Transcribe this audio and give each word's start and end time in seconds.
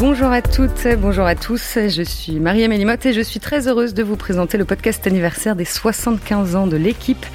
Bonjour 0.00 0.28
à 0.28 0.40
toutes, 0.40 0.88
bonjour 0.98 1.26
à 1.26 1.34
tous. 1.34 1.76
Je 1.76 2.02
suis 2.02 2.40
Marie 2.40 2.66
Mélimotte 2.66 3.04
et 3.04 3.12
je 3.12 3.20
suis 3.20 3.38
très 3.38 3.68
heureuse 3.68 3.92
de 3.92 4.02
vous 4.02 4.16
présenter 4.16 4.56
le 4.56 4.64
podcast 4.64 5.06
anniversaire 5.06 5.56
des 5.56 5.66
75 5.66 6.56
ans 6.56 6.66
de 6.66 6.78
l'équipe 6.78 7.26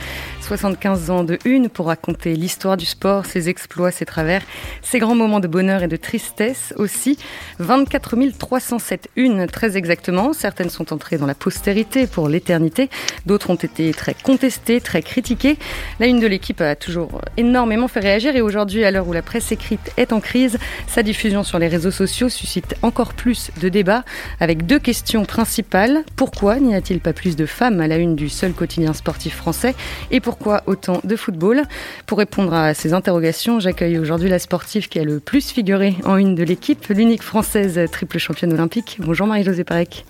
75 0.45 1.09
ans 1.09 1.23
de 1.23 1.39
une 1.43 1.69
pour 1.69 1.87
raconter 1.87 2.35
l'histoire 2.35 2.77
du 2.77 2.85
sport, 2.85 3.25
ses 3.25 3.49
exploits, 3.49 3.89
ses 3.89 4.05
travers, 4.05 4.43
ses 4.83 4.99
grands 4.99 5.15
moments 5.15 5.39
de 5.39 5.47
bonheur 5.47 5.81
et 5.81 5.87
de 5.87 5.95
tristesse 5.95 6.71
aussi. 6.77 7.17
24 7.57 8.15
307 8.37 9.09
une 9.15 9.47
très 9.47 9.75
exactement. 9.75 10.33
Certaines 10.33 10.69
sont 10.69 10.93
entrées 10.93 11.17
dans 11.17 11.25
la 11.25 11.33
postérité 11.33 12.05
pour 12.05 12.29
l'éternité. 12.29 12.91
D'autres 13.25 13.49
ont 13.49 13.55
été 13.55 13.91
très 13.91 14.13
contestées, 14.13 14.81
très 14.81 15.01
critiquées. 15.01 15.57
La 15.99 16.05
une 16.05 16.19
de 16.19 16.27
l'équipe 16.27 16.61
a 16.61 16.75
toujours 16.75 17.21
énormément 17.37 17.87
fait 17.87 18.01
réagir 18.01 18.35
et 18.35 18.41
aujourd'hui, 18.41 18.85
à 18.85 18.91
l'heure 18.91 19.07
où 19.07 19.13
la 19.13 19.23
presse 19.23 19.51
écrite 19.51 19.91
est 19.97 20.13
en 20.13 20.19
crise, 20.19 20.59
sa 20.87 21.01
diffusion 21.01 21.43
sur 21.43 21.57
les 21.57 21.67
réseaux 21.67 21.89
sociaux 21.89 22.29
suscite 22.29 22.75
encore 22.83 23.15
plus 23.15 23.49
de 23.59 23.69
débats 23.69 24.03
avec 24.39 24.67
deux 24.67 24.79
questions 24.79 25.25
principales. 25.25 26.03
Pourquoi 26.15 26.59
n'y 26.59 26.75
a-t-il 26.75 26.99
pas 26.99 27.13
plus 27.13 27.35
de 27.35 27.47
femmes 27.47 27.81
à 27.81 27.87
la 27.87 27.97
une 27.97 28.15
du 28.15 28.29
seul 28.29 28.53
quotidien 28.53 28.93
sportif 28.93 29.35
français 29.35 29.73
et 30.11 30.19
pourquoi 30.35 30.63
autant 30.65 30.99
de 31.03 31.15
football? 31.15 31.63
Pour 32.05 32.17
répondre 32.17 32.53
à 32.53 32.73
ces 32.73 32.93
interrogations, 32.93 33.61
j'accueille 33.61 33.97
aujourd'hui 33.97 34.27
la 34.27 34.37
sportive 34.37 34.89
qui 34.89 34.99
a 34.99 35.03
le 35.05 35.21
plus 35.21 35.49
figuré 35.49 35.95
en 36.03 36.17
une 36.17 36.35
de 36.35 36.43
l'équipe, 36.43 36.85
l'unique 36.89 37.23
française 37.23 37.79
triple 37.89 38.17
championne 38.17 38.51
olympique. 38.51 38.97
Bonjour 38.99 39.27
Marie-Josée 39.27 39.63
Parek. 39.63 40.05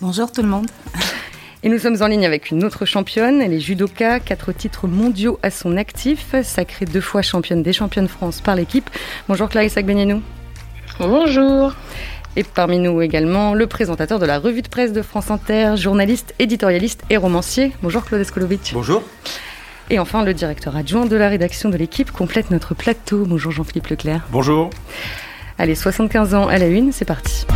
Bonjour 0.00 0.30
tout 0.30 0.42
le 0.42 0.48
monde. 0.48 0.68
Et 1.64 1.68
nous 1.68 1.80
sommes 1.80 2.00
en 2.00 2.06
ligne 2.06 2.24
avec 2.24 2.52
une 2.52 2.62
autre 2.62 2.84
championne, 2.84 3.42
elle 3.42 3.52
est 3.52 3.58
judoka, 3.58 4.20
quatre 4.20 4.52
titres 4.52 4.86
mondiaux 4.86 5.40
à 5.42 5.50
son 5.50 5.76
actif, 5.76 6.36
sacrée 6.44 6.84
deux 6.84 7.00
fois 7.00 7.22
championne 7.22 7.64
des 7.64 7.72
championnes 7.72 8.06
de 8.06 8.10
France 8.10 8.40
par 8.40 8.54
l'équipe. 8.54 8.88
Bonjour 9.28 9.48
Clarisse 9.48 9.76
Agbenienou. 9.76 10.22
Bonjour. 11.00 11.72
Et 12.36 12.44
parmi 12.44 12.78
nous 12.78 13.02
également 13.02 13.52
le 13.54 13.66
présentateur 13.66 14.20
de 14.20 14.26
la 14.26 14.38
revue 14.38 14.62
de 14.62 14.68
presse 14.68 14.92
de 14.92 15.02
France 15.02 15.32
Inter, 15.32 15.74
journaliste, 15.76 16.34
éditorialiste 16.38 17.02
et 17.10 17.16
romancier. 17.16 17.72
Bonjour 17.82 18.04
Claude 18.04 18.20
Escolovic. 18.20 18.70
Bonjour. 18.72 19.02
Et 19.88 20.00
enfin, 20.00 20.24
le 20.24 20.34
directeur 20.34 20.74
adjoint 20.74 21.06
de 21.06 21.14
la 21.14 21.28
rédaction 21.28 21.68
de 21.68 21.76
l'équipe 21.76 22.10
complète 22.10 22.50
notre 22.50 22.74
plateau. 22.74 23.24
Bonjour 23.24 23.52
Jean-Philippe 23.52 23.86
Leclerc. 23.86 24.26
Bonjour. 24.32 24.70
Allez, 25.58 25.76
75 25.76 26.34
ans 26.34 26.48
à 26.48 26.58
la 26.58 26.66
une, 26.66 26.90
c'est 26.90 27.04
parti. 27.04 27.46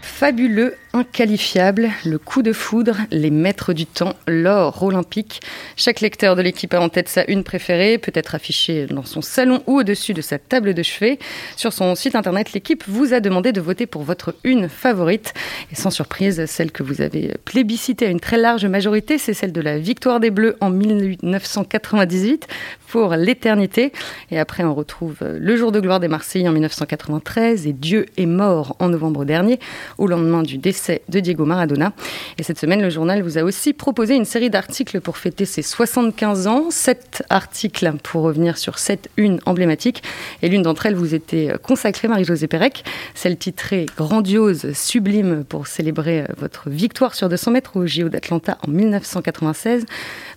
Fabuleux 0.00 0.76
inqualifiable, 0.92 1.90
le 2.04 2.18
coup 2.18 2.42
de 2.42 2.52
foudre, 2.52 2.96
les 3.10 3.30
maîtres 3.30 3.72
du 3.72 3.86
temps, 3.86 4.14
l'or 4.26 4.82
olympique. 4.82 5.40
Chaque 5.76 6.00
lecteur 6.00 6.36
de 6.36 6.42
l'équipe 6.42 6.74
a 6.74 6.80
en 6.80 6.88
tête 6.88 7.08
sa 7.08 7.24
une 7.28 7.44
préférée, 7.44 7.98
peut-être 7.98 8.34
affichée 8.34 8.86
dans 8.86 9.04
son 9.04 9.22
salon 9.22 9.62
ou 9.66 9.78
au-dessus 9.78 10.12
de 10.12 10.20
sa 10.20 10.38
table 10.38 10.74
de 10.74 10.82
chevet. 10.82 11.18
Sur 11.56 11.72
son 11.72 11.94
site 11.94 12.14
internet, 12.14 12.52
l'équipe 12.52 12.84
vous 12.86 13.14
a 13.14 13.20
demandé 13.20 13.52
de 13.52 13.60
voter 13.60 13.86
pour 13.86 14.02
votre 14.02 14.34
une 14.44 14.68
favorite. 14.68 15.32
Et 15.70 15.74
sans 15.74 15.90
surprise, 15.90 16.44
celle 16.46 16.70
que 16.70 16.82
vous 16.82 17.00
avez 17.00 17.32
plébiscitée 17.44 18.06
à 18.06 18.10
une 18.10 18.20
très 18.20 18.38
large 18.38 18.66
majorité, 18.66 19.16
c'est 19.16 19.34
celle 19.34 19.52
de 19.52 19.60
la 19.60 19.78
victoire 19.78 20.20
des 20.20 20.30
Bleus 20.30 20.56
en 20.60 20.70
1998 20.70 22.48
pour 22.88 23.14
l'éternité. 23.14 23.92
Et 24.30 24.38
après, 24.38 24.64
on 24.64 24.74
retrouve 24.74 25.16
le 25.22 25.56
jour 25.56 25.72
de 25.72 25.80
gloire 25.80 26.00
des 26.00 26.08
Marseillais 26.08 26.48
en 26.48 26.52
1993 26.52 27.66
et 27.66 27.72
Dieu 27.72 28.06
est 28.18 28.26
mort 28.26 28.76
en 28.78 28.90
novembre 28.90 29.24
dernier, 29.24 29.58
au 29.96 30.06
lendemain 30.06 30.42
du 30.42 30.58
décès 30.58 30.81
de 31.08 31.20
Diego 31.20 31.44
Maradona. 31.44 31.92
Et 32.38 32.42
cette 32.42 32.58
semaine, 32.58 32.82
le 32.82 32.90
journal 32.90 33.22
vous 33.22 33.38
a 33.38 33.42
aussi 33.42 33.72
proposé 33.72 34.14
une 34.14 34.24
série 34.24 34.50
d'articles 34.50 35.00
pour 35.00 35.16
fêter 35.16 35.44
ses 35.44 35.62
75 35.62 36.46
ans. 36.46 36.70
Sept 36.70 37.22
articles 37.30 37.92
pour 38.02 38.22
revenir 38.22 38.58
sur 38.58 38.78
sept 38.78 39.10
unes 39.16 39.40
emblématiques. 39.46 40.02
Et 40.42 40.48
l'une 40.48 40.62
d'entre 40.62 40.86
elles 40.86 40.94
vous 40.94 41.14
était 41.14 41.52
consacrée, 41.62 42.08
Marie-Josée 42.08 42.48
Pérec, 42.48 42.84
celle 43.14 43.36
titrée 43.36 43.86
Grandiose, 43.96 44.72
sublime 44.72 45.44
pour 45.44 45.66
célébrer 45.66 46.24
votre 46.38 46.70
victoire 46.70 47.14
sur 47.14 47.28
200 47.28 47.50
mètres 47.50 47.76
au 47.76 47.86
JO 47.86 48.08
d'Atlanta 48.08 48.58
en 48.66 48.70
1996. 48.70 49.86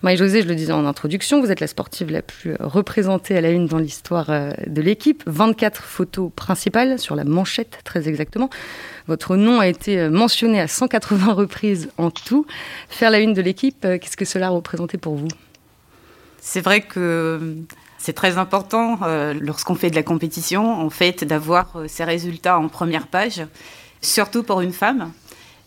Marie-Josée, 0.02 0.42
je 0.42 0.48
le 0.48 0.54
disais 0.54 0.72
en 0.72 0.86
introduction, 0.86 1.40
vous 1.40 1.50
êtes 1.50 1.60
la 1.60 1.66
sportive 1.66 2.10
la 2.10 2.22
plus 2.22 2.54
représentée 2.60 3.36
à 3.36 3.40
la 3.40 3.50
une 3.50 3.66
dans 3.66 3.78
l'histoire 3.78 4.30
euh, 4.30 4.50
de 4.66 4.82
l'équipe. 4.82 5.22
24 5.26 5.82
photos 5.82 6.30
principales 6.34 6.98
sur 6.98 7.16
la 7.16 7.24
manchette, 7.24 7.80
très 7.84 8.08
exactement. 8.08 8.50
Votre 9.08 9.36
nom 9.36 9.60
a 9.60 9.66
été 9.68 9.98
euh, 9.98 10.10
mentionné 10.10 10.60
à 10.60 10.68
180 10.68 11.32
reprises 11.32 11.90
en 11.98 12.10
tout. 12.10 12.46
Faire 12.88 13.10
la 13.10 13.20
une 13.20 13.34
de 13.34 13.42
l'équipe, 13.42 13.84
euh, 13.84 13.98
qu'est-ce 13.98 14.16
que 14.16 14.24
cela 14.24 14.46
a 14.46 14.50
représenté 14.50 14.98
pour 14.98 15.16
vous? 15.16 15.28
C'est 16.40 16.60
vrai 16.60 16.80
que 16.80 17.56
c'est 17.98 18.12
très 18.12 18.38
important 18.38 19.00
lorsqu'on 19.40 19.74
fait 19.74 19.90
de 19.90 19.96
la 19.96 20.04
compétition, 20.04 20.80
en 20.80 20.90
fait, 20.90 21.24
d'avoir 21.24 21.76
ces 21.88 22.04
résultats 22.04 22.56
en 22.56 22.68
première 22.68 23.08
page, 23.08 23.44
surtout 24.00 24.44
pour 24.44 24.60
une 24.60 24.72
femme. 24.72 25.10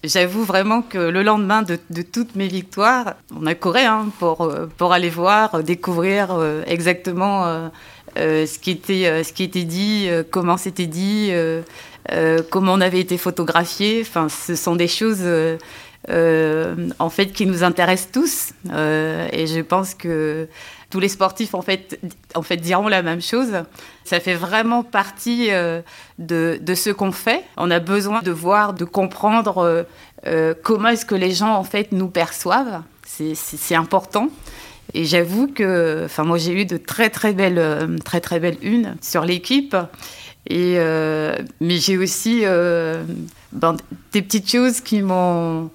J'avoue 0.04 0.46
vraiment 0.46 0.82
que 0.82 0.98
le 0.98 1.24
lendemain 1.24 1.62
de, 1.62 2.02
toutes 2.02 2.36
mes 2.36 2.48
victoires, 2.48 3.16
on 3.38 3.46
a 3.46 3.54
couru 3.54 3.82
hein, 3.82 4.08
pour, 4.18 4.42
euh, 4.44 4.68
pour 4.78 4.94
aller 4.94 5.10
voir, 5.10 5.56
euh, 5.56 5.62
découvrir 5.62 6.30
euh, 6.32 6.64
exactement 6.66 7.70
ce, 8.16 8.60
qui 8.60 8.72
était, 8.72 9.24
ce 9.24 9.34
qui 9.34 9.44
était 9.44 9.66
dit, 9.66 10.10
comment 10.32 10.56
c'était 10.56 10.88
dit, 10.88 11.32
comment 12.50 12.74
on 12.74 12.82
avait 12.82 13.00
été 13.00 13.18
photographié. 13.18 14.00
Enfin, 14.02 14.28
ce 14.30 14.56
sont 14.56 14.76
des 14.76 14.88
choses 14.88 15.24
en 16.08 17.10
fait 17.10 17.28
qui 17.28 17.46
nous 17.46 17.64
intéressent 17.64 18.12
tous. 18.12 18.54
et 18.72 19.48
je 19.48 19.62
pense 19.62 19.94
que 19.94 20.48
tous 20.90 21.00
les 21.00 21.10
sportifs 21.10 21.54
en 21.54 21.62
fait, 21.62 22.00
en 22.36 22.42
fait 22.42 22.58
diront 22.58 22.88
la 22.88 23.02
même 23.02 23.22
chose. 23.22 23.64
Ça 24.04 24.20
fait 24.20 24.34
vraiment 24.34 24.84
partie 24.84 25.52
euh, 25.52 25.82
de, 26.18 26.60
ce 26.74 26.90
qu'on 26.90 27.12
fait. 27.12 27.44
On 27.58 27.70
a 27.70 27.80
besoin 27.80 28.22
de 28.22 28.32
voir, 28.32 28.74
de 28.74 28.86
comprendre 28.86 29.60
euh, 29.60 29.84
euh, 30.26 30.54
comment 30.64 30.90
est-ce 30.90 31.06
que 31.06 31.16
les 31.16 31.32
gens 31.32 31.54
en 31.54 31.64
fait 31.64 31.92
nous 31.92 32.08
perçoivent. 32.08 32.82
C'est 33.06 33.76
important. 33.76 34.30
Et 34.94 35.04
j'avoue 35.04 35.48
que, 35.48 36.04
enfin 36.06 36.24
moi 36.24 36.38
j'ai 36.38 36.54
eu 36.54 36.66
de 36.66 36.78
très 36.78 37.10
très 37.10 37.34
belles, 37.34 38.00
très 38.06 38.22
très 38.22 38.40
belles 38.40 38.58
unes 38.62 38.96
sur 39.02 39.26
l'équipe. 39.26 39.76
Et 40.50 40.78
mais 41.60 41.78
j'ai 41.78 41.98
aussi 41.98 42.44
ben, 43.52 43.78
des 44.12 44.22
petites 44.22 44.50
choses 44.50 44.82
qui 44.82 45.02
m'ont 45.02 45.70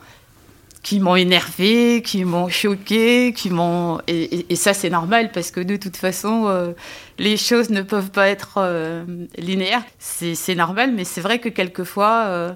qui 0.85 1.01
m'ont 1.01 1.17
énervé, 1.17 2.03
qui 2.03 2.25
m'ont 2.25 2.49
choqué, 2.49 3.33
qui 3.35 3.51
m'ont 3.51 4.01
et, 4.07 4.55
ça 4.55 4.75
c'est 4.75 4.91
normal 4.91 5.33
parce 5.33 5.51
que 5.51 5.61
de 5.61 5.77
toute 5.77 5.97
façon 5.97 6.45
euh, 6.47 6.73
les 7.19 7.39
choses 7.39 7.71
ne 7.71 7.81
peuvent 7.81 8.11
pas 8.11 8.29
être 8.29 8.59
euh, 8.59 9.05
linéaires. 9.39 9.83
C'est 9.99 10.55
normal, 10.55 10.93
mais 10.95 11.05
c'est 11.05 11.23
vrai 11.23 11.39
que 11.39 11.49
quelquefois 11.49 12.25
euh, 12.27 12.53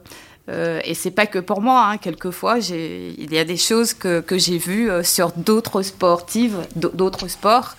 euh, 0.51 0.81
et 0.85 0.95
c'est 0.95 1.11
pas 1.11 1.27
que 1.27 1.39
pour 1.39 1.63
moi, 1.63 1.87
hein, 1.87 1.97
quelquefois 1.97 2.59
il 2.59 3.33
y 3.33 3.39
a 3.39 3.45
des 3.45 3.57
choses 3.57 3.95
que, 3.95 4.21
que 4.21 4.37
j'ai 4.37 4.59
vues 4.59 4.91
sur 5.03 5.33
d'autres 5.33 5.83
sportives, 5.83 6.59
d'autres 6.77 7.29
sports. 7.29 7.77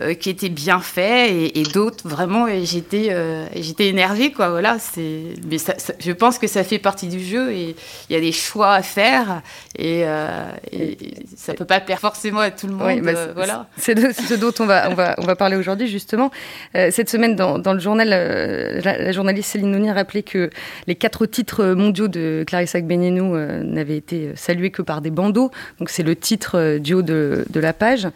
Euh, 0.00 0.14
qui 0.14 0.30
étaient 0.30 0.50
bien 0.50 0.78
faits 0.78 1.32
et, 1.32 1.64
d'autres 1.64 2.06
vraiment 2.06 2.46
j'étais 2.62 3.08
euh, 3.10 3.44
j'étais 3.56 3.88
énervée 3.88 4.30
quoi 4.30 4.48
voilà 4.48 4.78
c'est 4.78 5.24
mais 5.50 5.58
ça, 5.58 5.74
je 5.98 6.12
pense 6.12 6.38
que 6.38 6.46
ça 6.46 6.62
fait 6.62 6.78
partie 6.78 7.08
du 7.08 7.18
jeu 7.18 7.50
et 7.50 7.74
il 8.08 8.14
y 8.14 8.16
a 8.16 8.20
des 8.20 8.30
choix 8.30 8.72
à 8.72 8.82
faire 8.82 9.42
et, 9.76 10.04
euh, 10.04 10.48
et, 10.70 10.96
ça 11.36 11.54
peut 11.54 11.64
pas 11.64 11.80
plaire 11.80 11.98
forcément 11.98 12.38
à 12.38 12.52
tout 12.52 12.68
le 12.68 12.74
monde 12.74 13.00
bah, 13.00 13.10
euh, 13.16 13.32
voilà. 13.34 13.66
c'est 13.78 14.12
ce 14.12 14.34
dont 14.34 14.52
on 14.60 14.66
va 14.66 14.90
on 14.90 14.94
va 14.94 15.16
on 15.18 15.26
va 15.26 15.34
parler 15.34 15.56
aujourd'hui 15.56 15.88
justement. 15.88 16.30
Cette 16.72 17.10
semaine 17.10 17.34
dans, 17.34 17.58
dans 17.58 17.72
le 17.72 17.80
journal 17.80 18.08
la, 18.08 19.10
journaliste 19.10 19.50
Céline 19.50 19.72
Noni 19.72 19.90
a 19.90 19.94
rappelé 19.94 20.22
que 20.22 20.50
les 20.86 20.94
quatre 20.94 21.26
titres 21.26 21.64
mondiaux 21.74 22.06
de 22.06 22.44
Clarissa 22.46 22.78
Agbenienou 22.78 23.36
n'avaient 23.36 23.96
été 23.96 24.30
salués 24.36 24.70
que 24.70 24.82
par 24.82 25.00
des 25.00 25.10
bandeaux. 25.10 25.50
Donc 25.80 25.90
c'est 25.90 26.04
le 26.04 26.14
titre 26.14 26.78
du 26.78 26.94
haut 26.94 27.02
de, 27.02 27.44
de 27.50 27.60
la 27.60 27.72
page. 27.72 28.06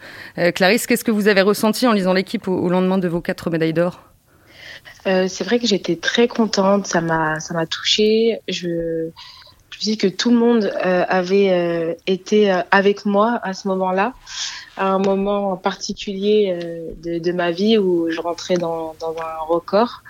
Clarisse 0.55 0.87
qu'est-ce 0.87 1.03
que 1.03 1.11
vous 1.11 1.27
avez 1.27 1.41
ressenti 1.41 1.64
en 1.65 1.93
lisant 1.93 2.13
l'équipe 2.13 2.47
au, 2.47 2.69
lendemain 2.69 2.97
de 2.97 3.07
vos 3.07 3.21
quatre 3.21 3.49
médailles 3.49 3.73
d'or? 3.73 4.01
Euh, 5.07 5.27
C'est 5.27 5.43
vrai 5.43 5.59
que 5.59 5.67
j'étais 5.67 5.95
très 5.95 6.27
contente, 6.27 6.87
ça 6.87 7.01
m'a 7.01 7.39
ça 7.39 7.53
m'a 7.53 7.65
touchée. 7.65 8.39
Je, 8.47 9.09
je 9.69 9.77
me 9.77 9.81
dis 9.81 9.97
que 9.97 10.07
tout 10.07 10.31
le 10.31 10.37
monde 10.37 10.71
euh, 10.85 11.05
avait 11.07 11.51
euh, 11.51 11.93
été 12.07 12.51
avec 12.71 13.05
moi 13.05 13.39
à 13.43 13.53
ce 13.53 13.67
moment-là, 13.67 14.13
à 14.77 14.87
un 14.87 14.99
moment 14.99 15.57
particulier 15.57 16.57
de, 17.03 17.31
ma 17.31 17.51
vie 17.51 17.77
où 17.77 18.09
je 18.09 18.21
rentrais 18.21 18.57
dans 18.57 18.95
un 19.01 19.45
record. 19.47 20.03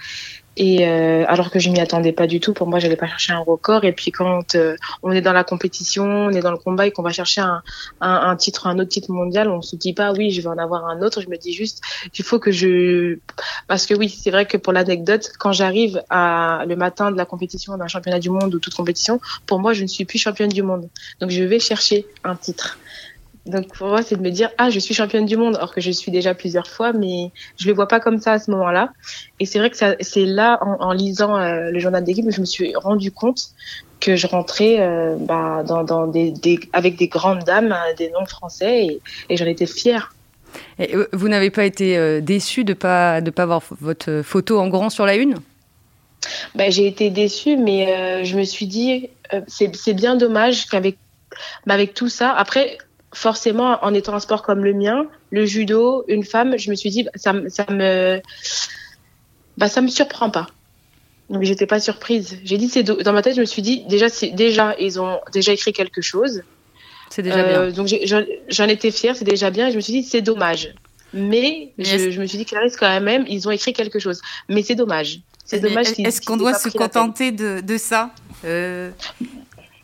Et 0.58 0.88
euh, 0.88 1.26
alors 1.28 1.52
que 1.52 1.60
je 1.60 1.70
m'y 1.70 1.80
attendais 1.80 2.14
pas 2.14 2.28
du 2.28 2.40
tout, 2.40 2.54
pour 2.54 2.68
moi, 2.68 2.80
j'allais 2.80 2.96
pas 2.96 3.08
chercher 3.08 3.34
un 3.34 3.40
record. 3.40 3.84
Et 3.84 3.92
puis 3.92 4.12
quand 4.12 4.56
euh, 4.56 4.76
on 5.04 5.12
est 5.12 5.22
dans 5.22 5.34
la 5.34 5.44
compétition, 5.44 6.06
on 6.06 6.30
est 6.32 6.40
dans 6.40 6.52
le 6.52 6.58
combat 6.58 6.88
et 6.88 6.92
qu'on 6.92 7.04
va 7.04 7.12
chercher 7.12 7.42
un, 7.42 7.62
un, 8.02 8.14
un, 8.30 8.36
titre, 8.36 8.68
un 8.68 8.80
autre 8.80 8.90
titre 8.90 9.12
mondial, 9.12 9.50
on 9.50 9.62
se 9.62 9.76
dit 9.76 9.94
pas 9.94 10.14
oui, 10.14 10.32
je 10.32 10.42
vais 10.42 10.48
en 10.48 10.58
avoir 10.58 10.86
un 10.86 11.02
autre. 11.02 11.22
Je 11.22 11.30
me 11.30 11.38
dis 11.38 11.54
juste, 11.54 11.82
il 12.18 12.24
faut 12.24 12.40
que 12.40 12.52
je, 12.52 13.20
parce 13.68 13.86
que 13.86 13.94
oui, 13.94 14.10
c'est 14.10 14.32
vrai 14.32 14.46
que 14.46 14.58
pour 14.58 14.72
l'anecdote, 14.72 15.32
quand 15.40 15.52
j'arrive 15.52 16.02
à 16.10 16.64
le 16.68 16.76
matin 16.76 17.12
de 17.12 17.18
la 17.18 17.26
compétition 17.26 17.78
d'un 17.78 17.88
championnat 17.88 18.20
du 18.20 18.30
monde 18.30 18.56
ou 18.56 18.60
toute 18.60 18.76
compétition, 18.76 19.20
pour 19.46 19.60
moi, 19.60 19.74
je 19.74 19.84
ne 19.84 19.88
suis 19.88 20.06
plus 20.06 20.20
championne 20.20 20.50
du 20.50 20.64
monde. 20.64 20.90
Donc 21.20 21.32
je 21.32 21.44
vais 21.44 21.60
chercher 21.60 22.06
un 22.24 22.36
titre 22.36 22.78
Donc 23.46 23.68
pour 23.76 23.88
moi, 23.88 24.02
c'est 24.02 24.16
de 24.16 24.22
me 24.22 24.32
dire 24.32 24.50
ah 24.58 24.70
je 24.70 24.80
suis 24.80 24.94
championne 24.94 25.26
du 25.26 25.38
monde, 25.38 25.56
alors 25.56 25.74
que 25.74 25.82
je 25.82 25.92
suis 25.92 26.12
déjà 26.12 26.34
plusieurs 26.34 26.68
fois, 26.68 26.94
mais 26.94 27.32
je 27.58 27.68
le 27.68 27.74
vois 27.74 27.88
pas 27.88 28.00
comme 28.00 28.20
ça 28.20 28.34
à 28.34 28.40
ce 28.40 28.50
moment-là. 28.52 28.92
Et 29.40 29.46
c'est 29.46 29.60
vrai 29.60 29.70
que 29.70 29.78
c'est 29.78 30.26
là, 30.26 30.60
en, 30.62 30.92
lisant 30.94 31.38
euh, 31.38 31.70
le 31.70 31.80
journal 31.80 32.04
d'équipe, 32.04 32.26
je 32.30 32.42
me 32.42 32.46
suis 32.46 32.76
rendu 32.76 33.12
compte 33.12 33.50
que 34.00 34.16
je 34.16 34.26
rentrais 34.28 34.78
euh, 34.80 35.16
bah, 35.20 35.64
dans, 35.64 35.84
dans 35.84 36.08
des, 36.08 36.34
avec 36.74 36.98
des 36.98 37.08
grandes 37.08 37.44
dames, 37.44 37.72
hein, 37.72 37.94
des 37.98 38.10
noms 38.10 38.26
français, 38.26 38.86
et, 38.86 39.02
et 39.30 39.38
j'en 39.38 39.46
étais 39.46 39.68
fière. 39.68 40.14
Et 40.80 40.96
vous 41.14 41.28
n'avez 41.28 41.52
pas 41.52 41.66
été 41.66 42.22
déçue 42.22 42.64
de 42.64 42.74
pas 42.74 43.20
de 43.22 43.30
pas 43.30 43.46
voir 43.46 43.62
votre 43.82 44.22
photo 44.24 44.58
en 44.60 44.70
grand 44.70 44.90
sur 44.90 45.06
la 45.06 45.16
une? 45.16 45.36
Bah, 46.56 46.70
j'ai 46.70 46.88
été 46.88 47.10
déçue, 47.10 47.58
mais 47.58 48.24
je 48.24 48.38
me 48.38 48.44
suis 48.44 48.66
dit 48.66 49.10
c'est 49.48 49.94
bien 49.94 50.16
dommage 50.16 50.68
qu'avec 50.68 50.98
bah, 51.66 51.74
avec 51.74 51.94
tout 51.94 52.10
ça, 52.10 52.32
après, 52.32 52.78
forcément, 53.16 53.84
en 53.84 53.94
étant 53.94 54.14
un 54.14 54.20
sport 54.20 54.44
comme 54.44 54.64
le 54.64 54.74
mien, 54.74 55.08
le 55.32 55.46
judo, 55.46 56.04
une 56.08 56.24
femme, 56.24 56.58
je 56.58 56.70
me 56.70 56.76
suis 56.76 56.90
dit, 56.90 57.08
ça, 57.16 57.34
ça 57.48 57.66
me, 57.72 58.22
bah, 59.58 59.70
ça 59.70 59.82
me 59.82 59.88
surprend 59.88 60.30
pas. 60.30 60.48
Donc, 61.30 61.44
j'étais 61.44 61.66
pas 61.66 61.80
surprise. 61.80 62.38
J'ai 62.44 62.58
dit, 62.58 62.68
c'est 62.68 62.84
dans 62.84 63.14
ma 63.14 63.22
tête, 63.22 63.36
je 63.36 63.42
me 63.42 63.46
suis 63.46 63.62
dit, 63.62 63.86
déjà, 63.86 64.10
c'est 64.10 64.30
déjà, 64.30 64.76
ils 64.80 65.00
ont 65.00 65.20
déjà 65.34 65.54
écrit 65.54 65.74
quelque 65.74 66.02
chose. 66.02 66.44
C'est 67.10 67.24
déjà 67.24 67.44
bien. 67.44 67.60
Euh, 67.62 67.72
donc, 67.72 67.88
j'en 68.50 68.68
étais 68.68 68.92
fière, 68.92 69.16
c'est 69.16 69.26
déjà 69.26 69.50
bien. 69.50 69.70
Et 69.70 69.72
je 69.72 69.78
me 69.78 69.82
suis 69.82 69.94
dit, 69.94 70.04
c'est 70.04 70.22
dommage. 70.22 70.76
Mais 71.14 71.72
je, 71.80 72.20
me 72.20 72.26
suis 72.26 72.38
dit, 72.38 72.46
Clarisse, 72.46 72.76
quand 72.76 73.00
même, 73.00 73.26
ils 73.28 73.48
ont 73.48 73.52
écrit 73.52 73.74
quelque 73.74 74.00
chose. 74.00 74.22
Mais 74.50 74.62
c'est 74.62 74.76
dommage. 74.76 75.22
C'est 75.46 75.60
dommage. 75.60 75.88
Est-ce 75.98 76.22
qu'on 76.22 76.38
doit 76.38 76.54
se 76.54 76.70
contenter 76.70 77.32
de, 77.32 77.62
de, 77.62 77.78
ça 77.78 78.12
euh... 78.44 78.92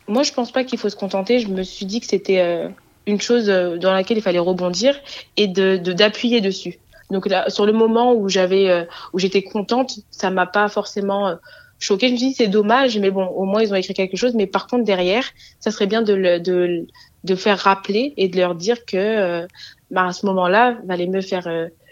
Moi, 0.07 0.23
je 0.23 0.33
pense 0.33 0.51
pas 0.51 0.65
qu'il 0.65 0.77
faut 0.77 0.89
se 0.89 0.95
contenter. 0.95 1.39
Je 1.39 1.47
me 1.47 1.63
suis 1.63 1.85
dit 1.85 2.01
que 2.01 2.07
c'était 2.07 2.39
euh, 2.39 2.67
une 3.07 3.19
chose 3.19 3.49
euh, 3.49 3.77
dans 3.77 3.91
laquelle 3.91 4.17
il 4.17 4.21
fallait 4.21 4.39
rebondir 4.39 4.95
et 5.37 5.47
de 5.47 5.77
d'appuyer 5.77 6.41
dessus. 6.41 6.79
Donc 7.09 7.27
là, 7.27 7.49
sur 7.49 7.65
le 7.65 7.73
moment 7.73 8.13
où 8.13 8.29
j'avais 8.29 8.69
euh, 8.69 8.83
où 9.13 9.19
j'étais 9.19 9.43
contente, 9.43 9.99
ça 10.11 10.29
m'a 10.29 10.45
pas 10.45 10.69
forcément 10.69 11.35
choquée. 11.79 12.07
Je 12.07 12.13
me 12.13 12.17
suis 12.17 12.27
dit 12.29 12.33
c'est 12.33 12.47
dommage, 12.47 12.97
mais 12.97 13.11
bon, 13.11 13.25
au 13.25 13.45
moins 13.45 13.61
ils 13.61 13.73
ont 13.73 13.75
écrit 13.75 13.93
quelque 13.93 14.17
chose. 14.17 14.33
Mais 14.33 14.47
par 14.47 14.67
contre 14.67 14.85
derrière, 14.85 15.25
ça 15.59 15.71
serait 15.71 15.87
bien 15.87 16.01
de 16.01 16.13
le, 16.13 16.39
de, 16.39 16.87
de 17.23 17.35
faire 17.35 17.59
rappeler 17.59 18.13
et 18.17 18.27
de 18.27 18.37
leur 18.37 18.55
dire 18.55 18.85
que 18.85 19.45
bah, 19.89 20.05
à 20.05 20.13
ce 20.13 20.25
moment-là, 20.27 20.77
valait 20.85 21.07
me 21.07 21.21
faire 21.21 21.47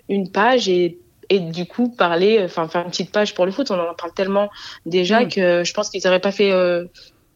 une 0.08 0.32
page 0.32 0.70
et 0.70 1.00
et 1.32 1.40
du 1.40 1.68
coup 1.68 1.90
parler, 1.90 2.42
enfin 2.44 2.68
faire 2.68 2.84
une 2.84 2.90
petite 2.90 3.12
page 3.12 3.36
pour 3.36 3.46
le 3.46 3.52
foot. 3.52 3.70
On 3.70 3.80
en 3.80 3.94
parle 3.94 4.14
tellement 4.14 4.50
déjà 4.86 5.22
mm. 5.22 5.28
que 5.30 5.64
je 5.64 5.74
pense 5.74 5.90
qu'ils 5.90 6.02
n'auraient 6.04 6.20
pas 6.20 6.32
fait 6.32 6.52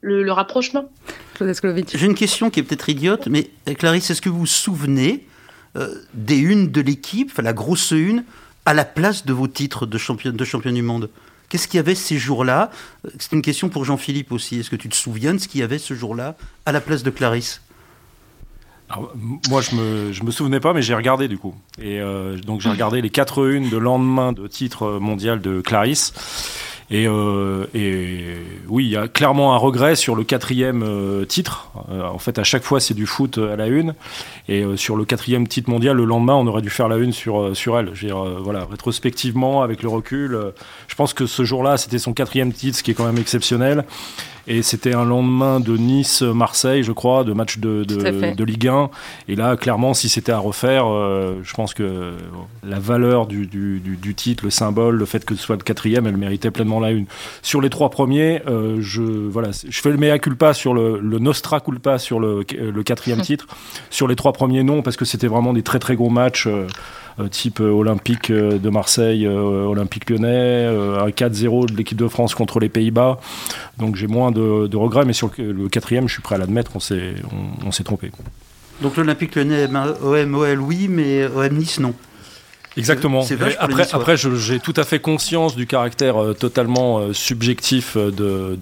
le, 0.03 0.31
rapprochement. 0.31 0.85
J'ai 1.93 2.05
une 2.05 2.15
question 2.15 2.49
qui 2.49 2.59
est 2.59 2.63
peut-être 2.63 2.89
idiote, 2.89 3.27
mais 3.27 3.49
euh, 3.67 3.73
Clarisse, 3.73 4.09
est-ce 4.09 4.21
que 4.21 4.29
vous 4.29 4.39
vous 4.39 4.45
souvenez 4.45 5.25
euh, 5.75 5.95
des 6.13 6.37
unes 6.37 6.71
de 6.71 6.81
l'équipe, 6.81 7.29
enfin 7.31 7.43
la 7.43 7.53
grosse 7.53 7.91
une, 7.91 8.23
à 8.65 8.73
la 8.73 8.85
place 8.85 9.25
de 9.25 9.33
vos 9.33 9.47
titres 9.47 9.85
de 9.85 9.97
champion, 9.97 10.31
de 10.31 10.45
champion 10.45 10.71
du 10.71 10.81
monde? 10.81 11.09
Qu'est-ce 11.49 11.67
qu'il 11.67 11.77
y 11.77 11.79
avait 11.79 11.95
ces 11.95 12.17
jours-là? 12.17 12.71
Euh, 13.05 13.09
C'est 13.19 13.33
une 13.33 13.41
question 13.41 13.69
pour 13.69 13.85
Jean-Philippe 13.85 14.31
aussi. 14.31 14.59
Est-ce 14.59 14.69
que 14.69 14.75
tu 14.75 14.89
te 14.89 14.95
souviens 14.95 15.33
de 15.33 15.39
ce 15.39 15.47
qu'il 15.47 15.61
y 15.61 15.63
avait 15.63 15.79
ce 15.79 15.93
jour-là 15.93 16.35
à 16.65 16.71
la 16.71 16.81
place 16.81 17.03
de 17.03 17.09
Clarisse? 17.09 17.61
Moi, 19.49 19.61
je 19.61 19.75
me, 19.75 20.11
je 20.11 20.23
me 20.23 20.29
souvenais 20.29 20.59
pas, 20.59 20.73
mais 20.73 20.83
j'ai 20.83 20.93
regardé 20.93 21.27
du 21.27 21.39
coup. 21.39 21.55
Et 21.81 21.99
donc, 22.45 22.61
j'ai 22.61 22.69
regardé 22.69 23.01
les 23.01 23.09
quatre 23.09 23.49
unes 23.49 23.69
de 23.71 23.77
lendemain 23.77 24.33
de 24.33 24.45
titre 24.45 24.99
mondial 24.99 25.41
de 25.41 25.61
Clarisse. 25.61 26.13
Et, 26.93 27.07
euh, 27.07 27.65
et, 27.73 28.35
oui, 28.67 28.85
il 28.85 28.91
y 28.91 28.97
a 28.97 29.07
clairement 29.07 29.55
un 29.55 29.57
regret 29.57 29.95
sur 29.95 30.15
le 30.15 30.23
quatrième 30.23 30.83
euh, 30.83 31.25
titre. 31.25 31.71
Euh, 31.89 32.03
en 32.03 32.19
fait, 32.19 32.37
à 32.37 32.43
chaque 32.43 32.61
fois, 32.61 32.79
c'est 32.79 32.93
du 32.93 33.07
foot 33.07 33.39
à 33.39 33.55
la 33.55 33.65
une. 33.65 33.95
Et 34.47 34.63
sur 34.75 34.95
le 34.95 35.03
quatrième 35.03 35.47
titre 35.47 35.71
mondial, 35.71 35.97
le 35.97 36.05
lendemain, 36.05 36.35
on 36.35 36.45
aurait 36.45 36.61
dû 36.61 36.69
faire 36.69 36.87
la 36.87 36.97
une 36.97 37.11
sur, 37.11 37.57
sur 37.57 37.79
elle. 37.79 37.89
Je 37.95 38.01
veux 38.01 38.07
dire, 38.07 38.23
voilà, 38.43 38.67
rétrospectivement, 38.69 39.63
avec 39.63 39.81
le 39.81 39.89
recul, 39.89 40.37
je 40.87 40.95
pense 40.95 41.15
que 41.15 41.25
ce 41.25 41.43
jour-là, 41.43 41.77
c'était 41.77 41.97
son 41.97 42.13
quatrième 42.13 42.53
titre, 42.53 42.77
ce 42.77 42.83
qui 42.83 42.91
est 42.91 42.93
quand 42.93 43.05
même 43.05 43.17
exceptionnel. 43.17 43.85
Et 44.47 44.61
c'était 44.61 44.93
un 44.93 45.05
lendemain 45.05 45.61
de 45.61 45.77
Nice-Marseille, 45.77 46.83
je 46.83 46.91
crois, 46.91 47.23
de 47.23 47.31
match 47.31 47.59
de, 47.59 47.83
de, 47.85 48.43
Ligue 48.43 48.67
1. 48.67 48.89
Et 49.29 49.35
là, 49.35 49.55
clairement, 49.55 49.93
si 49.93 50.09
c'était 50.09 50.33
à 50.33 50.37
refaire, 50.37 50.85
euh, 50.85 51.39
je 51.43 51.53
pense 51.53 51.73
que 51.73 52.13
la 52.61 52.77
valeur 52.77 53.25
du, 53.25 53.47
du, 53.47 53.79
du, 53.79 54.15
titre, 54.15 54.43
le 54.43 54.49
symbole, 54.49 54.95
le 54.95 55.05
fait 55.05 55.23
que 55.23 55.33
ce 55.35 55.41
soit 55.41 55.55
le 55.55 55.63
quatrième, 55.63 56.07
elle 56.07 56.17
méritait 56.17 56.51
pleinement 56.51 56.81
la 56.81 56.91
une. 56.91 57.05
Sur 57.41 57.61
les 57.61 57.69
trois 57.69 57.89
premiers, 57.89 58.41
euh, 58.47 58.77
je, 58.81 59.01
voilà, 59.01 59.51
je 59.51 59.81
fais 59.81 59.91
le 59.91 59.97
mea 59.97 60.19
culpa 60.19 60.53
sur 60.53 60.73
le, 60.73 60.99
le 60.99 61.19
nostra 61.19 61.61
culpa 61.61 61.97
sur 61.97 62.19
le, 62.19 62.43
le 62.59 62.83
quatrième 62.83 63.21
titre. 63.21 63.47
Sur 63.89 64.07
les 64.07 64.17
trois 64.17 64.33
premiers, 64.33 64.63
non, 64.63 64.81
parce 64.81 64.97
que 64.97 65.05
c'était 65.05 65.27
vraiment 65.27 65.53
des 65.53 65.63
très 65.63 65.79
très 65.79 65.95
gros 65.95 66.09
matchs. 66.09 66.47
Euh, 66.47 66.51
euh, 66.51 66.67
type 67.29 67.59
euh, 67.59 67.69
Olympique 67.69 68.29
euh, 68.29 68.57
de 68.57 68.69
Marseille, 68.69 69.27
Olympique 69.27 70.09
lyonnais, 70.09 70.65
un 70.65 71.09
4-0 71.09 71.69
de 71.69 71.75
l'équipe 71.75 71.97
de 71.97 72.07
France 72.07 72.35
contre 72.35 72.59
les 72.59 72.69
Pays-Bas. 72.69 73.19
Donc 73.77 73.95
j'ai 73.95 74.07
moins 74.07 74.31
de, 74.31 74.75
regrets, 74.75 75.05
mais 75.05 75.13
sur 75.13 75.31
le, 75.37 75.67
quatrième, 75.69 76.07
je 76.07 76.13
suis 76.13 76.21
prêt 76.21 76.35
à 76.35 76.37
l'admettre, 76.37 76.71
on 76.75 76.79
s'est 76.79 77.15
on, 77.65 77.69
trompé. 77.83 78.11
Donc 78.81 78.97
l'Olympique 78.97 79.35
lyonnais, 79.35 79.67
OM, 80.01 80.35
OL, 80.35 80.59
oui, 80.59 80.87
mais 80.89 81.25
OM 81.25 81.53
Nice, 81.53 81.79
non. 81.79 81.93
Exactement. 82.75 83.23
après, 83.59 83.93
après 83.93 84.17
j'ai 84.17 84.59
tout 84.59 84.73
à 84.77 84.83
fait 84.83 84.97
conscience 84.97 85.55
du 85.55 85.67
caractère 85.67 86.15
totalement 86.39 87.13
subjectif 87.13 87.95
de, 87.97 88.57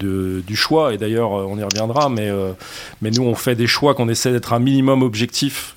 du 0.46 0.56
choix, 0.56 0.92
et 0.92 0.98
d'ailleurs, 0.98 1.30
on 1.30 1.56
y 1.56 1.62
reviendra, 1.62 2.10
mais, 2.10 2.30
mais 3.00 3.10
nous, 3.10 3.22
on 3.22 3.34
fait 3.34 3.54
des 3.54 3.66
choix 3.66 3.94
qu'on 3.94 4.10
essaie 4.10 4.32
d'être 4.32 4.52
un 4.52 4.58
minimum 4.58 5.02
objectif 5.02 5.74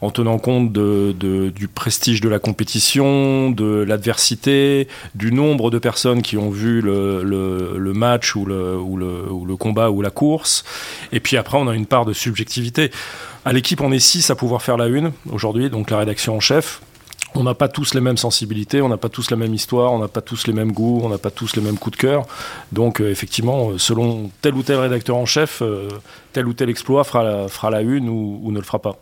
en 0.00 0.10
tenant 0.10 0.38
compte 0.38 0.72
du 0.72 1.68
prestige 1.68 2.20
de 2.20 2.28
la 2.28 2.38
compétition, 2.38 3.50
de 3.50 3.84
l'adversité, 3.86 4.88
du 5.14 5.32
nombre 5.32 5.70
de 5.70 5.78
personnes 5.78 6.22
qui 6.22 6.36
ont 6.36 6.50
vu 6.50 6.80
le, 6.80 7.92
match 7.94 8.36
ou 8.36 8.44
le, 8.44 9.56
combat 9.56 9.90
ou 9.90 10.02
la 10.02 10.10
course. 10.10 10.64
Et 11.12 11.20
puis 11.20 11.36
après, 11.36 11.58
on 11.58 11.68
a 11.68 11.74
une 11.74 11.86
part 11.86 12.04
de 12.04 12.12
subjectivité. 12.12 12.90
À 13.44 13.52
l'équipe, 13.52 13.80
on 13.80 13.92
est 13.92 14.00
six 14.00 14.28
à 14.30 14.34
pouvoir 14.34 14.62
faire 14.62 14.76
la 14.76 14.88
une 14.88 15.12
aujourd'hui, 15.30 15.70
donc 15.70 15.90
la 15.90 15.98
rédaction 15.98 16.36
en 16.36 16.40
chef. 16.40 16.80
On 17.34 17.42
n'a 17.42 17.54
pas 17.54 17.68
tous 17.68 17.92
les 17.92 18.00
mêmes 18.00 18.16
sensibilités, 18.16 18.80
on 18.80 18.88
n'a 18.88 18.96
pas 18.96 19.10
tous 19.10 19.30
la 19.30 19.36
même 19.36 19.52
histoire, 19.52 19.92
on 19.92 19.98
n'a 19.98 20.08
pas 20.08 20.22
tous 20.22 20.46
les 20.46 20.54
mêmes 20.54 20.72
goûts, 20.72 21.02
on 21.04 21.10
n'a 21.10 21.18
pas 21.18 21.30
tous 21.30 21.54
les 21.54 21.60
mêmes 21.60 21.76
coups 21.76 21.98
de 21.98 22.00
cœur. 22.00 22.26
Donc 22.72 23.00
euh, 23.00 23.10
effectivement, 23.10 23.70
euh, 23.70 23.78
selon 23.78 24.30
tel 24.40 24.54
ou 24.54 24.62
tel 24.62 24.78
rédacteur 24.78 25.16
en 25.16 25.26
chef, 25.26 25.60
euh, 25.60 25.88
tel 26.32 26.46
ou 26.46 26.54
tel 26.54 26.70
exploit 26.70 27.04
fera 27.04 27.70
la 27.70 27.80
une 27.82 28.08
ou 28.08 28.50
ne 28.50 28.56
le 28.56 28.64
fera 28.64 28.78
pas 28.78 28.96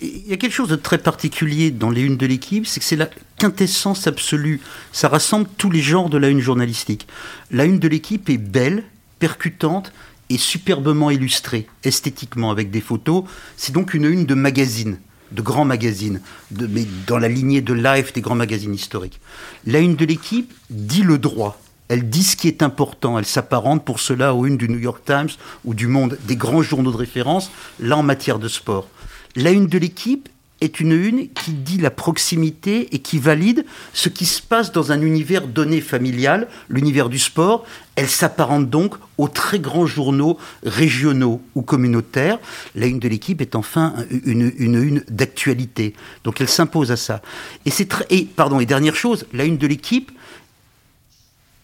il 0.00 0.28
y 0.28 0.32
a 0.32 0.36
quelque 0.36 0.52
chose 0.52 0.68
de 0.68 0.76
très 0.76 0.98
particulier 0.98 1.70
dans 1.70 1.90
les 1.90 2.02
unes 2.02 2.16
de 2.16 2.26
l'équipe, 2.26 2.66
c'est 2.66 2.80
que 2.80 2.86
c'est 2.86 2.96
la 2.96 3.08
quintessence 3.38 4.06
absolue. 4.06 4.60
Ça 4.92 5.08
rassemble 5.08 5.48
tous 5.56 5.70
les 5.70 5.80
genres 5.80 6.10
de 6.10 6.18
la 6.18 6.28
une 6.28 6.40
journalistique. 6.40 7.06
La 7.50 7.64
une 7.64 7.78
de 7.78 7.88
l'équipe 7.88 8.28
est 8.28 8.38
belle, 8.38 8.84
percutante 9.18 9.92
et 10.30 10.38
superbement 10.38 11.10
illustrée, 11.10 11.66
esthétiquement, 11.84 12.50
avec 12.50 12.70
des 12.70 12.80
photos. 12.80 13.24
C'est 13.56 13.72
donc 13.72 13.94
une 13.94 14.04
une 14.04 14.26
de 14.26 14.34
magazine, 14.34 14.98
de 15.32 15.42
grands 15.42 15.64
magazines, 15.64 16.20
mais 16.50 16.86
dans 17.06 17.18
la 17.18 17.28
lignée 17.28 17.60
de 17.60 17.74
Life 17.74 18.12
des 18.12 18.20
grands 18.20 18.34
magazines 18.34 18.74
historiques. 18.74 19.20
La 19.66 19.78
une 19.78 19.96
de 19.96 20.04
l'équipe 20.04 20.52
dit 20.70 21.02
le 21.02 21.18
droit. 21.18 21.60
Elle 21.88 22.08
dit 22.08 22.22
ce 22.22 22.36
qui 22.36 22.48
est 22.48 22.62
important. 22.62 23.18
Elle 23.18 23.26
s'apparente 23.26 23.84
pour 23.84 24.00
cela 24.00 24.34
aux 24.34 24.46
une 24.46 24.56
du 24.56 24.68
New 24.68 24.78
York 24.78 25.02
Times 25.04 25.28
ou 25.64 25.74
du 25.74 25.86
Monde, 25.86 26.18
des 26.26 26.36
grands 26.36 26.62
journaux 26.62 26.92
de 26.92 26.96
référence, 26.96 27.50
là 27.78 27.96
en 27.96 28.02
matière 28.02 28.38
de 28.38 28.48
sport. 28.48 28.88
La 29.36 29.50
une 29.50 29.66
de 29.66 29.78
l'équipe 29.78 30.28
est 30.60 30.80
une 30.80 30.92
une 30.92 31.28
qui 31.28 31.52
dit 31.52 31.78
la 31.78 31.90
proximité 31.90 32.94
et 32.94 32.98
qui 33.00 33.18
valide 33.18 33.64
ce 33.92 34.08
qui 34.08 34.24
se 34.24 34.40
passe 34.40 34.72
dans 34.72 34.92
un 34.92 35.00
univers 35.02 35.46
donné 35.46 35.80
familial, 35.80 36.48
l'univers 36.68 37.08
du 37.08 37.18
sport. 37.18 37.64
Elle 37.96 38.08
s'apparente 38.08 38.70
donc 38.70 38.94
aux 39.18 39.28
très 39.28 39.58
grands 39.58 39.86
journaux 39.86 40.38
régionaux 40.64 41.42
ou 41.54 41.62
communautaires. 41.62 42.38
La 42.74 42.86
une 42.86 42.98
de 42.98 43.08
l'équipe 43.08 43.40
est 43.40 43.56
enfin 43.56 43.94
une 44.24 44.52
une, 44.56 45.04
d'actualité. 45.08 45.94
Donc 46.22 46.40
elle 46.40 46.48
s'impose 46.48 46.90
à 46.90 46.96
ça. 46.96 47.20
Et 47.66 47.70
c'est 47.70 47.86
très, 47.86 48.06
et, 48.10 48.24
pardon, 48.24 48.60
et 48.60 48.66
dernière 48.66 48.96
chose, 48.96 49.26
la 49.32 49.44
une 49.44 49.58
de 49.58 49.66
l'équipe, 49.66 50.12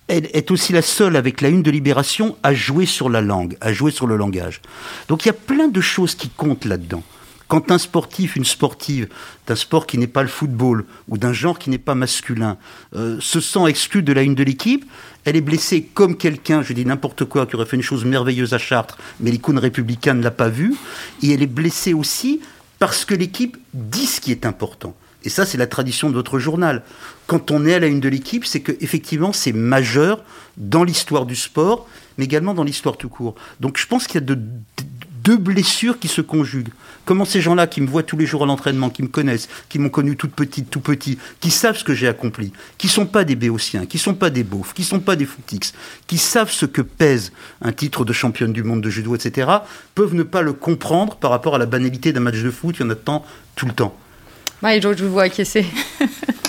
elle 0.09 0.29
est 0.33 0.51
aussi 0.51 0.73
la 0.73 0.83
seule 0.83 1.15
avec 1.15 1.41
la 1.41 1.49
une 1.49 1.63
de 1.63 1.71
Libération 1.71 2.37
à 2.43 2.53
jouer 2.53 2.85
sur 2.85 3.09
la 3.09 3.21
langue, 3.21 3.57
à 3.61 3.73
jouer 3.73 3.93
sur 3.93 4.09
le 4.09 4.17
langage. 4.17 4.61
Donc 5.09 5.25
il 5.25 5.29
y 5.29 5.31
a 5.31 5.35
plein 5.35 5.69
de 5.69 5.81
choses 5.81 6.17
qui 6.17 6.29
comptent 6.29 6.65
là-dedans. 6.65 7.05
Quand 7.51 7.73
un 7.73 7.79
sportif, 7.79 8.37
une 8.37 8.45
sportive 8.45 9.09
d'un 9.49 9.57
sport 9.57 9.89
qui 9.89 9.99
n'est 9.99 10.07
pas 10.07 10.23
le 10.23 10.29
football 10.29 10.85
ou 11.09 11.19
d'un 11.19 11.33
genre 11.33 11.59
qui 11.59 11.69
n'est 11.69 11.79
pas 11.79 11.97
masculin 11.97 12.59
euh, 12.95 13.19
se 13.21 13.41
sent 13.41 13.67
exclu 13.67 14.05
de 14.05 14.13
la 14.13 14.23
une 14.23 14.37
de 14.37 14.45
l'équipe, 14.45 14.85
elle 15.25 15.35
est 15.35 15.41
blessée 15.41 15.83
comme 15.83 16.17
quelqu'un, 16.17 16.63
je 16.63 16.73
dis 16.73 16.87
n'importe 16.87 17.25
quoi, 17.25 17.47
qui 17.47 17.57
aurait 17.57 17.67
fait 17.67 17.75
une 17.75 17.83
chose 17.83 18.05
merveilleuse 18.05 18.55
à 18.55 18.59
Chartres, 18.59 18.99
mais 19.19 19.33
l'icône 19.33 19.59
républicaine 19.59 20.19
ne 20.19 20.23
l'a 20.23 20.31
pas 20.31 20.49
vu, 20.49 20.77
et 21.25 21.33
elle 21.33 21.43
est 21.43 21.49
blessée 21.49 21.93
aussi 21.93 22.41
parce 22.79 23.05
que 23.05 23.17
l'équipe 23.17 23.57
dit 23.75 24.07
ce 24.07 24.21
qui 24.21 24.31
est 24.31 24.47
important. 24.47 24.95
Et 25.25 25.29
ça, 25.29 25.45
c'est 25.45 25.59
la 25.59 25.67
tradition 25.67 26.09
de 26.09 26.15
votre 26.15 26.39
journal. 26.39 26.85
Quand 27.27 27.51
on 27.51 27.67
est 27.67 27.75
à 27.75 27.81
la 27.81 27.89
une 27.89 28.01
de 28.01 28.09
l'équipe, 28.09 28.45
c'est 28.45 28.61
que 28.61 28.73
effectivement, 28.81 29.33
c'est 29.33 29.53
majeur 29.53 30.23
dans 30.57 30.85
l'histoire 30.85 31.27
du 31.27 31.35
sport, 31.35 31.89
mais 32.17 32.27
également 32.27 32.55
dans 32.55 32.65
l'histoire 32.65 32.97
tout 32.97 33.09
court. 33.09 33.35
Donc, 33.59 33.77
je 33.77 33.89
pense 33.89 34.07
qu'il 34.07 34.15
y 34.21 34.23
a 34.23 34.27
de, 34.27 34.39
deux 35.23 35.37
blessures 35.37 35.99
qui 35.99 36.09
se 36.09 36.21
conjuguent. 36.21 36.73
Comment 37.05 37.25
ces 37.25 37.41
gens-là 37.41 37.67
qui 37.67 37.81
me 37.81 37.87
voient 37.87 38.03
tous 38.03 38.17
les 38.17 38.27
jours 38.27 38.45
à 38.45 38.47
l'entraînement, 38.47 38.91
qui 38.91 39.03
me 39.03 39.09
connaissent, 39.09 39.49
qui 39.69 39.79
m'ont 39.79 39.89
connu 39.89 40.17
toute 40.17 40.33
petite, 40.33 40.71
tout 40.71 40.81
petit, 40.81 41.19
qui 41.41 41.51
savent 41.51 41.77
ce 41.77 41.85
que 41.85 41.95
j'ai 41.95 42.09
accompli, 42.09 42.53
qui 42.79 42.89
sont 42.89 43.07
pas 43.07 43.25
des 43.25 43.37
béotiens, 43.37 43.87
qui 43.87 43.99
sont 43.99 44.15
pas 44.15 44.31
des 44.31 44.45
beaufs, 44.45 44.73
qui 44.75 44.85
sont 44.85 45.01
pas 45.01 45.17
des 45.17 45.27
footix, 45.27 45.73
qui 46.07 46.19
savent 46.19 46.51
ce 46.51 46.67
que 46.67 46.83
pèse 46.83 47.33
un 47.63 47.73
titre 47.73 48.05
de 48.05 48.13
championne 48.13 48.53
du 48.53 48.63
monde 48.63 48.81
de 48.81 48.91
judo, 48.91 49.15
etc., 49.15 49.51
peuvent 49.95 50.15
ne 50.15 50.23
pas 50.23 50.43
le 50.43 50.53
comprendre 50.53 51.17
par 51.17 51.31
rapport 51.31 51.55
à 51.55 51.59
la 51.59 51.67
banalité 51.67 52.13
d'un 52.13 52.21
match 52.21 52.39
de 52.39 52.51
foot, 52.51 52.77
il 52.79 52.83
y 52.83 52.87
en 52.87 52.91
a 52.91 52.95
tant 52.95 53.25
tout 53.57 53.67
le 53.67 53.73
temps. 53.73 53.97
Je 54.63 55.05
vous 55.05 55.13
vois 55.13 55.25
acquiescer. 55.25 55.67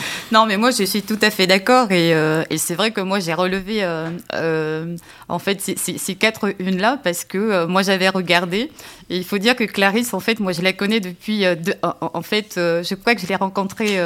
Non, 0.32 0.46
mais 0.46 0.56
moi, 0.56 0.70
je 0.70 0.84
suis 0.84 1.02
tout 1.02 1.18
à 1.22 1.30
fait 1.30 1.46
d'accord. 1.46 1.90
Et, 1.90 2.14
euh, 2.14 2.44
c'est 2.56 2.74
vrai 2.74 2.90
que 2.92 3.00
moi, 3.00 3.20
j'ai 3.20 3.34
relevé 3.34 3.82
euh, 3.82 4.10
euh, 4.34 4.96
en 5.28 5.38
fait 5.38 5.60
ces, 5.60 6.14
quatre 6.14 6.54
unes-là 6.58 6.98
parce 7.02 7.24
que 7.24 7.66
moi, 7.66 7.82
j'avais 7.82 8.08
regardé. 8.08 8.70
Et 9.08 9.16
il 9.16 9.24
faut 9.24 9.38
dire 9.38 9.56
que 9.56 9.64
Clarisse, 9.64 10.14
en 10.14 10.20
fait, 10.20 10.40
moi, 10.40 10.52
je 10.52 10.62
la 10.62 10.72
connais 10.72 11.00
depuis. 11.00 11.44
en, 11.82 12.22
fait, 12.22 12.52
je 12.56 12.94
crois 12.94 13.14
que 13.14 13.20
je 13.20 13.26
l'ai 13.26 13.36
rencontrée. 13.36 13.98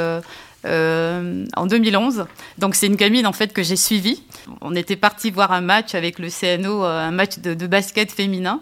en 0.65 1.67
2011. 1.67 2.25
Donc 2.57 2.73
c'est 2.73 2.87
une 2.87 2.95
gamine 2.95 3.27
en 3.27 3.33
fait 3.33 3.53
que 3.53 3.61
j'ai 3.61 3.75
suivie. 3.75 4.23
On 4.61 4.75
était 4.75 4.95
parti 4.95 5.29
voir 5.29 5.51
un 5.51 5.61
match 5.61 5.93
avec 5.93 6.17
le 6.17 6.29
CNO, 6.29 6.83
un 6.83 7.11
match 7.11 7.37
de 7.39 7.67
basket 7.67 8.11
féminin. 8.11 8.61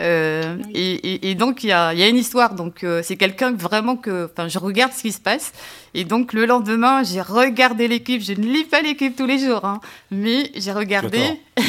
Euh, 0.00 0.56
et, 0.74 1.34
donc 1.34 1.64
il 1.64 1.68
y 1.68 1.72
a, 1.72 2.08
une 2.08 2.16
histoire. 2.16 2.54
Donc 2.54 2.84
euh, 2.84 3.02
c'est 3.02 3.16
quelqu'un 3.16 3.52
vraiment 3.52 3.96
que, 3.96 4.30
enfin, 4.32 4.48
je 4.48 4.58
regarde 4.58 4.92
ce 4.92 5.02
qui 5.02 5.12
se 5.12 5.20
passe. 5.20 5.52
Et 5.94 6.04
donc 6.04 6.32
le 6.32 6.46
lendemain, 6.46 7.02
j'ai 7.02 7.20
regardé 7.20 7.88
l'équipe. 7.88 8.22
Je 8.22 8.32
ne 8.32 8.46
lis 8.46 8.64
pas 8.64 8.80
l'équipe 8.80 9.14
tous 9.14 9.26
les 9.26 9.38
jours, 9.38 9.64
hein, 9.64 9.80
mais 10.10 10.50
j'ai 10.54 10.72
regardé. 10.72 11.20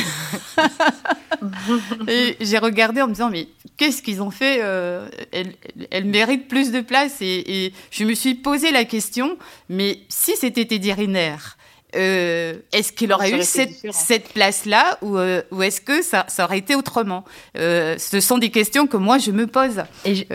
et 2.07 2.37
j'ai 2.39 2.57
regardé 2.57 3.01
en 3.01 3.07
me 3.07 3.13
disant 3.13 3.29
mais 3.29 3.47
qu'est-ce 3.75 4.01
qu'ils 4.01 4.21
ont 4.21 4.31
fait 4.31 4.59
euh, 4.61 5.09
elle, 5.31 5.53
elle, 5.91 6.05
mérite 6.05 6.47
plus 6.47 6.71
de 6.71 6.81
place. 6.81 7.17
Et, 7.21 7.65
et, 7.65 7.73
je 7.91 8.05
me 8.05 8.13
suis 8.13 8.35
posé 8.35 8.71
la 8.71 8.85
question. 8.85 9.37
Mais 9.69 9.99
si 10.07 10.35
c'était 10.37 10.65
Teddy 10.65 10.93
Riner 10.93 11.35
euh, 11.95 12.53
est-ce 12.71 12.91
qu'il 12.91 13.11
aurait 13.13 13.31
eu 13.31 13.43
cette, 13.43 14.29
place-là 14.33 14.97
ou, 15.01 15.17
euh, 15.17 15.41
ou 15.51 15.61
est-ce 15.61 15.81
que 15.81 16.01
ça, 16.01 16.25
ça, 16.27 16.45
aurait 16.45 16.57
été 16.57 16.75
autrement? 16.75 17.23
Euh, 17.57 17.95
Ce 17.97 18.19
sont 18.19 18.37
des 18.37 18.49
questions 18.49 18.87
que 18.87 18.97
moi 18.97 19.17
je 19.17 19.31
me 19.31 19.47
pose. 19.47 19.83
Et 20.05 20.25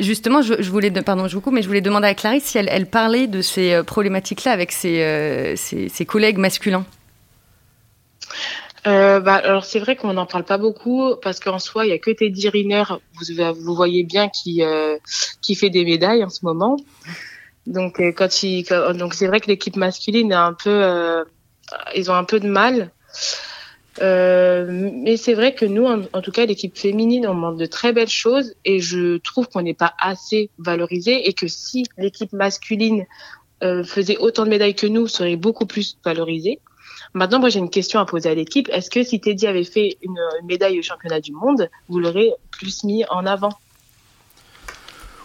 justement, 0.00 0.42
je, 0.42 0.70
voulais, 0.70 0.90
pardon, 0.90 1.28
je 1.28 1.34
vous 1.34 1.40
coupe, 1.40 1.54
mais 1.54 1.62
je 1.62 1.68
voulais 1.68 1.80
demander 1.80 2.08
à 2.08 2.14
Clarisse 2.14 2.44
si 2.44 2.58
elle, 2.58 2.86
parlait 2.86 3.26
de 3.26 3.42
ces 3.42 3.82
problématiques-là 3.84 4.52
avec 4.52 4.72
ses, 4.72 5.54
ses, 5.56 6.06
collègues 6.06 6.38
masculins. 6.38 6.86
bah, 8.84 9.34
alors 9.34 9.64
c'est 9.64 9.80
vrai 9.80 9.96
qu'on 9.96 10.14
n'en 10.14 10.26
parle 10.26 10.44
pas 10.44 10.58
beaucoup 10.58 11.14
parce 11.22 11.40
qu'en 11.40 11.58
soi 11.58 11.84
il 11.84 11.90
y 11.90 11.92
a 11.92 11.98
que 11.98 12.10
Teddy 12.10 12.48
Riner, 12.48 12.84
vous, 13.14 13.54
vous 13.54 13.74
voyez 13.74 14.04
bien 14.04 14.28
qui 14.28 14.62
qui 15.42 15.54
fait 15.54 15.70
des 15.70 15.84
médailles 15.84 16.24
en 16.24 16.30
ce 16.30 16.44
moment. 16.44 16.76
Donc 17.68 18.00
euh, 18.00 18.12
quand 18.12 18.42
il, 18.42 18.64
donc 18.96 19.14
c'est 19.14 19.26
vrai 19.26 19.40
que 19.40 19.46
l'équipe 19.46 19.76
masculine 19.76 20.32
est 20.32 20.34
un 20.34 20.54
peu, 20.54 20.70
euh, 20.70 21.22
ils 21.94 22.10
ont 22.10 22.14
un 22.14 22.24
peu 22.24 22.40
de 22.40 22.48
mal. 22.48 22.90
Euh, 24.00 24.90
mais 24.94 25.16
c'est 25.16 25.34
vrai 25.34 25.54
que 25.54 25.66
nous, 25.66 25.84
en, 25.84 26.22
tout 26.22 26.30
cas, 26.30 26.46
l'équipe 26.46 26.78
féminine, 26.78 27.26
on 27.26 27.34
montre 27.34 27.58
de 27.58 27.66
très 27.66 27.92
belles 27.92 28.08
choses 28.08 28.54
et 28.64 28.80
je 28.80 29.18
trouve 29.18 29.48
qu'on 29.48 29.62
n'est 29.62 29.74
pas 29.74 29.92
assez 30.00 30.50
valorisé 30.58 31.28
et 31.28 31.34
que 31.34 31.46
si 31.46 31.84
l'équipe 31.98 32.32
masculine 32.32 33.04
faisait 33.60 34.16
autant 34.18 34.44
de 34.44 34.50
médailles 34.50 34.76
que 34.76 34.86
nous, 34.86 35.08
serait 35.08 35.34
beaucoup 35.34 35.66
plus 35.66 35.98
valorisée. 36.04 36.60
Maintenant, 37.12 37.40
moi, 37.40 37.48
j'ai 37.48 37.58
une 37.58 37.70
question 37.70 37.98
à 37.98 38.06
poser 38.06 38.28
à 38.30 38.34
l'équipe. 38.34 38.68
Est-ce 38.72 38.88
que 38.88 39.02
si 39.02 39.20
Teddy 39.20 39.48
avait 39.48 39.64
fait 39.64 39.98
une, 40.02 40.20
une 40.40 40.46
médaille 40.46 40.78
au 40.78 40.82
championnat 40.82 41.20
du 41.20 41.32
monde, 41.32 41.68
vous 41.88 41.98
l'aurez 41.98 42.32
plus 42.52 42.84
mis 42.84 43.04
en 43.10 43.26
avant? 43.26 43.58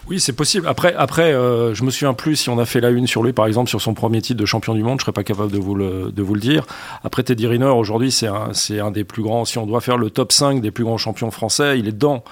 Oui, 0.07 0.19
c'est 0.19 0.33
possible. 0.33 0.67
Après, 0.67 0.93
après 0.95 1.33
euh, 1.33 1.74
je 1.74 1.83
me 1.83 1.91
souviens 1.91 2.13
plus 2.13 2.36
si 2.36 2.50
on 2.50 2.60
a 2.60 2.65
fait 2.65 2.81
la 2.81 2.89
une 2.89 3.07
sur 3.07 3.24
lui, 3.24 3.31
par 3.31 3.48
exemple, 3.48 3.69
sur 3.69 3.81
son 3.81 3.93
premier 3.93 4.22
titre 4.22 4.39
de 4.39 4.45
champion 4.45 4.74
du 4.74 4.83
monde, 4.83 5.00
je 5.00 5.03
serais 5.05 5.13
pas 5.13 5.24
capable 5.24 5.51
de 5.51 5.57
vous 5.57 5.75
le, 5.75 6.12
de 6.12 6.22
vous 6.22 6.33
le 6.36 6.41
dire. 6.41 6.65
Après, 7.03 7.24
Teddy 7.24 7.48
Riner, 7.48 7.65
aujourd'hui, 7.65 8.12
c'est 8.12 8.27
un, 8.27 8.51
un 8.81 8.91
des 8.91 9.03
plus 9.05 9.24
grands, 9.24 9.45
si 9.45 9.57
on 9.57 9.65
doit 9.65 9.81
faire 9.81 9.98
le 9.98 10.10
top 10.10 10.31
5 10.31 10.62
des 10.62 10.72
plus 10.72 10.83
grands 10.83 10.98
champions 10.98 11.31
français, 11.31 11.79
il 11.79 11.88
est 11.88 11.93
dedans. 11.93 12.24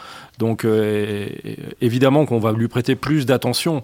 Donc, 0.42 0.66
euh, 0.66 1.28
évidemment 1.82 2.26
qu'on 2.26 2.40
va 2.40 2.52
lui 2.52 2.68
prêter 2.68 2.96
plus 2.96 3.28
d'attention. 3.28 3.84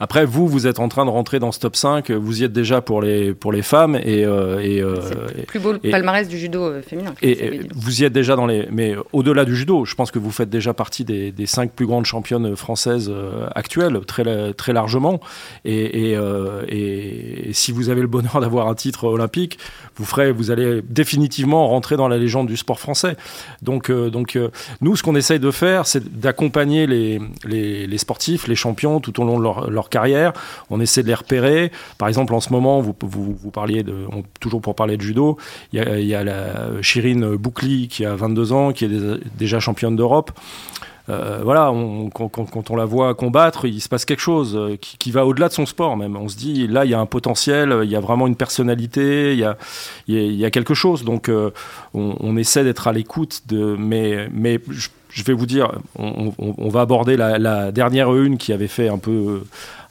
Après, 0.00 0.24
vous, 0.24 0.48
vous 0.48 0.66
êtes 0.66 0.80
en 0.80 0.88
train 0.88 1.04
de 1.04 1.10
rentrer 1.10 1.38
dans 1.38 1.52
ce 1.52 1.60
top 1.60 1.76
5, 1.76 2.10
vous 2.10 2.42
y 2.42 2.44
êtes 2.44 2.52
déjà 2.52 2.80
pour 2.80 3.00
les, 3.00 3.32
pour 3.32 3.52
les 3.52 3.62
femmes. 3.62 3.96
Et, 3.96 4.24
euh, 4.24 4.60
et 4.60 4.82
euh, 4.82 4.96
c'est 5.00 5.38
le 5.38 5.42
plus 5.44 5.60
beau 5.60 5.74
palmarès 5.78 6.28
du 6.28 6.38
judo 6.38 6.64
euh, 6.64 6.82
féminin. 6.82 7.14
Et, 7.22 7.60
vous 7.74 8.02
y 8.02 8.04
êtes 8.04 8.12
déjà 8.12 8.36
dans 8.36 8.46
les. 8.46 8.66
Mais 8.70 8.96
au-delà 9.12 9.44
du 9.44 9.54
judo, 9.54 9.84
je 9.84 9.94
pense 9.94 10.10
que 10.10 10.18
vous 10.18 10.30
faites 10.30 10.50
déjà 10.50 10.74
partie 10.74 11.04
des, 11.04 11.30
des 11.30 11.46
5 11.46 11.70
plus 11.70 11.86
grandes 11.86 12.06
championnes 12.06 12.56
françaises 12.56 13.10
actuelles, 13.54 14.00
très, 14.06 14.52
très 14.54 14.72
largement. 14.72 15.20
Et, 15.64 16.12
et, 16.68 17.52
si 17.52 17.72
vous 17.72 17.88
avez 17.88 18.00
le 18.00 18.06
bonheur 18.08 18.40
d'avoir 18.40 18.68
un 18.68 18.74
titre 18.74 19.04
olympique, 19.04 19.58
vous, 19.96 20.04
ferez, 20.04 20.32
vous 20.32 20.50
allez 20.50 20.82
définitivement 20.82 21.68
rentrer 21.68 21.96
dans 21.96 22.08
la 22.08 22.18
légende 22.18 22.48
du 22.48 22.56
sport 22.56 22.80
français. 22.80 23.16
Donc, 23.62 23.90
donc 23.90 24.38
nous, 24.80 24.96
ce 24.96 25.02
qu'on 25.02 25.14
essaye 25.14 25.38
de 25.38 25.50
faire, 25.50 25.86
c'est 25.94 26.20
d'accompagner 26.20 26.86
les, 26.86 27.20
les, 27.46 27.98
sportifs, 27.98 28.48
les 28.48 28.54
champions 28.56 29.00
tout 29.00 29.20
au 29.20 29.24
long 29.24 29.38
de 29.38 29.70
leur, 29.70 29.88
carrière. 29.88 30.32
On 30.70 30.80
essaie 30.80 31.02
de 31.02 31.08
les 31.08 31.14
repérer. 31.14 31.70
Par 31.98 32.08
exemple, 32.08 32.34
en 32.34 32.40
ce 32.40 32.50
moment, 32.50 32.80
vous, 32.80 32.94
vous, 33.00 33.50
parliez 33.50 33.82
de, 33.82 34.06
toujours 34.40 34.60
pour 34.60 34.74
parler 34.74 34.96
de 34.96 35.02
judo, 35.02 35.38
il 35.72 35.80
y 35.80 36.14
a, 36.14 36.24
la 36.24 36.82
Chirine 36.82 37.36
Boukli 37.36 37.88
qui 37.88 38.04
a 38.04 38.16
22 38.16 38.52
ans, 38.52 38.72
qui 38.72 38.86
est 38.86 38.90
déjà 39.36 39.60
championne 39.60 39.96
d'Europe. 39.96 40.32
Euh, 41.10 41.40
voilà, 41.42 41.70
quand, 42.14 42.70
on 42.70 42.76
la 42.76 42.86
voit 42.86 43.14
combattre, 43.14 43.66
il 43.66 43.80
se 43.80 43.90
passe 43.90 44.06
quelque 44.06 44.20
chose 44.20 44.56
euh, 44.56 44.76
qui, 44.80 45.10
va 45.10 45.26
au-delà 45.26 45.48
de 45.48 45.52
son 45.52 45.66
sport 45.66 45.98
même. 45.98 46.16
On 46.16 46.28
se 46.28 46.36
dit, 46.36 46.66
là, 46.66 46.86
il 46.86 46.90
y 46.90 46.94
a 46.94 47.00
un 47.00 47.06
potentiel, 47.06 47.80
il 47.84 47.90
y 47.90 47.96
a 47.96 48.00
vraiment 48.00 48.26
une 48.26 48.36
personnalité, 48.36 49.34
il 49.34 49.38
y 49.38 50.44
a, 50.44 50.50
quelque 50.50 50.72
chose. 50.72 51.04
Donc, 51.04 51.28
euh, 51.28 51.50
on, 51.92 52.36
essaie 52.36 52.64
d'être 52.64 52.88
à 52.88 52.92
l'écoute. 52.92 53.42
Mais, 53.52 54.28
mais 54.32 54.60
je 54.70 54.88
vais 55.22 55.32
vous 55.32 55.46
dire, 55.46 55.70
on, 55.96 56.68
va 56.68 56.80
aborder 56.80 57.16
la, 57.16 57.70
dernière 57.72 58.14
une 58.14 58.36
qui 58.36 58.52
avait 58.52 58.68
fait 58.68 58.88
un 58.88 58.98
peu, 58.98 59.44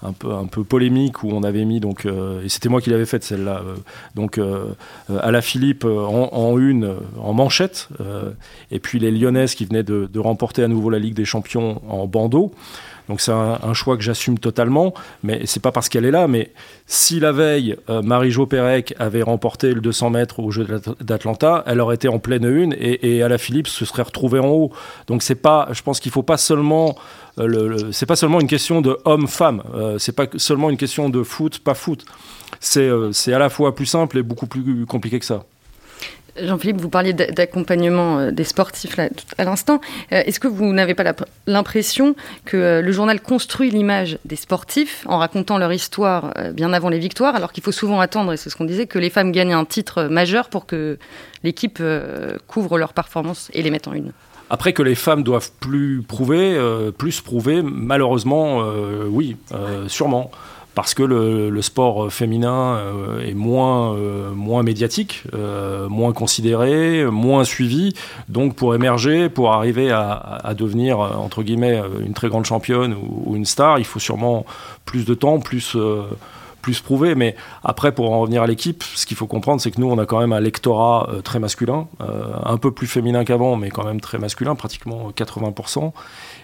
un 0.03 0.11
peu, 0.11 0.33
un 0.33 0.45
peu 0.45 0.63
polémique 0.63 1.23
où 1.23 1.29
on 1.31 1.43
avait 1.43 1.65
mis 1.65 1.79
donc, 1.79 2.05
euh, 2.05 2.43
et 2.43 2.49
c'était 2.49 2.69
moi 2.69 2.81
qui 2.81 2.89
l'avais 2.89 3.05
faite 3.05 3.23
celle-là, 3.23 3.61
euh, 3.65 3.75
donc 4.15 4.37
euh, 4.37 4.73
à 5.21 5.31
la 5.31 5.41
Philippe 5.41 5.85
en, 5.85 6.57
une, 6.57 6.95
en 7.17 7.33
manchette, 7.33 7.87
et 8.71 8.79
puis 8.79 8.99
les 8.99 9.11
Lyonnaises 9.11 9.55
qui 9.55 9.65
venaient 9.65 9.83
de, 9.83 10.09
de, 10.11 10.19
remporter 10.19 10.63
à 10.63 10.67
nouveau 10.67 10.89
la 10.89 10.99
Ligue 10.99 11.15
des 11.15 11.25
Champions 11.25 11.81
en 11.89 12.05
bandeau. 12.07 12.53
Donc 13.09 13.21
c'est 13.21 13.31
un, 13.31 13.73
choix 13.73 13.97
que 13.97 14.03
j'assume 14.03 14.39
totalement, 14.39 14.93
mais 15.23 15.41
c'est 15.45 15.61
pas 15.61 15.71
parce 15.71 15.89
qu'elle 15.89 16.05
est 16.05 16.11
là. 16.11 16.27
Mais 16.27 16.51
si 16.87 17.19
la 17.19 17.31
veille, 17.31 17.75
euh, 17.89 18.01
Marie-Jo 18.01 18.45
Pérec 18.45 18.93
avait 18.99 19.21
remporté 19.21 19.73
le 19.73 19.81
200 19.81 20.09
mètres 20.11 20.39
au 20.39 20.51
Jeu 20.51 20.65
d'Atlanta, 21.01 21.63
elle 21.67 21.81
aurait 21.81 21.95
été 21.95 22.07
en 22.07 22.19
pleine 22.19 22.45
une 22.45 22.73
et, 22.73 23.17
et 23.17 23.19
la 23.19 23.37
Philippe 23.37 23.67
se 23.67 23.85
serait 23.85 24.03
retrouvée 24.03 24.39
en 24.39 24.47
haut. 24.47 24.71
Donc 25.07 25.23
c'est 25.23 25.35
pas, 25.35 25.67
je 25.71 25.81
pense 25.81 25.99
qu'il 25.99 26.11
faut 26.11 26.23
pas 26.23 26.37
seulement 26.37 26.95
euh, 27.39 27.47
le, 27.47 27.91
c'est 27.91 28.05
pas 28.05 28.15
seulement 28.15 28.39
une 28.39 28.47
question 28.47 28.81
de 28.81 28.97
homme-femme, 29.05 29.63
euh, 29.73 29.97
c'est 29.97 30.11
pas 30.11 30.25
seulement 30.37 30.69
une 30.69 30.77
question 30.77 31.09
de 31.09 31.23
foot, 31.23 31.59
pas 31.59 31.73
foot. 31.73 32.05
C'est 32.59 33.33
à 33.33 33.39
la 33.39 33.49
fois 33.49 33.75
plus 33.75 33.87
simple 33.87 34.17
et 34.19 34.23
beaucoup 34.23 34.47
plus 34.47 34.85
compliqué 34.85 35.19
que 35.19 35.25
ça. 35.25 35.43
Jean-Philippe, 36.41 36.81
vous 36.81 36.89
parliez 36.89 37.13
d'accompagnement 37.13 38.19
euh, 38.19 38.31
des 38.31 38.43
sportifs 38.43 38.97
à 39.37 39.43
l'instant. 39.43 39.81
Euh, 40.11 40.23
est-ce 40.25 40.39
que 40.39 40.47
vous 40.47 40.73
n'avez 40.73 40.95
pas 40.95 41.13
l'impression 41.45 42.15
que 42.45 42.57
euh, 42.57 42.81
le 42.81 42.91
journal 42.91 43.21
construit 43.21 43.69
l'image 43.69 44.17
des 44.25 44.35
sportifs 44.35 45.05
en 45.07 45.19
racontant 45.19 45.57
leur 45.57 45.71
histoire 45.71 46.33
bien 46.53 46.73
avant 46.73 46.89
les 46.89 46.99
victoires, 46.99 47.35
alors 47.35 47.51
qu'il 47.51 47.63
faut 47.63 47.71
souvent 47.71 47.99
attendre, 47.99 48.33
et 48.33 48.37
c'est 48.37 48.49
ce 48.49 48.55
qu'on 48.55 48.65
disait, 48.65 48.87
que 48.87 48.99
les 48.99 49.09
femmes 49.09 49.31
gagnent 49.31 49.53
un 49.53 49.65
titre 49.65 50.03
majeur 50.05 50.49
pour 50.49 50.65
que 50.65 50.97
l'équipe 51.43 51.81
couvre 52.47 52.77
leurs 52.77 52.93
performances 52.93 53.49
et 53.53 53.61
les 53.61 53.71
mette 53.71 53.87
en 53.87 53.93
une? 53.93 54.11
Après 54.49 54.73
que 54.73 54.83
les 54.83 54.95
femmes 54.95 55.23
doivent 55.23 55.51
plus 55.59 56.01
prouver, 56.01 56.59
plus 56.97 57.21
prouver, 57.21 57.61
malheureusement, 57.63 58.63
oui, 59.09 59.37
sûrement 59.87 60.31
parce 60.75 60.93
que 60.93 61.03
le, 61.03 61.61
sport 61.61 62.11
féminin 62.11 62.75
euh, 62.75 63.25
est 63.25 63.33
moins, 63.33 63.95
euh, 63.95 64.31
moins 64.33 64.63
médiatique, 64.63 65.23
euh, 65.33 65.87
moins 65.87 66.13
considéré, 66.13 67.05
moins 67.05 67.43
suivi. 67.43 67.93
Donc 68.27 68.55
pour 68.55 68.75
émerger, 68.75 69.29
pour 69.29 69.53
arriver 69.53 69.91
à, 69.91 70.53
devenir, 70.57 70.99
entre 70.99 71.43
guillemets, 71.43 71.81
une 72.05 72.13
très 72.13 72.27
grande 72.27 72.45
championne 72.45 72.95
ou, 72.95 73.35
une 73.35 73.45
star, 73.45 73.79
il 73.79 73.85
faut 73.85 73.99
sûrement 73.99 74.45
plus 74.85 75.05
de 75.05 75.13
temps, 75.13 75.39
plus 75.39 75.77
plus 76.61 76.79
prouvé. 76.79 77.13
Mais 77.13 77.35
après, 77.63 77.91
pour 77.91 78.11
en 78.11 78.21
revenir 78.21 78.41
à 78.41 78.47
l'équipe, 78.47 78.83
ce 78.83 79.05
qu'il 79.05 79.17
faut 79.17 79.27
comprendre, 79.27 79.59
c'est 79.61 79.71
que 79.71 79.81
nous, 79.81 79.89
on 79.89 79.97
a 79.97 80.05
quand 80.05 80.19
même 80.19 80.31
un 80.31 80.39
lectorat 80.39 81.09
très 81.23 81.39
masculin, 81.39 81.87
un 81.99 82.57
peu 82.57 82.71
plus 82.71 82.87
féminin 82.87 83.25
qu'avant, 83.25 83.57
mais 83.57 83.69
quand 83.69 83.85
même 83.85 83.99
très 83.99 84.17
masculin, 84.17 84.55
pratiquement 84.55 85.11
80% 85.11 85.91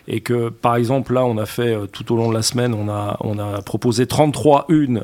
et 0.10 0.22
que 0.22 0.50
par 0.50 0.76
exemple 0.76 1.14
là 1.14 1.24
on 1.24 1.38
a 1.38 1.46
fait 1.46 1.74
euh, 1.74 1.86
tout 1.86 2.12
au 2.12 2.18
long 2.18 2.30
de 2.30 2.34
la 2.34 2.42
semaine 2.42 2.74
on 2.74 2.90
a, 2.90 3.16
on 3.22 3.38
a 3.38 3.62
proposé 3.62 4.08
33 4.08 4.66
unes 4.70 5.04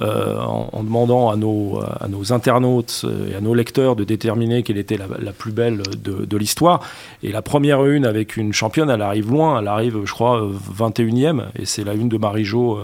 euh, 0.00 0.38
en, 0.40 0.82
demandant 0.82 1.30
à 1.30 1.36
nos, 1.36 1.80
à 2.00 2.08
nos 2.08 2.32
internautes 2.32 3.02
euh, 3.04 3.30
et 3.30 3.34
à 3.34 3.40
nos 3.40 3.54
lecteurs 3.54 3.96
de 3.96 4.04
déterminer 4.04 4.62
quelle 4.62 4.78
était 4.78 4.96
la, 4.96 5.32
plus 5.32 5.52
belle 5.52 5.82
de, 6.02 6.24
de 6.24 6.36
l'histoire. 6.36 6.80
Et 7.22 7.30
la 7.30 7.42
première 7.42 7.84
une 7.84 8.04
avec 8.04 8.36
une 8.36 8.52
championne 8.52 8.90
elle 8.90 9.02
arrive 9.02 9.30
loin 9.30 9.60
elle 9.60 9.68
arrive 9.68 10.04
je 10.04 10.12
crois 10.12 10.48
21e 10.76 11.44
et 11.56 11.64
c'est 11.64 11.84
la 11.84 11.94
une 11.94 12.08
de 12.08 12.16
Marie-Jo 12.16 12.78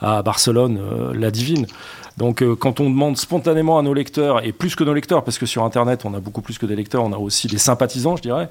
à 0.00 0.22
Barcelone 0.22 0.80
la 1.14 1.30
divine 1.30 1.66
donc 2.20 2.42
euh, 2.42 2.54
quand 2.54 2.80
on 2.80 2.90
demande 2.90 3.16
spontanément 3.16 3.78
à 3.78 3.82
nos 3.82 3.94
lecteurs, 3.94 4.44
et 4.44 4.52
plus 4.52 4.76
que 4.76 4.84
nos 4.84 4.92
lecteurs, 4.92 5.24
parce 5.24 5.38
que 5.38 5.46
sur 5.46 5.64
Internet 5.64 6.04
on 6.04 6.12
a 6.12 6.20
beaucoup 6.20 6.42
plus 6.42 6.58
que 6.58 6.66
des 6.66 6.76
lecteurs, 6.76 7.02
on 7.02 7.14
a 7.14 7.16
aussi 7.16 7.46
des 7.46 7.56
sympathisants, 7.56 8.16
je 8.16 8.20
dirais, 8.20 8.50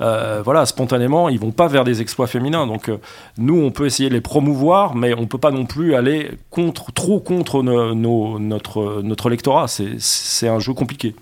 euh, 0.00 0.40
voilà, 0.44 0.64
spontanément, 0.66 1.28
ils 1.28 1.40
vont 1.40 1.50
pas 1.50 1.66
vers 1.66 1.82
des 1.82 2.00
exploits 2.00 2.28
féminins. 2.28 2.68
Donc 2.68 2.88
euh, 2.88 2.98
nous, 3.36 3.60
on 3.60 3.72
peut 3.72 3.86
essayer 3.86 4.08
de 4.08 4.14
les 4.14 4.20
promouvoir, 4.20 4.94
mais 4.94 5.14
on 5.14 5.26
peut 5.26 5.36
pas 5.36 5.50
non 5.50 5.66
plus 5.66 5.96
aller 5.96 6.30
contre, 6.50 6.92
trop 6.92 7.18
contre 7.18 7.64
notre, 7.64 9.02
notre 9.02 9.30
lectorat. 9.30 9.66
C'est 9.66 10.46
un 10.46 10.60
jeu 10.60 10.72
compliqué. 10.72 11.16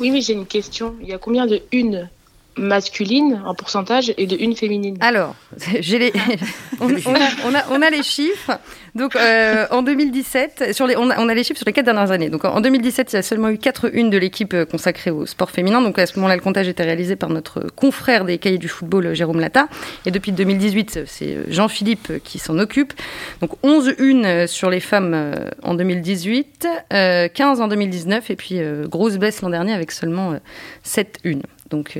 Oui, 0.00 0.10
oui, 0.12 0.20
j'ai 0.20 0.34
une 0.34 0.46
question. 0.46 0.94
Il 1.00 1.08
y 1.08 1.14
a 1.14 1.18
combien 1.18 1.46
de 1.46 1.62
une 1.72 2.10
masculine 2.58 3.40
en 3.44 3.54
pourcentage 3.54 4.12
et 4.16 4.26
de 4.26 4.36
une 4.38 4.56
féminine 4.56 4.96
Alors, 5.00 5.34
j'ai 5.80 5.98
les... 5.98 6.12
on, 6.80 7.54
a, 7.54 7.64
on, 7.70 7.82
a, 7.82 7.90
les 7.90 8.02
chiffres. 8.02 8.58
Donc, 8.94 9.16
euh, 9.16 9.66
en 9.70 9.82
2017, 9.82 10.72
sur 10.72 10.86
les, 10.86 10.96
on, 10.96 11.10
a, 11.10 11.34
les 11.34 11.44
chiffres 11.44 11.58
sur 11.58 11.66
les 11.66 11.72
quatre 11.72 11.84
dernières 11.84 12.10
années. 12.10 12.30
Donc, 12.30 12.44
en 12.44 12.60
2017, 12.60 13.12
il 13.12 13.16
y 13.16 13.18
a 13.18 13.22
seulement 13.22 13.48
eu 13.48 13.58
quatre 13.58 13.94
unes 13.94 14.10
de 14.10 14.18
l'équipe 14.18 14.54
euh, 14.54 14.64
consacrée 14.64 15.10
au 15.10 15.26
sport 15.26 15.50
féminin. 15.50 15.80
Donc, 15.80 15.98
à 15.98 16.06
ce 16.06 16.16
moment-là, 16.16 16.36
le 16.36 16.42
comptage 16.42 16.68
était 16.68 16.82
réalisé 16.82 17.16
par 17.16 17.30
notre 17.30 17.60
confrère 17.74 18.24
des 18.24 18.38
cahiers 18.38 18.58
du 18.58 18.68
football, 18.68 19.14
Jérôme 19.14 19.40
Lata. 19.40 19.68
Et 20.06 20.10
depuis 20.10 20.32
2018, 20.32 21.00
c'est 21.06 21.34
euh, 21.34 21.44
Jean-Philippe 21.48 22.22
qui 22.24 22.38
s'en 22.38 22.58
occupe. 22.58 22.92
Donc, 23.40 23.52
11 23.62 23.94
unes 23.98 24.46
sur 24.46 24.70
les 24.70 24.80
femmes 24.80 25.34
en 25.62 25.74
2018, 25.74 26.66
15 26.90 27.60
en 27.60 27.68
2019, 27.68 28.30
et 28.30 28.36
puis 28.36 28.60
grosse 28.84 29.16
baisse 29.16 29.42
l'an 29.42 29.50
dernier 29.50 29.72
avec 29.72 29.92
seulement 29.92 30.38
7 30.82 31.18
unes. 31.24 31.42
Donc, 31.70 31.98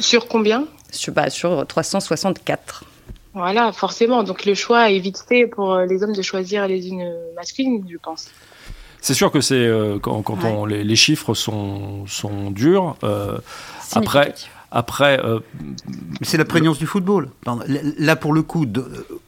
sur 0.00 0.28
combien 0.28 0.66
sur, 0.90 1.12
bah, 1.12 1.30
sur 1.30 1.66
364. 1.66 2.84
Voilà, 3.34 3.72
forcément. 3.72 4.22
Donc 4.22 4.44
le 4.44 4.54
choix 4.54 4.90
est 4.90 5.00
vite 5.00 5.24
fait 5.28 5.46
pour 5.46 5.74
euh, 5.74 5.86
les 5.86 6.02
hommes 6.02 6.12
de 6.12 6.22
choisir 6.22 6.68
les 6.68 6.88
unes 6.88 7.12
masculines, 7.34 7.84
je 7.90 7.98
pense. 7.98 8.28
C'est 9.00 9.14
sûr 9.14 9.30
que 9.30 9.40
c'est 9.40 9.54
euh, 9.54 9.98
quand, 9.98 10.24
on, 10.44 10.64
les, 10.64 10.96
chiffres 10.96 11.34
sont, 11.34 12.06
sont 12.06 12.50
durs. 12.50 12.96
Euh, 13.02 13.36
après, 13.92 14.34
après, 14.70 15.20
c'est 16.22 16.38
la 16.38 16.44
prégnance 16.44 16.78
du 16.78 16.86
football. 16.86 17.28
Là, 17.98 18.16
pour 18.16 18.32
le 18.32 18.42
coup, 18.42 18.66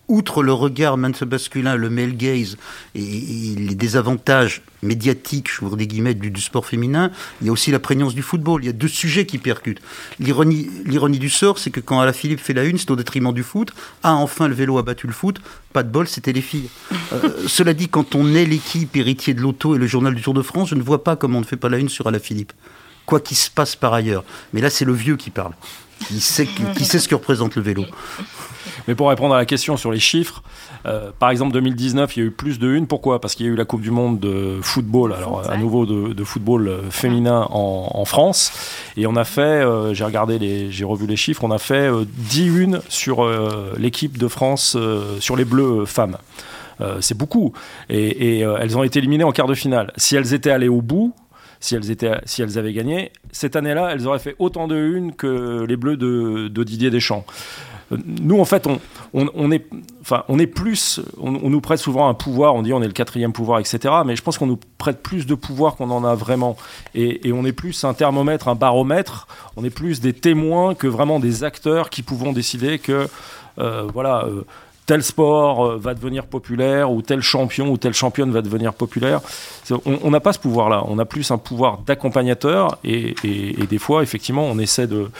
outre 0.08 0.42
le 0.42 0.52
regard 0.52 0.96
masculin, 0.96 1.76
le 1.76 1.90
male 1.90 2.16
gaze 2.16 2.56
et, 2.94 3.00
les 3.00 3.74
désavantages 3.74 4.62
médiatiques, 4.82 5.50
je 5.50 5.64
vous 5.64 5.74
des 5.76 5.86
guillemets, 5.86 6.14
du, 6.14 6.40
sport 6.40 6.66
féminin, 6.66 7.10
il 7.40 7.46
y 7.46 7.50
a 7.50 7.52
aussi 7.52 7.70
la 7.70 7.78
prégnance 7.78 8.14
du 8.14 8.22
football. 8.22 8.62
Il 8.62 8.66
y 8.66 8.70
a 8.70 8.72
deux 8.72 8.88
sujets 8.88 9.26
qui 9.26 9.38
percutent. 9.38 9.80
L'ironie, 10.20 10.68
l'ironie 10.84 11.18
du 11.18 11.30
sort, 11.30 11.58
c'est 11.58 11.70
que 11.70 11.80
quand 11.80 12.12
Philippe 12.12 12.40
fait 12.40 12.52
la 12.52 12.64
une, 12.64 12.78
c'est 12.78 12.90
au 12.90 12.96
détriment 12.96 13.32
du 13.32 13.42
foot. 13.42 13.72
Ah, 14.02 14.14
enfin, 14.14 14.48
le 14.48 14.54
vélo 14.54 14.78
a 14.78 14.82
battu 14.82 15.06
le 15.06 15.12
foot. 15.12 15.40
Pas 15.72 15.82
de 15.82 15.90
bol, 15.90 16.06
c'était 16.06 16.32
les 16.32 16.40
filles. 16.40 16.68
Euh, 17.12 17.30
cela 17.46 17.74
dit, 17.74 17.88
quand 17.88 18.14
on 18.14 18.34
est 18.34 18.44
l'équipe 18.44 18.94
héritier 18.96 19.34
de 19.34 19.40
l'auto 19.40 19.74
et 19.74 19.78
le 19.78 19.86
journal 19.86 20.14
du 20.14 20.22
Tour 20.22 20.34
de 20.34 20.42
France, 20.42 20.68
je 20.68 20.74
ne 20.74 20.82
vois 20.82 21.02
pas 21.02 21.16
comment 21.16 21.38
on 21.38 21.42
ne 21.42 21.46
fait 21.46 21.56
pas 21.56 21.68
la 21.68 21.78
une 21.78 21.88
sur 21.88 22.10
Philippe 22.20 22.52
quoi 23.06 23.20
qu'il 23.20 23.36
se 23.36 23.50
passe 23.50 23.76
par 23.76 23.94
ailleurs. 23.94 24.24
Mais 24.52 24.60
là, 24.60 24.68
c'est 24.68 24.84
le 24.84 24.92
vieux 24.92 25.16
qui 25.16 25.30
parle, 25.30 25.52
qui 26.06 26.20
sait, 26.20 26.46
qui 26.76 26.84
sait 26.84 26.98
ce 26.98 27.08
que 27.08 27.14
représente 27.14 27.56
le 27.56 27.62
vélo. 27.62 27.86
Mais 28.88 28.94
pour 28.94 29.08
répondre 29.08 29.34
à 29.34 29.38
la 29.38 29.46
question 29.46 29.76
sur 29.76 29.90
les 29.90 29.98
chiffres, 29.98 30.42
euh, 30.86 31.10
par 31.18 31.30
exemple 31.30 31.52
2019, 31.52 32.16
il 32.16 32.20
y 32.20 32.22
a 32.22 32.26
eu 32.26 32.30
plus 32.30 32.58
de 32.58 32.68
une. 32.68 32.86
Pourquoi? 32.86 33.20
Parce 33.20 33.34
qu'il 33.34 33.46
y 33.46 33.48
a 33.48 33.52
eu 33.52 33.56
la 33.56 33.64
Coupe 33.64 33.80
du 33.80 33.90
Monde 33.90 34.20
de 34.20 34.58
football, 34.62 35.12
alors 35.12 35.48
à 35.50 35.56
nouveau 35.56 35.86
de, 35.86 36.24
football 36.24 36.68
euh, 36.68 36.90
féminin 36.90 37.46
en, 37.50 38.04
France. 38.04 38.52
Et 38.96 39.06
on 39.06 39.16
a 39.16 39.24
fait, 39.24 39.40
euh, 39.40 39.92
j'ai 39.92 40.04
regardé, 40.04 40.38
les, 40.38 40.70
j'ai 40.70 40.84
revu 40.84 41.06
les 41.06 41.16
chiffres, 41.16 41.42
on 41.42 41.50
a 41.50 41.58
fait 41.58 41.90
10 42.06 42.46
une 42.46 42.80
sur 42.88 43.26
l'équipe 43.78 44.16
de 44.16 44.28
France, 44.28 44.76
sur 45.20 45.36
les 45.36 45.44
Bleus 45.44 45.84
femmes. 45.86 46.16
c'est 47.00 47.16
beaucoup. 47.16 47.52
Et, 47.88 48.40
elles 48.40 48.78
ont 48.78 48.84
été 48.84 49.00
éliminées 49.00 49.24
en 49.24 49.32
quart 49.32 49.48
de 49.48 49.54
finale. 49.54 49.92
Si 49.96 50.14
elles 50.14 50.34
étaient 50.34 50.50
allées 50.50 50.68
au 50.68 50.82
bout, 50.82 51.14
si 51.58 51.74
elles, 51.74 51.90
étaient, 51.90 52.20
si 52.24 52.42
elles 52.42 52.58
avaient 52.58 52.72
gagné, 52.72 53.10
cette 53.32 53.56
année-là, 53.56 53.90
elles 53.92 54.06
auraient 54.06 54.20
fait 54.20 54.36
autant 54.38 54.68
de 54.68 54.76
une 54.76 55.14
que 55.14 55.64
les 55.66 55.76
Bleus 55.76 55.96
de, 55.96 56.48
de 56.48 56.64
Didier 56.64 56.90
Deschamps 56.90 57.24
nous, 57.90 58.40
en 58.40 58.44
fait, 58.44 58.66
on, 58.66 58.80
on, 59.12 59.50
est, 59.52 59.66
enfin, 60.00 60.24
on 60.28 60.38
est 60.38 60.46
plus, 60.46 61.00
on, 61.18 61.30
nous 61.30 61.60
prête 61.60 61.78
souvent 61.78 62.08
un 62.08 62.14
pouvoir, 62.14 62.54
on 62.54 62.62
dit 62.62 62.72
on 62.72 62.82
est 62.82 62.86
le 62.86 62.92
quatrième 62.92 63.32
pouvoir, 63.32 63.60
etc. 63.60 63.94
Mais 64.04 64.16
je 64.16 64.22
pense 64.22 64.38
qu'on 64.38 64.46
nous 64.46 64.58
prête 64.78 65.02
plus 65.02 65.26
de 65.26 65.34
pouvoir 65.34 65.76
qu'on 65.76 65.90
en 65.90 66.04
a 66.04 66.14
vraiment. 66.14 66.56
Et, 66.94 67.28
et, 67.28 67.32
on 67.32 67.44
est 67.44 67.52
plus 67.52 67.84
un 67.84 67.94
thermomètre, 67.94 68.48
un 68.48 68.56
baromètre, 68.56 69.28
on 69.56 69.64
est 69.64 69.70
plus 69.70 70.00
des 70.00 70.12
témoins 70.12 70.74
que 70.74 70.86
vraiment 70.86 71.20
des 71.20 71.44
acteurs 71.44 71.90
qui 71.90 72.02
pouvons 72.02 72.32
décider 72.32 72.78
que, 72.78 73.08
euh, 73.58 73.88
voilà, 73.92 74.24
euh, 74.24 74.44
tel 74.86 75.02
sport 75.02 75.66
euh, 75.66 75.76
va 75.78 75.94
devenir 75.94 76.26
populaire 76.26 76.90
ou 76.90 77.02
tel 77.02 77.20
champion 77.20 77.68
ou 77.68 77.76
telle 77.76 77.92
championne 77.92 78.30
va 78.30 78.40
devenir 78.40 78.72
populaire. 78.72 79.20
On 79.84 80.10
n'a 80.10 80.20
pas 80.20 80.32
ce 80.32 80.38
pouvoir-là. 80.38 80.84
On 80.86 80.98
a 80.98 81.04
plus 81.04 81.30
un 81.30 81.38
pouvoir 81.38 81.78
d'accompagnateur 81.78 82.78
et, 82.84 83.14
des 83.68 83.78
fois, 83.78 84.02
effectivement, 84.02 84.46
on 84.46 84.58
essaie 84.58 84.86
de, 84.86 85.10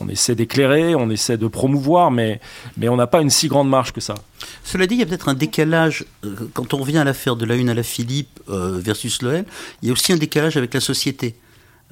on 0.00 0.08
essaie 0.08 0.34
d'éclairer, 0.34 0.94
on 0.94 1.10
essaie 1.10 1.36
de 1.36 1.48
promouvoir, 1.48 2.10
mais, 2.10 2.40
mais 2.76 2.88
on 2.88 2.96
n'a 2.96 3.08
pas 3.08 3.20
une 3.20 3.30
si 3.30 3.48
grande 3.48 3.68
marge 3.68 3.92
que 3.92 4.00
ça. 4.00 4.14
Cela 4.62 4.86
dit, 4.86 4.94
il 4.94 5.00
y 5.00 5.02
a 5.02 5.06
peut-être 5.06 5.28
un 5.28 5.34
décalage 5.34 6.04
euh, 6.24 6.48
quand 6.54 6.72
on 6.72 6.78
revient 6.78 6.98
à 6.98 7.04
l'affaire 7.04 7.36
de 7.36 7.44
la 7.44 7.56
une 7.56 7.68
à 7.68 7.74
la 7.74 7.82
Philippe 7.82 8.40
euh, 8.48 8.78
versus 8.78 9.22
l'OL. 9.22 9.44
Il 9.82 9.88
y 9.88 9.90
a 9.90 9.92
aussi 9.92 10.12
un 10.12 10.16
décalage 10.16 10.56
avec 10.56 10.72
la 10.72 10.80
société. 10.80 11.34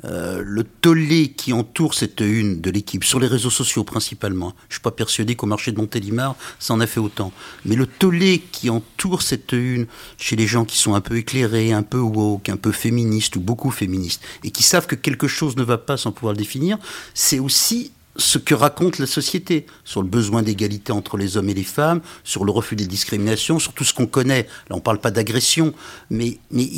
Euh, 0.03 0.43
le 0.45 0.65
tollé 0.65 1.29
qui 1.29 1.53
entoure 1.53 1.95
cette 1.95 2.21
une 2.21 2.61
de 2.61 2.71
l'équipe, 2.71 3.05
sur 3.05 3.21
les 3.21 3.29
réseaux 3.29 3.51
sociaux 3.51 3.85
principalement, 3.85 4.53
je 4.69 4.73
ne 4.73 4.75
suis 4.75 4.83
pas 4.83 4.91
persuadé 4.91 5.37
qu'au 5.37 5.47
marché 5.47 5.71
de 5.71 5.77
Montélimar, 5.77 6.35
ça 6.59 6.75
en 6.75 6.81
a 6.81 6.87
fait 6.87 6.99
autant, 6.99 7.33
mais 7.65 7.77
le 7.77 7.87
tollé 7.87 8.43
qui 8.51 8.71
entoure 8.71 9.23
cette 9.23 9.53
une 9.53 9.87
chez 10.19 10.35
les 10.35 10.49
gens 10.49 10.65
qui 10.65 10.79
sont 10.79 10.95
un 10.95 11.01
peu 11.01 11.17
éclairés, 11.17 11.73
un 11.73 11.85
peu 11.85 12.01
woke, 12.01 12.49
un 12.49 12.57
peu 12.57 12.73
féministes 12.73 13.37
ou 13.37 13.41
beaucoup 13.41 13.71
féministes, 13.71 14.21
et 14.43 14.51
qui 14.51 14.65
savent 14.65 14.89
que 14.89 14.97
quelque 14.97 15.29
chose 15.29 15.57
ne 15.57 15.63
va 15.63 15.79
pas 15.79 15.97
sans 15.97 16.11
pouvoir 16.11 16.33
le 16.33 16.39
définir, 16.39 16.77
c'est 17.15 17.39
aussi 17.39 17.93
ce 18.17 18.39
que 18.39 18.55
raconte 18.55 18.99
la 18.99 19.07
société 19.07 19.67
sur 19.85 20.03
le 20.03 20.09
besoin 20.09 20.43
d'égalité 20.43 20.93
entre 20.93 21.17
les 21.17 21.37
hommes 21.37 21.49
et 21.49 21.55
les 21.55 21.65
femmes, 21.65 22.01
sur 22.25 22.45
le 22.45 22.51
refus 22.51 22.77
des 22.77 22.87
discriminations, 22.87 23.59
sur 23.59 23.73
tout 23.73 23.85
ce 23.85 23.95
qu'on 23.95 24.07
connaît. 24.07 24.43
Là, 24.69 24.75
on 24.75 24.77
ne 24.77 24.81
parle 24.81 25.01
pas 25.01 25.11
d'agression, 25.11 25.73
mais, 26.11 26.39
mais 26.51 26.69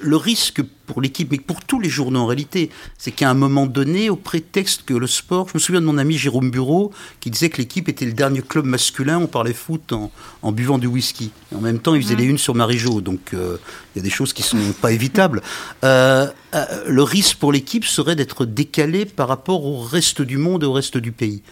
le 0.00 0.16
risque 0.16 0.62
pour 0.86 1.00
l'équipe, 1.00 1.30
mais 1.30 1.38
pour 1.38 1.62
tous 1.62 1.80
les 1.80 1.88
journaux 1.88 2.20
en 2.20 2.26
réalité, 2.26 2.70
c'est 2.96 3.10
qu'à 3.10 3.28
un 3.28 3.34
moment 3.34 3.66
donné, 3.66 4.10
au 4.10 4.16
prétexte 4.16 4.84
que 4.84 4.94
le 4.94 5.06
sport, 5.06 5.48
je 5.48 5.54
me 5.54 5.58
souviens 5.58 5.80
de 5.80 5.86
mon 5.86 5.98
ami 5.98 6.16
Jérôme 6.16 6.50
Bureau 6.50 6.92
qui 7.20 7.30
disait 7.30 7.50
que 7.50 7.58
l'équipe 7.58 7.88
était 7.88 8.06
le 8.06 8.12
dernier 8.12 8.42
club 8.42 8.64
masculin, 8.64 9.18
on 9.18 9.26
parlait 9.26 9.52
foot 9.52 9.92
en, 9.92 10.52
buvant 10.52 10.78
du 10.78 10.86
whisky. 10.86 11.30
en 11.54 11.60
même 11.60 11.78
temps, 11.78 11.94
il 11.94 12.02
faisait 12.02 12.16
les 12.16 12.24
unes 12.24 12.38
sur 12.38 12.54
Marie-Jo, 12.54 13.00
donc 13.00 13.34
euh, 13.34 13.58
il 13.94 13.98
y 13.98 14.00
a 14.00 14.02
des 14.02 14.10
choses 14.10 14.32
qui 14.32 14.42
ne 14.42 14.62
sont 14.62 14.72
pas 14.72 14.92
évitables. 14.92 15.42
Euh, 15.84 16.26
euh, 16.54 16.64
le 16.86 17.02
risque 17.02 17.36
pour 17.36 17.52
l'équipe 17.52 17.84
serait 17.84 18.16
d'être 18.16 18.44
décalé 18.44 19.04
par 19.04 19.28
rapport 19.28 19.64
au 19.64 19.82
reste 19.82 20.22
du 20.22 20.38
monde 20.38 20.62
et 20.62 20.66
au 20.66 20.72
reste 20.72 20.96
du 20.96 21.12
pays. 21.12 21.42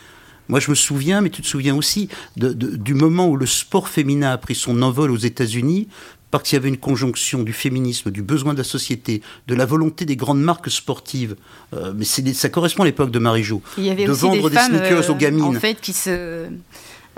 Moi, 0.49 0.61
je 0.61 0.71
me 0.71 0.77
souviens, 0.77 1.21
mais 1.21 1.31
tu 1.31 1.43
te 1.43 1.47
souviens 1.47 1.75
aussi, 1.75 2.09
du 2.37 2.95
moment 2.95 3.29
où 3.29 3.37
le 3.37 3.47
sport 3.47 3.89
féminin 3.89 4.31
a 4.31 4.39
pris 4.39 4.55
son 4.55 4.81
envol 4.83 5.11
aux 5.11 5.17
États-Unis, 5.17 5.89
parce 6.39 6.51
qu'il 6.51 6.57
y 6.57 6.61
avait 6.61 6.69
une 6.69 6.77
conjonction 6.77 7.43
du 7.43 7.53
féminisme, 7.53 8.11
du 8.11 8.23
besoin 8.23 8.53
de 8.53 8.59
la 8.59 8.65
société, 8.65 9.23
de 9.47 9.55
la 9.55 9.65
volonté 9.65 10.05
des 10.05 10.17
grandes 10.17 10.41
marques 10.41 10.71
sportives. 10.71 11.37
Euh, 11.75 11.93
mais 11.97 12.05
ça 12.05 12.49
correspond 12.49 12.83
à 12.83 12.87
l'époque 12.87 13.11
de 13.11 13.19
Marie-Jo. 13.19 13.63
De 13.79 14.13
vendre 14.13 14.51
des, 14.51 14.57
sneakers 14.57 15.11
aux 15.11 15.13
euh, 15.13 15.17
gamines. 15.17 15.45
En 15.45 15.53
fait, 15.53 15.81
qui 15.81 15.93
se. 15.93 16.47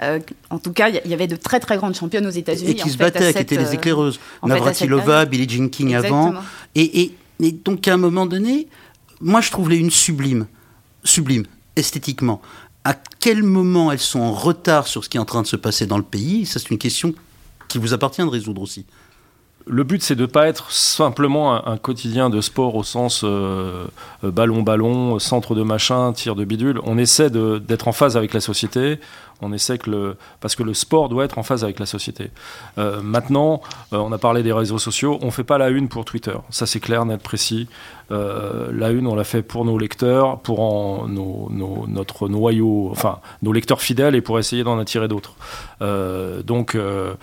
Euh, 0.01 0.21
en 0.51 0.59
tout 0.59 0.73
cas, 0.73 0.89
il 0.89 1.11
y 1.11 1.15
avait 1.15 1.27
de 1.27 1.35
très 1.35 1.59
très 1.59 1.77
grandes 1.77 1.97
championnes 1.97 2.27
aux 2.27 2.31
États-Unis. 2.31 2.71
Et 2.71 2.75
qui 2.77 2.91
se 2.91 2.97
battaient, 2.97 3.33
qui 3.33 3.41
étaient 3.41 3.57
les 3.57 3.75
éclaireuses. 3.75 4.21
Navratilova, 4.45 5.25
Billie 5.25 5.49
Jean 5.49 5.69
King 5.69 5.95
avant. 5.95 6.35
Et, 6.75 7.03
et, 7.03 7.15
et, 7.41 7.53
donc 7.53 7.89
à 7.89 7.95
un 7.95 7.97
moment 7.99 8.27
donné, 8.27 8.69
moi 9.21 9.41
je 9.41 9.51
trouve 9.51 9.69
les 9.69 9.79
une 9.79 9.91
sublime, 9.91 10.47
sublime, 11.03 11.45
esthétiquement. 11.75 12.41
À 12.85 12.95
quel 13.19 13.43
moment 13.43 13.91
elles 13.91 13.99
sont 13.99 14.21
en 14.21 14.33
retard 14.33 14.87
sur 14.87 15.03
ce 15.03 15.09
qui 15.09 15.17
est 15.17 15.21
en 15.21 15.25
train 15.25 15.43
de 15.43 15.49
se 15.49 15.57
passer 15.57 15.87
dans 15.87 15.99
le 15.99 16.05
pays? 16.05 16.47
Ça, 16.47 16.61
c'est 16.61 16.71
une 16.71 16.79
question 16.79 17.13
qui 17.67 17.79
vous 17.79 17.93
appartient 17.93 18.23
de 18.23 18.29
résoudre 18.29 18.63
aussi 18.63 18.87
le 19.69 19.85
but, 19.85 20.03
c'est 20.03 20.17
de 20.17 20.23
ne 20.23 20.27
pas 20.27 20.49
être 20.49 20.71
simplement 20.71 21.67
un, 21.67 21.77
quotidien 21.77 22.31
de 22.31 22.41
sport 22.41 22.75
au 22.75 22.83
sens 22.83 23.25
ballon-ballon, 24.23 25.17
euh, 25.17 25.19
centre 25.19 25.55
de 25.55 25.63
machin, 25.63 26.13
tir 26.13 26.35
de 26.35 26.45
bidule. 26.45 26.81
On 26.85 26.99
essaie 26.99 27.31
d'être 27.31 27.89
en 27.89 27.93
phase 27.93 28.17
avec 28.17 28.35
la 28.35 28.41
société. 28.41 28.99
On 29.41 29.53
essaie 29.53 29.79
que 29.79 29.91
le 29.91 30.17
parce 30.41 30.57
que 30.57 30.65
le 30.65 30.75
sport 30.75 31.09
doit 31.09 31.25
être 31.25 31.39
en 31.39 31.45
phase 31.45 31.63
avec 31.63 31.79
la 31.79 31.87
société. 31.87 32.31
Euh, 32.77 33.01
maintenant, 33.01 33.63
euh, 33.93 33.99
on 33.99 34.11
a 34.11 34.19
parlé 34.19 34.43
des 34.43 34.53
réseaux 34.53 34.79
sociaux. 34.79 35.19
On 35.23 35.31
fait 35.31 35.45
pas 35.45 35.59
la 35.59 35.69
une 35.69 35.89
pour 35.89 36.05
Twitter. 36.05 36.35
Ça 36.51 36.67
c'est 36.67 36.81
clair, 36.81 37.05
net, 37.05 37.23
précis. 37.23 37.69
Euh, 38.11 38.71
la 38.73 38.91
une, 38.91 39.07
on 39.07 39.15
l'a 39.15 39.25
fait 39.25 39.43
pour 39.43 39.65
nos 39.65 39.79
lecteurs, 39.79 40.39
pour 40.41 41.07
nos, 41.09 41.51
notre 41.89 42.29
noyau, 42.29 42.89
enfin 42.91 43.19
nos 43.43 43.53
lecteurs 43.53 43.83
fidèles 43.83 44.15
et 44.15 44.21
pour 44.21 44.39
essayer 44.39 44.65
d'en 44.65 44.79
attirer 44.79 45.09
d'autres. 45.09 45.35
Euh, 45.83 46.43
donc, 46.43 46.75
euh, 46.75 47.15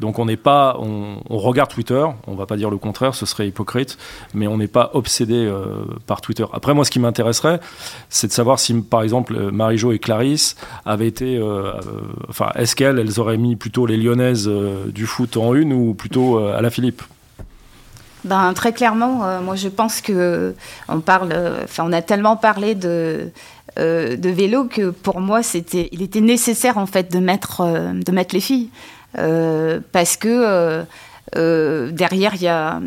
donc 0.00 0.18
on 0.18 0.26
n'est 0.26 0.36
pas, 0.36 0.76
on, 0.78 1.18
regarde 1.30 1.70
Twitter. 1.70 2.04
On 2.26 2.34
va 2.34 2.46
pas 2.46 2.56
dire 2.56 2.70
le 2.70 2.76
contraire, 2.76 3.14
ce 3.14 3.26
serait 3.26 3.48
hypocrite, 3.48 3.98
mais 4.34 4.46
on 4.46 4.58
n'est 4.58 4.68
pas 4.68 4.90
obsédé 4.94 5.50
par 6.06 6.20
Twitter. 6.20 6.44
Après, 6.52 6.74
moi, 6.74 6.84
ce 6.84 6.90
qui 6.90 7.00
m'intéresserait, 7.00 7.60
c'est 8.08 8.26
de 8.26 8.32
savoir 8.32 8.58
si, 8.58 8.74
par 8.74 9.02
exemple, 9.02 9.50
Marie-Jo 9.50 9.92
et 9.92 9.98
Clarisse 9.98 10.56
avaient 10.84 11.08
été, 11.08 11.42
enfin, 12.28 12.50
est-ce 12.54 12.76
qu'elles, 12.76 12.98
elles 12.98 13.20
auraient 13.20 13.38
mis 13.38 13.56
plutôt 13.56 13.86
les 13.86 13.96
Lyonnaises 13.96 14.48
du 14.48 15.06
foot 15.06 15.36
en 15.36 15.54
une 15.54 15.72
ou 15.72 15.94
plutôt 15.94 16.38
à 16.38 16.60
la 16.60 16.70
Philippe? 16.70 17.02
Ben, 18.24 18.54
très 18.54 18.72
clairement, 18.72 19.24
euh, 19.24 19.40
moi 19.40 19.54
je 19.54 19.68
pense 19.68 20.00
que 20.00 20.54
on 20.88 21.00
parle, 21.00 21.34
enfin 21.62 21.84
on 21.86 21.92
a 21.92 22.00
tellement 22.00 22.36
parlé 22.36 22.74
de 22.74 23.30
euh, 23.78 24.16
de 24.16 24.28
vélo 24.30 24.64
que 24.64 24.90
pour 24.90 25.20
moi 25.20 25.42
c'était, 25.42 25.90
il 25.92 26.00
était 26.00 26.22
nécessaire 26.22 26.78
en 26.78 26.86
fait 26.86 27.12
de 27.12 27.18
mettre 27.18 27.60
euh, 27.60 27.92
de 27.92 28.12
mettre 28.12 28.34
les 28.34 28.40
filles 28.40 28.70
parce 29.92 30.16
que 30.16 30.84
derrière 31.90 32.34
il 32.34 32.42
y 32.42 32.48
a 32.48 32.80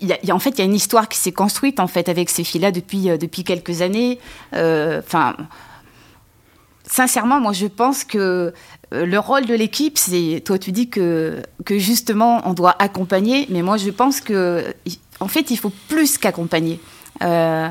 y, 0.00 0.30
a, 0.30 0.34
en 0.34 0.38
fait, 0.40 0.50
il 0.50 0.58
y 0.58 0.62
a 0.62 0.64
une 0.64 0.74
histoire 0.74 1.08
qui 1.08 1.18
s'est 1.18 1.30
construite 1.30 1.78
en 1.78 1.86
fait 1.86 2.08
avec 2.08 2.28
ces 2.30 2.42
filles-là 2.42 2.72
depuis 2.72 3.02
depuis 3.18 3.44
quelques 3.44 3.82
années. 3.82 4.18
Enfin, 4.52 5.36
sincèrement, 6.84 7.40
moi, 7.40 7.52
je 7.52 7.66
pense 7.66 8.04
que 8.04 8.52
euh, 8.92 9.06
le 9.06 9.18
rôle 9.18 9.46
de 9.46 9.54
l'équipe, 9.54 9.98
c'est, 9.98 10.42
toi, 10.44 10.58
tu 10.58 10.72
dis 10.72 10.88
que, 10.88 11.42
que 11.64 11.78
justement, 11.78 12.42
on 12.44 12.52
doit 12.52 12.76
accompagner, 12.78 13.46
mais 13.50 13.62
moi, 13.62 13.76
je 13.76 13.90
pense 13.90 14.20
que, 14.20 14.64
en 15.20 15.28
fait, 15.28 15.50
il 15.50 15.56
faut 15.56 15.72
plus 15.88 16.18
qu'accompagner. 16.18 16.80
Euh, 17.22 17.68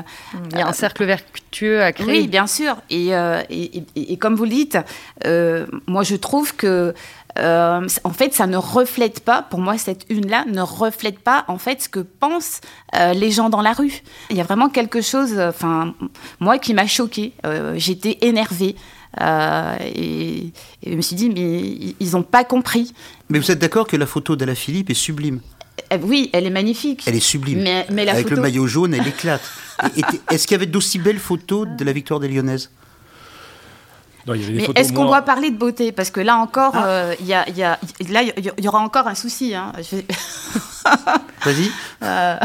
il 0.50 0.58
y 0.58 0.62
a 0.62 0.68
un 0.68 0.72
cercle 0.72 1.04
vertueux 1.04 1.82
à 1.82 1.92
créer. 1.92 2.20
Oui, 2.20 2.28
bien 2.28 2.46
sûr. 2.46 2.76
Et, 2.90 3.14
euh, 3.14 3.42
et, 3.50 3.78
et, 3.96 4.12
et 4.12 4.16
comme 4.16 4.34
vous 4.34 4.44
le 4.44 4.50
dites, 4.50 4.78
euh, 5.26 5.66
moi, 5.86 6.04
je 6.04 6.16
trouve 6.16 6.54
que 6.54 6.94
euh, 7.38 7.88
en 8.04 8.10
fait, 8.10 8.34
ça 8.34 8.46
ne 8.46 8.56
reflète 8.56 9.20
pas, 9.20 9.42
pour 9.42 9.58
moi, 9.58 9.78
cette 9.78 10.06
une-là 10.10 10.44
ne 10.46 10.60
reflète 10.62 11.18
pas, 11.18 11.44
en 11.48 11.58
fait, 11.58 11.82
ce 11.82 11.88
que 11.88 12.00
pensent 12.00 12.60
euh, 12.94 13.14
les 13.14 13.30
gens 13.30 13.48
dans 13.48 13.62
la 13.62 13.72
rue. 13.72 14.02
Il 14.30 14.36
y 14.36 14.40
a 14.40 14.44
vraiment 14.44 14.68
quelque 14.68 15.00
chose, 15.00 15.38
enfin, 15.38 15.94
moi, 16.40 16.58
qui 16.58 16.72
m'a 16.74 16.86
choquée. 16.86 17.32
Euh, 17.44 17.74
J'étais 17.76 18.18
énervée. 18.22 18.76
Euh, 19.20 19.76
et, 19.94 20.52
et, 20.82 20.90
je 20.90 20.94
me 20.94 21.02
suis 21.02 21.16
dit, 21.16 21.28
mais 21.28 21.94
ils 22.00 22.12
n'ont 22.12 22.22
pas 22.22 22.44
compris. 22.44 22.94
Mais 23.28 23.38
vous 23.38 23.50
êtes 23.50 23.58
d'accord 23.58 23.86
que 23.86 23.96
la 23.96 24.06
photo 24.06 24.36
d'Ala 24.36 24.54
Philippe 24.54 24.90
est 24.90 24.94
sublime? 24.94 25.40
Euh, 25.92 25.98
Oui, 26.02 26.30
elle 26.32 26.46
est 26.46 26.50
magnifique. 26.50 27.02
Elle 27.06 27.16
est 27.16 27.20
sublime. 27.20 27.62
Mais, 27.62 27.86
mais 27.90 28.04
la 28.04 28.12
Avec 28.12 28.24
photo... 28.24 28.36
le 28.36 28.42
maillot 28.42 28.66
jaune, 28.66 28.94
elle 28.94 29.06
éclate. 29.06 29.42
Est-ce 30.30 30.46
qu'il 30.46 30.54
y 30.54 30.60
avait 30.60 30.66
d'aussi 30.66 30.98
belles 30.98 31.18
photos 31.18 31.66
de 31.68 31.84
la 31.84 31.92
victoire 31.92 32.20
des 32.20 32.28
Lyonnaises? 32.28 32.70
Non, 34.26 34.34
mais 34.34 34.68
est-ce 34.76 34.92
qu'on 34.92 35.06
doit 35.06 35.22
parler 35.22 35.50
de 35.50 35.56
beauté? 35.56 35.90
Parce 35.90 36.10
que 36.10 36.20
là 36.20 36.36
encore, 36.36 36.72
il 36.74 36.80
ah. 36.80 36.86
euh, 36.86 37.14
y, 37.22 37.34
a, 37.34 37.48
y, 37.50 37.62
a, 37.64 37.78
là, 38.08 38.22
il 38.22 38.52
y, 38.64 38.68
aura 38.68 38.78
encore 38.78 39.08
un 39.08 39.16
souci. 39.16 39.54
Hein. 39.54 39.72
Vais... 39.90 40.06
Vas-y. 41.44 41.70
Euh, 42.02 42.36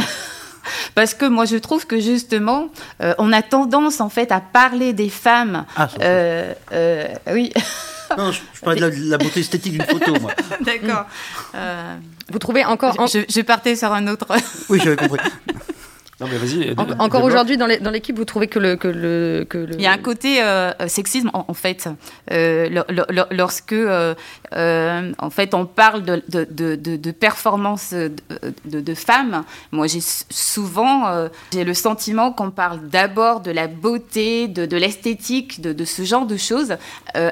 parce 0.95 1.13
que 1.13 1.25
moi, 1.25 1.45
je 1.45 1.57
trouve 1.57 1.85
que 1.85 1.99
justement, 1.99 2.69
euh, 3.01 3.13
on 3.17 3.31
a 3.33 3.41
tendance 3.41 4.01
en 4.01 4.09
fait 4.09 4.31
à 4.31 4.39
parler 4.39 4.93
des 4.93 5.09
femmes. 5.09 5.65
Ah, 5.75 5.89
euh, 6.01 6.53
euh, 6.71 7.07
oui. 7.31 7.51
Non, 8.17 8.31
je, 8.31 8.39
je 8.53 8.61
parlais 8.61 8.79
de 8.79 8.85
la, 8.85 8.89
de 8.89 9.09
la, 9.09 9.17
beauté 9.17 9.41
esthétique 9.41 9.73
d'une 9.73 9.83
photo, 9.83 10.17
moi. 10.21 10.31
D'accord. 10.61 11.05
Vous 12.31 12.39
trouvez 12.39 12.63
encore. 12.63 13.07
Je, 13.07 13.19
je, 13.27 13.41
partais 13.41 13.75
sur 13.75 13.91
un 13.91 14.07
autre. 14.07 14.27
oui, 14.69 14.79
j'avais 14.83 14.95
compris. 14.95 15.19
Non, 16.19 16.27
mais 16.31 16.37
vas-y. 16.37 16.73
En, 16.77 16.99
encore 16.99 17.23
aujourd'hui, 17.23 17.57
dans 17.57 17.67
l'équipe, 17.67 18.17
vous 18.17 18.25
trouvez 18.25 18.47
que 18.47 18.57
le, 18.57 18.75
que 18.75 18.87
le, 18.87 19.45
que 19.47 19.59
le... 19.59 19.75
Il 19.75 19.81
y 19.81 19.85
a 19.85 19.91
un 19.91 19.99
côté 19.99 20.41
euh, 20.41 20.71
sexisme, 20.87 21.29
en, 21.33 21.45
en 21.47 21.53
fait. 21.53 21.87
Euh, 22.31 22.69
lo, 22.69 22.81
lo, 23.09 23.23
lorsque, 23.29 23.73
euh, 23.73 24.15
en 24.51 25.29
fait, 25.29 25.53
on 25.53 25.67
parle 25.67 26.03
de, 26.03 26.23
de, 26.27 26.75
de, 26.75 26.95
de 26.95 27.11
performance 27.11 27.93
de, 27.93 28.79
de, 28.79 28.93
femmes, 28.95 29.43
moi, 29.71 29.85
j'ai 29.85 30.01
souvent 30.01 31.27
j'ai 31.53 31.63
le 31.63 31.73
sentiment 31.75 32.31
qu'on 32.31 32.49
parle 32.49 32.87
d'abord 32.87 33.41
de 33.41 33.51
la 33.51 33.67
beauté, 33.67 34.47
de, 34.47 34.65
de 34.65 34.77
l'esthétique, 34.77 35.61
de, 35.61 35.71
de 35.71 35.85
ce 35.85 36.03
genre 36.03 36.25
de 36.25 36.37
choses. 36.37 36.77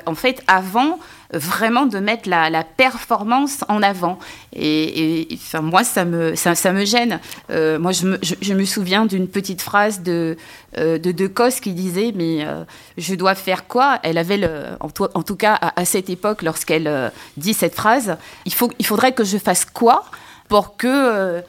en 0.06 0.16
fait, 0.16 0.44
avant, 0.48 1.00
vraiment 1.38 1.86
de 1.86 2.00
mettre 2.00 2.30
la, 2.30 2.64
performance 2.64 3.64
en 3.68 3.82
avant. 3.82 4.20
Et, 4.54 5.28
enfin, 5.34 5.62
moi, 5.62 5.84
ça 5.84 6.06
me, 6.06 6.36
ça, 6.36 6.72
me 6.72 6.86
gêne. 6.86 7.20
Euh, 7.50 7.80
moi, 7.80 7.92
je 7.92 8.06
me, 8.06 8.20
je, 8.22 8.54
me 8.54 8.66
souviens 8.66 9.06
d'une 9.06 9.28
petite 9.28 9.62
phrase 9.62 10.02
de, 10.02 10.38
euh, 10.78 10.98
de 10.98 11.28
Cos 11.28 11.60
qui 11.62 11.74
disait 11.74 12.12
Mais 12.16 12.46
euh, 12.46 12.64
je 12.98 13.16
dois 13.16 13.36
faire 13.36 13.68
quoi? 13.68 14.00
Elle 14.04 14.18
avait, 14.18 14.38
le, 14.38 14.50
en, 14.80 14.90
to, 14.90 15.08
en, 15.14 15.24
tout 15.24 15.36
cas, 15.36 15.54
à, 15.56 15.80
à 15.80 15.86
cette 15.86 16.10
époque, 16.10 16.42
lorsqu'elle 16.42 17.12
dit 17.38 17.54
cette 17.54 17.76
phrase, 17.76 18.18
il, 18.46 18.54
faut, 18.54 18.72
il 18.80 18.86
faudrait 18.86 19.14
que 19.14 19.24
je 19.24 19.38
fasse 19.38 19.66
quoi 19.66 20.06
pour 20.48 20.78
que 20.78 21.42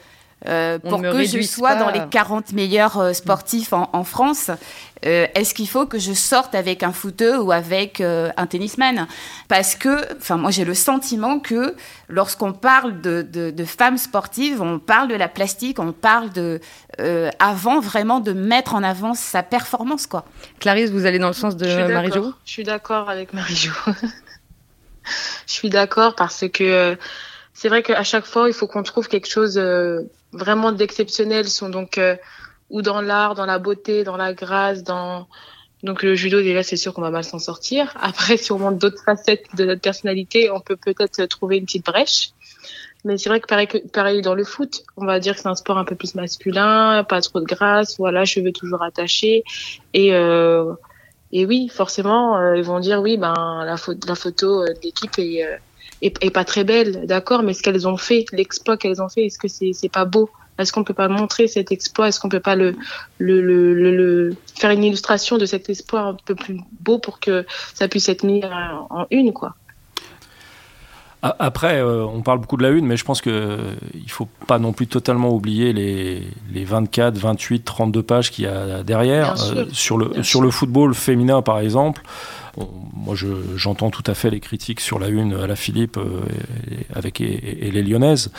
euh, 0.45 0.77
pour 0.77 1.01
que 1.01 1.23
je 1.23 1.41
sois 1.41 1.75
pas. 1.75 1.83
dans 1.83 1.89
les 1.89 2.01
40 2.09 2.53
meilleurs 2.53 2.97
euh, 2.99 3.13
sportifs 3.13 3.73
en, 3.73 3.89
en 3.93 4.03
France, 4.03 4.51
euh, 5.05 5.27
est-ce 5.35 5.53
qu'il 5.53 5.67
faut 5.67 5.85
que 5.85 5.99
je 5.99 6.13
sorte 6.13 6.55
avec 6.55 6.83
un 6.83 6.91
footeux 6.91 7.39
ou 7.39 7.51
avec 7.51 8.01
euh, 8.01 8.29
un 8.37 8.47
tennisman? 8.47 9.07
Parce 9.47 9.75
que, 9.75 10.15
enfin, 10.17 10.37
moi 10.37 10.51
j'ai 10.51 10.65
le 10.65 10.73
sentiment 10.73 11.39
que 11.39 11.75
lorsqu'on 12.07 12.53
parle 12.53 13.01
de, 13.01 13.21
de, 13.21 13.51
de, 13.51 13.65
femmes 13.65 13.97
sportives, 13.97 14.61
on 14.61 14.79
parle 14.79 15.07
de 15.07 15.15
la 15.15 15.27
plastique, 15.27 15.79
on 15.79 15.91
parle 15.91 16.31
de 16.31 16.59
euh, 16.99 17.29
avant 17.39 17.79
vraiment 17.79 18.19
de 18.19 18.33
mettre 18.33 18.75
en 18.75 18.83
avant 18.83 19.13
sa 19.13 19.43
performance, 19.43 20.07
quoi. 20.07 20.25
Clarisse, 20.59 20.89
vous 20.89 21.05
allez 21.05 21.19
dans 21.19 21.27
le 21.27 21.33
sens 21.33 21.55
de 21.57 21.67
Marie-Jo? 21.91 22.33
Je 22.45 22.51
suis 22.51 22.63
d'accord 22.63 23.09
avec 23.09 23.33
Marie-Jo. 23.33 23.71
je 25.45 25.53
suis 25.53 25.69
d'accord 25.69 26.15
parce 26.15 26.45
que 26.51 26.97
c'est 27.53 27.69
vrai 27.69 27.83
qu'à 27.83 28.03
chaque 28.03 28.25
fois, 28.25 28.47
il 28.47 28.53
faut 28.53 28.67
qu'on 28.67 28.83
trouve 28.83 29.07
quelque 29.07 29.27
chose 29.27 29.57
euh, 29.57 30.03
vraiment 30.37 30.71
d'exceptionnel. 30.71 31.47
sont 31.47 31.69
donc 31.69 31.97
euh, 31.97 32.15
ou 32.69 32.81
dans 32.81 33.01
l'art, 33.01 33.35
dans 33.35 33.45
la 33.45 33.59
beauté, 33.59 34.03
dans 34.03 34.17
la 34.17 34.33
grâce, 34.33 34.83
dans 34.83 35.27
donc 35.83 36.01
le 36.01 36.15
judo 36.15 36.41
déjà 36.41 36.63
c'est 36.63 36.75
sûr 36.75 36.93
qu'on 36.93 37.01
va 37.01 37.11
mal 37.11 37.23
s'en 37.23 37.39
sortir. 37.39 37.93
Après, 38.01 38.37
si 38.37 38.51
on 38.51 38.59
montre 38.59 38.77
d'autres 38.77 39.03
facettes 39.03 39.45
de 39.55 39.65
notre 39.65 39.81
personnalité, 39.81 40.49
on 40.51 40.59
peut 40.59 40.77
peut-être 40.77 41.25
trouver 41.25 41.57
une 41.57 41.65
petite 41.65 41.85
brèche. 41.85 42.31
Mais 43.05 43.17
c'est 43.17 43.29
vrai 43.29 43.39
que 43.39 43.87
pareil, 43.87 44.21
dans 44.21 44.33
le 44.33 44.43
foot, 44.43 44.83
on 44.97 45.05
va 45.05 45.19
dire 45.19 45.35
que 45.35 45.41
c'est 45.41 45.47
un 45.47 45.55
sport 45.55 45.77
un 45.77 45.85
peu 45.85 45.95
plus 45.95 46.15
masculin, 46.15 47.05
pas 47.07 47.21
trop 47.21 47.39
de 47.39 47.45
grâce, 47.45 47.97
voilà, 47.97 48.25
cheveux 48.25 48.51
toujours 48.51 48.81
attachés 48.83 49.43
et 49.93 50.13
euh, 50.13 50.73
et 51.31 51.45
oui, 51.45 51.69
forcément, 51.69 52.37
euh, 52.37 52.57
ils 52.57 52.63
vont 52.63 52.79
dire 52.79 53.01
oui, 53.01 53.17
ben 53.17 53.33
la, 53.65 53.77
photo, 53.77 54.65
de 54.65 54.73
l'équipe 54.81 55.11
est, 55.19 55.45
est, 56.01 56.23
est, 56.23 56.29
pas 56.29 56.45
très 56.45 56.63
belle, 56.63 57.05
d'accord, 57.05 57.43
mais 57.43 57.53
ce 57.53 57.61
qu'elles 57.63 57.87
ont 57.87 57.97
fait, 57.97 58.25
l'exploit 58.31 58.77
qu'elles 58.77 59.01
ont 59.01 59.09
fait, 59.09 59.25
est-ce 59.25 59.39
que 59.39 59.47
c'est 59.47 59.71
c'est 59.73 59.89
pas 59.89 60.05
beau? 60.05 60.29
Est-ce 60.57 60.73
qu'on 60.73 60.83
peut 60.83 60.93
pas 60.93 61.07
montrer 61.07 61.47
cet 61.47 61.71
exploit? 61.71 62.07
Est-ce 62.07 62.19
qu'on 62.19 62.29
peut 62.29 62.39
pas 62.39 62.55
le 62.55 62.75
le, 63.19 63.41
le, 63.41 63.73
le, 63.73 63.95
le, 63.95 64.35
faire 64.55 64.71
une 64.71 64.83
illustration 64.83 65.37
de 65.37 65.45
cet 65.45 65.69
exploit 65.69 66.01
un 66.01 66.17
peu 66.25 66.35
plus 66.35 66.59
beau 66.79 66.97
pour 66.99 67.19
que 67.19 67.45
ça 67.73 67.87
puisse 67.87 68.09
être 68.09 68.23
mis 68.23 68.43
en, 68.45 68.87
en 68.89 69.07
une, 69.11 69.33
quoi? 69.33 69.55
Après, 71.23 71.79
euh, 71.79 72.05
on 72.05 72.21
parle 72.21 72.39
beaucoup 72.39 72.57
de 72.57 72.63
la 72.63 72.69
une, 72.69 72.85
mais 72.85 72.95
je 72.95 73.03
pense 73.03 73.21
qu'il 73.21 73.31
euh, 73.31 73.73
ne 73.93 74.09
faut 74.09 74.27
pas 74.45 74.59
non 74.59 74.71
plus 74.71 74.85
totalement 74.85 75.33
oublier 75.33 75.73
les, 75.73 76.21
les 76.53 76.63
24, 76.63 77.17
28, 77.17 77.65
32 77.65 78.03
pages 78.03 78.31
qu'il 78.31 78.45
y 78.45 78.47
a 78.47 78.83
derrière. 78.83 79.33
Euh, 79.55 79.65
sur, 79.71 79.97
le, 79.97 80.21
sur 80.21 80.41
le 80.41 80.51
football 80.51 80.93
féminin, 80.93 81.41
par 81.41 81.59
exemple, 81.59 82.03
Moi, 82.93 83.15
j'entends 83.55 83.89
tout 83.89 84.03
à 84.05 84.13
fait 84.13 84.29
les 84.29 84.39
critiques 84.39 84.79
sur 84.79 84.99
la 84.99 85.07
une 85.07 85.33
à 85.33 85.47
la 85.47 85.55
Philippe 85.55 85.97
euh, 85.97 86.21
et, 86.71 86.85
avec, 86.93 87.19
les 87.19 87.83
Lyonnaises. 87.83 88.31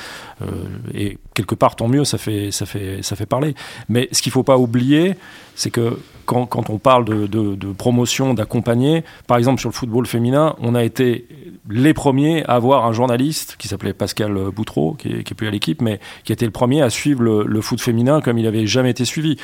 Euh, 0.43 0.47
et 0.95 1.19
quelque 1.35 1.55
part, 1.55 1.77
tant 1.77 1.89
mieux, 1.89 2.05
ça 2.05 2.19
fait, 2.19 2.51
ça 2.51 2.67
fait, 2.67 3.03
ça 3.03 3.17
fait 3.17 3.27
parler. 3.27 3.55
Mais 3.89 4.09
ce 4.13 4.23
qu'il 4.23 4.31
ne 4.31 4.35
faut 4.35 4.43
pas 4.43 4.59
oublier, 4.59 5.15
c'est 5.55 5.71
que 5.71 5.99
quand, 6.29 6.45
quand, 6.45 6.69
on 6.69 6.77
parle 6.79 7.07
de, 7.07 7.27
de, 7.27 7.55
de 7.55 7.73
promotion, 7.73 8.35
d'accompagner, 8.35 9.03
par 9.27 9.39
exemple 9.39 9.61
sur 9.61 9.71
le 9.71 9.75
football 9.75 10.07
féminin, 10.07 10.55
on 10.61 10.75
a 10.75 10.85
été 10.85 11.27
les 11.71 11.95
premiers 11.95 12.45
à 12.45 12.53
avoir 12.53 12.85
un 12.85 12.93
journaliste 12.93 13.57
qui 13.59 13.67
s'appelait 13.67 13.95
Pascal 13.95 14.35
Boutreau, 14.55 14.95
qui 14.99 15.09
est, 15.09 15.23
qui 15.25 15.33
est 15.33 15.35
plus 15.35 15.49
à 15.49 15.51
l'équipe, 15.51 15.81
mais 15.81 16.01
qui 16.25 16.33
était 16.33 16.45
le 16.45 16.53
premier 16.53 16.83
à 16.83 16.91
suivre 16.91 17.23
le, 17.23 17.45
le 17.45 17.61
foot 17.63 17.81
féminin 17.81 18.21
comme 18.21 18.37
il 18.37 18.45
n'avait 18.45 18.67
jamais 18.67 18.91
été 18.91 19.07
suivi. 19.07 19.39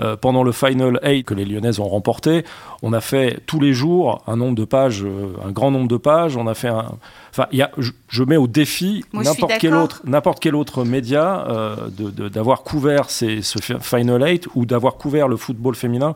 Euh, 0.00 0.16
pendant 0.16 0.44
le 0.44 0.52
Final 0.52 1.00
8 1.02 1.24
que 1.24 1.34
les 1.34 1.44
Lyonnaises 1.44 1.80
ont 1.80 1.88
remporté, 1.88 2.44
on 2.82 2.92
a 2.92 3.00
fait 3.00 3.40
tous 3.46 3.58
les 3.58 3.72
jours 3.72 4.22
un 4.28 4.36
nombre 4.36 4.54
de 4.54 4.64
pages, 4.64 5.02
euh, 5.02 5.32
un 5.44 5.50
grand 5.50 5.72
nombre 5.72 5.88
de 5.88 5.96
pages. 5.96 6.36
On 6.36 6.46
a 6.46 6.54
fait 6.54 6.68
un. 6.68 6.92
Enfin, 7.30 7.46
y 7.50 7.62
a, 7.62 7.72
je, 7.78 7.90
je, 8.08 8.22
mets 8.22 8.36
au 8.36 8.46
défi 8.46 9.04
n'importe 9.12 9.54
quel 9.58 9.74
autre, 9.74 10.00
n'importe 10.04 10.38
quel 10.38 10.54
autre 10.54 10.84
média 10.84 11.44
euh, 11.48 11.74
d'avoir 12.30 12.58
de, 12.58 12.62
couvert 12.64 13.10
ces, 13.10 13.42
ce 13.42 13.58
Final 13.80 14.22
8 14.22 14.48
ou 14.54 14.66
d'avoir 14.66 14.94
couvert 14.94 15.26
le 15.26 15.36
football 15.36 15.74
féminin 15.74 16.14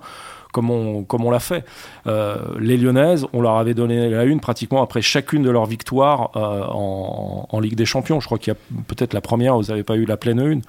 comme 0.52 0.70
on, 0.70 1.02
comme 1.04 1.24
on 1.24 1.30
l'a 1.30 1.40
fait. 1.40 1.64
les 2.06 2.76
Lyonnaises, 2.76 3.26
on 3.32 3.40
leur 3.40 3.56
avait 3.56 3.72
donné 3.72 4.10
la 4.10 4.24
une 4.24 4.40
pratiquement 4.40 4.82
après 4.82 5.00
chacune 5.00 5.42
de 5.42 5.50
leurs 5.50 5.64
victoires 5.64 6.30
en, 6.34 7.46
en, 7.48 7.60
Ligue 7.60 7.74
des 7.74 7.86
Champions. 7.86 8.20
Je 8.20 8.26
crois 8.26 8.38
qu'il 8.38 8.52
y 8.52 8.56
a 8.56 8.82
peut-être 8.86 9.14
la 9.14 9.22
première, 9.22 9.56
vous 9.56 9.70
n'avez 9.70 9.82
pas 9.82 9.96
eu 9.96 10.04
la 10.04 10.18
pleine 10.18 10.40
une. 10.40 10.60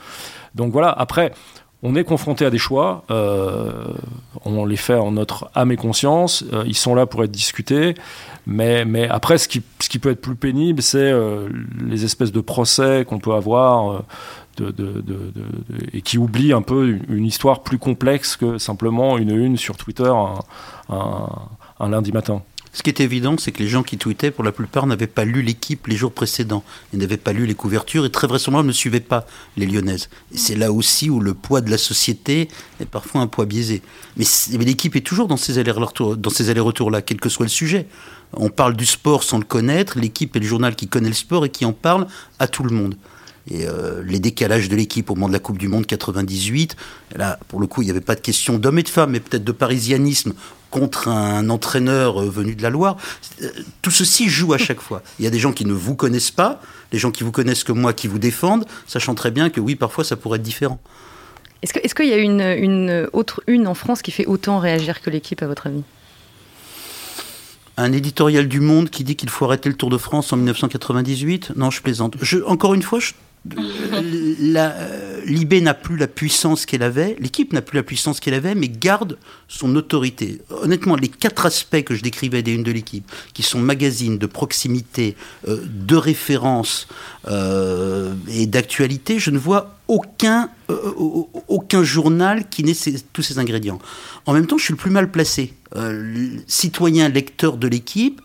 Donc 0.55 0.71
voilà, 0.71 0.89
après, 0.89 1.33
on 1.83 1.95
est 1.95 2.05
confronté 2.05 2.45
à 2.45 2.49
des 2.49 2.57
choix, 2.57 3.03
euh, 3.11 3.71
on 4.45 4.65
les 4.65 4.77
fait 4.77 4.95
en 4.95 5.11
notre 5.11 5.51
âme 5.53 5.73
et 5.73 5.75
conscience, 5.75 6.45
euh, 6.53 6.63
ils 6.65 6.77
sont 6.77 6.95
là 6.95 7.05
pour 7.05 7.23
être 7.25 7.31
discutés, 7.31 7.93
mais, 8.47 9.07
après, 9.09 9.37
ce 9.37 9.47
qui, 9.47 9.59
peut 9.99 10.11
être 10.11 10.21
plus 10.21 10.35
pénible, 10.35 10.81
c'est 10.81 10.97
euh, 10.97 11.49
les 11.85 12.05
espèces 12.05 12.31
de 12.31 12.41
procès 12.41 13.05
qu'on 13.07 13.19
peut 13.19 13.33
avoir. 13.33 14.03
Et 15.93 16.01
qui 16.01 16.19
oublient 16.19 16.53
un 16.53 16.61
peu 16.61 16.99
une, 17.09 17.25
histoire 17.25 17.63
plus 17.63 17.79
complexe 17.79 18.35
que 18.35 18.59
simplement 18.59 19.17
une 19.17 19.31
une 19.31 19.57
sur 19.57 19.77
Twitter 19.77 20.13
un 20.89 21.89
lundi 21.89 22.11
matin. 22.11 22.43
Ce 22.73 22.81
qui 22.81 22.89
est 22.89 23.01
évident, 23.01 23.35
c'est 23.37 23.51
que 23.51 23.61
les 23.61 23.69
gens 23.69 23.83
qui 23.83 23.99
tweetaient, 23.99 24.31
pour 24.31 24.43
la 24.43 24.51
plupart, 24.51 24.87
n'avaient 24.87 25.05
pas 25.05 25.25
lu 25.25 25.43
l'équipe 25.43 25.85
les 25.85 25.95
jours 25.95 26.11
précédents. 26.11 26.63
Ils 26.91 26.97
n'avaient 26.97 27.17
pas 27.17 27.31
lu 27.31 27.45
les 27.45 27.53
couvertures 27.53 28.03
et 28.03 28.09
très 28.09 28.25
vraisemblablement 28.25 28.67
ne 28.67 28.73
suivaient 28.73 28.99
pas 28.99 29.27
les 29.57 29.67
Lyonnaises. 29.67 30.09
Et 30.33 30.39
c'est 30.39 30.55
là 30.55 30.71
aussi 30.71 31.11
où 31.11 31.19
le 31.19 31.35
poids 31.35 31.61
de 31.61 31.69
la 31.69 31.77
société 31.77 32.47
est 32.79 32.85
parfois 32.85 33.21
un 33.21 33.27
poids 33.27 33.45
biaisé. 33.45 33.83
Mais, 34.17 34.25
l'équipe 34.65 34.95
est 34.95 35.01
toujours 35.01 35.27
dans 35.27 35.37
ces 35.37 35.59
allers-retours-là, 35.59 37.03
quel 37.03 37.19
que 37.19 37.29
soit 37.29 37.45
le 37.45 37.49
sujet. 37.49 37.85
On 38.33 38.49
parle 38.49 38.75
du 38.75 38.87
sport 38.87 39.21
sans 39.21 39.37
le 39.37 39.45
connaître, 39.45 39.99
l'équipe 39.99 40.35
est 40.35 40.39
le 40.39 40.47
journal 40.47 40.75
qui 40.75 40.87
connaît 40.87 41.09
le 41.09 41.13
sport 41.13 41.45
et 41.45 41.49
qui 41.49 41.65
en 41.65 41.73
parle 41.73 42.07
à 42.39 42.47
tout 42.47 42.63
le 42.63 42.71
monde. 42.75 42.95
Et 43.51 43.67
euh, 43.67 44.01
les 44.03 44.19
décalages 44.19 44.69
de 44.69 44.75
l'équipe 44.75 45.11
au 45.11 45.15
moment 45.15 45.27
de 45.27 45.33
la 45.33 45.39
Coupe 45.39 45.57
du 45.57 45.67
Monde 45.67 45.85
98, 45.85 46.75
là, 47.15 47.37
pour 47.49 47.59
le 47.59 47.67
coup, 47.67 47.81
il 47.81 47.85
n'y 47.85 47.91
avait 47.91 48.01
pas 48.01 48.15
de 48.15 48.21
question 48.21 48.57
d'hommes 48.57 48.79
et 48.79 48.83
de 48.83 48.89
femmes, 48.89 49.11
mais 49.11 49.19
peut-être 49.19 49.43
de 49.43 49.51
parisianisme 49.51 50.33
contre 50.73 51.07
un 51.07 51.51
entraîneur 51.51 52.19
euh, 52.19 52.29
venu 52.29 52.55
de 52.55 52.63
la 52.63 52.71
Loire. 52.71 52.97
Euh, 53.43 53.49
tout 53.83 53.91
ceci 53.91 54.27
joue 54.27 54.53
à 54.53 54.57
chaque 54.57 54.81
fois. 54.81 55.03
Il 55.19 55.25
y 55.25 55.27
a 55.27 55.31
des 55.31 55.37
gens 55.37 55.53
qui 55.53 55.65
ne 55.65 55.73
vous 55.73 55.93
connaissent 55.95 56.31
pas, 56.31 56.59
des 56.91 56.97
gens 56.97 57.11
qui 57.11 57.23
vous 57.23 57.31
connaissent 57.31 57.63
que 57.63 57.71
moi, 57.71 57.93
qui 57.93 58.07
vous 58.07 58.17
défendent, 58.17 58.65
sachant 58.87 59.13
très 59.13 59.29
bien 59.29 59.51
que 59.51 59.61
oui, 59.61 59.75
parfois, 59.75 60.03
ça 60.03 60.15
pourrait 60.15 60.39
être 60.39 60.43
différent. 60.43 60.79
Est-ce 61.61 61.93
qu'il 61.93 62.09
y 62.09 62.13
a 62.13 62.17
une, 62.17 62.41
une 62.41 63.07
autre 63.13 63.43
une 63.45 63.67
en 63.67 63.75
France 63.75 64.01
qui 64.01 64.11
fait 64.11 64.25
autant 64.25 64.57
réagir 64.57 65.01
que 65.01 65.11
l'équipe, 65.11 65.43
à 65.43 65.47
votre 65.47 65.67
avis? 65.67 65.83
Un 67.77 67.93
éditorial 67.93 68.47
du 68.47 68.59
Monde 68.59 68.89
qui 68.89 69.03
dit 69.03 69.15
qu'il 69.15 69.29
faut 69.29 69.45
arrêter 69.45 69.69
le 69.69 69.75
Tour 69.75 69.91
de 69.91 69.97
France 69.97 70.33
en 70.33 70.37
1998 70.37 71.53
Non, 71.55 71.69
je 71.69 71.81
plaisante. 71.81 72.15
Je, 72.21 72.39
encore 72.39 72.73
une 72.73 72.81
fois, 72.81 72.99
je 72.99 73.13
la, 74.39 74.75
Libé 75.25 75.61
n'a 75.61 75.73
plus 75.73 75.97
la 75.97 76.07
puissance 76.07 76.65
qu'elle 76.65 76.83
avait, 76.83 77.15
l'équipe 77.19 77.53
n'a 77.53 77.61
plus 77.61 77.77
la 77.77 77.83
puissance 77.83 78.19
qu'elle 78.19 78.33
avait, 78.33 78.55
mais 78.55 78.67
garde 78.67 79.17
son 79.47 79.75
autorité. 79.75 80.41
Honnêtement, 80.49 80.95
les 80.95 81.07
quatre 81.07 81.45
aspects 81.45 81.83
que 81.83 81.95
je 81.95 82.01
décrivais 82.01 82.41
des 82.41 82.53
unes 82.53 82.63
de 82.63 82.71
l'équipe, 82.71 83.09
qui 83.33 83.43
sont 83.43 83.59
magazine, 83.59 84.17
de 84.17 84.25
proximité, 84.25 85.15
euh, 85.47 85.61
de 85.65 85.95
référence 85.95 86.87
euh, 87.27 88.13
et 88.27 88.45
d'actualité, 88.45 89.19
je 89.19 89.31
ne 89.31 89.37
vois 89.37 89.77
aucun, 89.87 90.49
euh, 90.69 91.83
journal 91.83 92.49
qui 92.49 92.63
n'ait 92.63 92.75
tous 93.13 93.21
ces 93.21 93.39
ingrédients. 93.39 93.79
En 94.25 94.33
même 94.33 94.47
temps, 94.47 94.57
je 94.57 94.65
suis 94.65 94.73
le 94.73 94.77
plus 94.77 94.91
mal 94.91 95.11
placé. 95.11 95.53
citoyen 96.47 97.09
lecteur 97.09 97.57
de 97.57 97.67
l'équipe, 97.67 98.21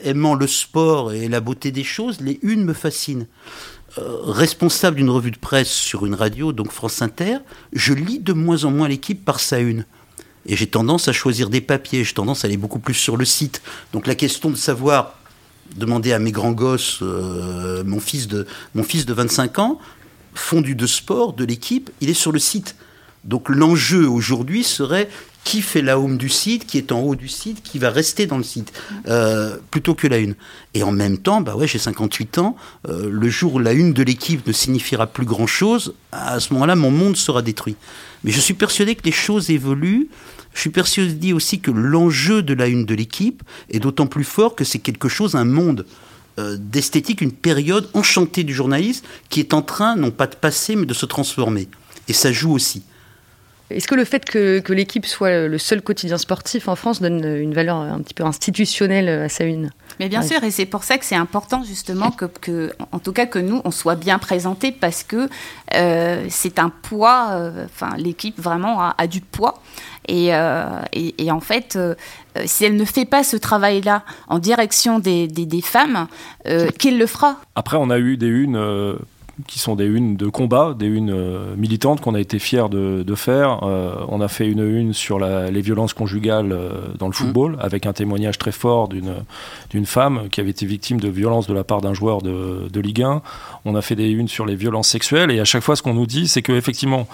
aimant 0.00 0.34
le 0.34 0.46
sport 0.46 1.12
et 1.12 1.28
la 1.28 1.40
beauté 1.40 1.70
des 1.70 1.84
choses, 1.84 2.20
les 2.20 2.38
unes 2.42 2.64
me 2.64 2.72
fascinent. 2.72 3.26
Responsable 3.98 4.96
d'une 4.96 5.10
revue 5.10 5.30
de 5.30 5.38
presse 5.38 5.70
sur 5.70 6.04
une 6.04 6.14
radio, 6.14 6.52
donc 6.52 6.70
France 6.70 7.00
Inter, 7.00 7.38
je 7.72 7.94
lis 7.94 8.18
de 8.18 8.32
moins 8.32 8.64
en 8.64 8.70
moins 8.70 8.88
l'équipe 8.88 9.24
par 9.24 9.40
sa 9.40 9.58
une. 9.58 9.86
Et 10.46 10.54
j'ai 10.54 10.66
tendance 10.66 11.08
à 11.08 11.12
choisir 11.12 11.50
des 11.50 11.60
papiers, 11.60 12.04
j'ai 12.04 12.14
tendance 12.14 12.44
à 12.44 12.48
aller 12.48 12.56
beaucoup 12.56 12.78
plus 12.78 12.94
sur 12.94 13.16
le 13.16 13.24
site. 13.24 13.62
Donc 13.92 14.06
la 14.06 14.14
question 14.14 14.50
de 14.50 14.56
savoir, 14.56 15.18
demander 15.76 16.12
à 16.12 16.18
mes 16.18 16.30
grands 16.30 16.52
gosses, 16.52 17.00
euh, 17.02 17.82
mon, 17.84 18.00
fils 18.00 18.28
de, 18.28 18.46
mon 18.74 18.82
fils 18.82 19.06
de 19.06 19.12
25 19.12 19.58
ans, 19.58 19.78
fondu 20.34 20.74
de 20.74 20.86
sport, 20.86 21.32
de 21.32 21.44
l'équipe, 21.44 21.90
il 22.00 22.10
est 22.10 22.14
sur 22.14 22.32
le 22.32 22.38
site. 22.38 22.76
Donc 23.24 23.48
l'enjeu 23.48 24.08
aujourd'hui 24.08 24.62
serait 24.62 25.08
qui 25.46 25.62
fait 25.62 25.80
la 25.80 25.96
home 25.96 26.18
du 26.18 26.28
site, 26.28 26.66
qui 26.66 26.76
est 26.76 26.90
en 26.90 26.98
haut 26.98 27.14
du 27.14 27.28
site, 27.28 27.62
qui 27.62 27.78
va 27.78 27.90
rester 27.90 28.26
dans 28.26 28.36
le 28.36 28.42
site, 28.42 28.72
euh, 29.06 29.58
plutôt 29.70 29.94
que 29.94 30.08
la 30.08 30.18
une. 30.18 30.34
Et 30.74 30.82
en 30.82 30.90
même 30.90 31.18
temps, 31.18 31.40
bah 31.40 31.54
ouais, 31.54 31.68
j'ai 31.68 31.78
58 31.78 32.38
ans, 32.38 32.56
euh, 32.88 33.08
le 33.08 33.28
jour 33.28 33.54
où 33.54 33.58
la 33.60 33.72
une 33.72 33.92
de 33.92 34.02
l'équipe 34.02 34.44
ne 34.44 34.52
signifiera 34.52 35.06
plus 35.06 35.24
grand-chose, 35.24 35.94
à 36.10 36.40
ce 36.40 36.52
moment-là, 36.52 36.74
mon 36.74 36.90
monde 36.90 37.16
sera 37.16 37.42
détruit. 37.42 37.76
Mais 38.24 38.32
je 38.32 38.40
suis 38.40 38.54
persuadé 38.54 38.96
que 38.96 39.04
les 39.04 39.12
choses 39.12 39.48
évoluent. 39.50 40.08
Je 40.52 40.62
suis 40.62 40.70
persuadé 40.70 41.32
aussi 41.32 41.60
que 41.60 41.70
l'enjeu 41.70 42.42
de 42.42 42.52
la 42.52 42.66
une 42.66 42.84
de 42.84 42.96
l'équipe 42.96 43.44
est 43.70 43.78
d'autant 43.78 44.08
plus 44.08 44.24
fort 44.24 44.56
que 44.56 44.64
c'est 44.64 44.80
quelque 44.80 45.08
chose, 45.08 45.36
un 45.36 45.44
monde 45.44 45.86
euh, 46.40 46.56
d'esthétique, 46.58 47.20
une 47.20 47.30
période 47.30 47.88
enchantée 47.94 48.42
du 48.42 48.52
journalisme 48.52 49.06
qui 49.28 49.38
est 49.38 49.54
en 49.54 49.62
train, 49.62 49.94
non 49.94 50.10
pas 50.10 50.26
de 50.26 50.34
passer, 50.34 50.74
mais 50.74 50.86
de 50.86 50.94
se 50.94 51.06
transformer. 51.06 51.68
Et 52.08 52.12
ça 52.12 52.32
joue 52.32 52.52
aussi. 52.52 52.82
Est-ce 53.70 53.88
que 53.88 53.94
le 53.96 54.04
fait 54.04 54.24
que, 54.24 54.62
l'équipe 54.72 55.06
soit 55.06 55.48
le 55.48 55.58
seul 55.58 55.82
quotidien 55.82 56.18
sportif 56.18 56.68
en 56.68 56.76
France 56.76 57.02
donne 57.02 57.24
une 57.24 57.52
valeur 57.52 57.76
un 57.76 58.00
petit 58.00 58.14
peu 58.14 58.24
institutionnelle 58.24 59.08
à 59.08 59.28
sa 59.28 59.44
une? 59.44 59.70
Mais 59.98 60.08
bien 60.08 60.22
sûr, 60.22 60.42
et 60.44 60.50
c'est 60.50 60.66
pour 60.66 60.84
ça 60.84 60.98
que 60.98 61.04
c'est 61.04 61.16
important 61.16 61.64
justement 61.64 62.10
que, 62.10 62.72
en 62.92 62.98
tout 62.98 63.12
cas, 63.12 63.26
que 63.26 63.38
nous, 63.38 63.60
on 63.64 63.70
soit 63.70 63.96
bien 63.96 64.18
présentés 64.18 64.70
parce 64.70 65.02
que 65.02 65.28
euh, 65.74 66.26
c'est 66.28 66.58
un 66.58 66.68
poids, 66.68 67.30
euh, 67.32 67.64
enfin, 67.64 67.96
l'équipe 67.96 68.38
vraiment 68.38 68.80
a, 68.80 69.06
du 69.06 69.20
poids. 69.20 69.62
Et, 70.06 70.34
euh, 70.34 70.80
en 71.28 71.40
fait, 71.40 71.78
si 72.44 72.64
elle 72.64 72.76
ne 72.76 72.84
fait 72.84 73.06
pas 73.06 73.24
ce 73.24 73.36
travail-là 73.36 74.04
en 74.28 74.38
direction 74.38 74.98
des, 74.98 75.26
des 75.26 75.62
femmes, 75.62 76.06
qui 76.78 76.92
le 76.92 77.06
fera. 77.06 77.40
Après, 77.54 77.78
on 77.78 77.90
a 77.90 77.98
eu 77.98 78.16
des 78.16 78.28
unes 78.28 78.96
qui 79.46 79.58
sont 79.58 79.76
des 79.76 79.84
unes 79.84 80.16
de 80.16 80.28
combat, 80.28 80.74
des 80.78 80.86
unes 80.86 81.10
euh, 81.10 81.54
militantes 81.56 82.00
qu'on 82.00 82.14
a 82.14 82.20
été 82.20 82.38
fiers 82.38 82.68
de, 82.70 83.14
faire. 83.14 83.60
Euh, 83.62 83.94
on 84.08 84.20
a 84.20 84.28
fait 84.28 84.46
une 84.46 84.66
une 84.66 84.92
sur 84.92 85.18
les 85.18 85.60
violences 85.60 85.92
conjugales 85.92 86.52
euh, 86.52 86.70
dans 86.98 87.06
le 87.06 87.10
mmh. 87.10 87.14
football, 87.14 87.56
avec 87.60 87.86
un 87.86 87.92
témoignage 87.92 88.38
très 88.38 88.52
fort 88.52 88.88
d'une 88.88 89.86
femme 89.86 90.28
qui 90.30 90.40
avait 90.40 90.50
été 90.50 90.66
victime 90.66 91.00
de 91.00 91.08
violences 91.08 91.46
de 91.46 91.54
la 91.54 91.64
part 91.64 91.80
d'un 91.80 91.94
joueur 91.94 92.22
de, 92.22 92.68
de, 92.72 92.80
Ligue 92.80 93.02
1. 93.02 93.22
On 93.64 93.74
a 93.74 93.82
fait 93.82 93.96
des 93.96 94.10
unes 94.10 94.28
sur 94.28 94.46
les 94.46 94.56
violences 94.56 94.88
sexuelles, 94.88 95.30
et 95.30 95.40
à 95.40 95.44
chaque 95.44 95.62
fois, 95.62 95.76
ce 95.76 95.82
qu'on 95.82 95.94
nous 95.94 96.06
dit, 96.06 96.28
c'est 96.28 96.42
qu'effectivement, 96.42 97.06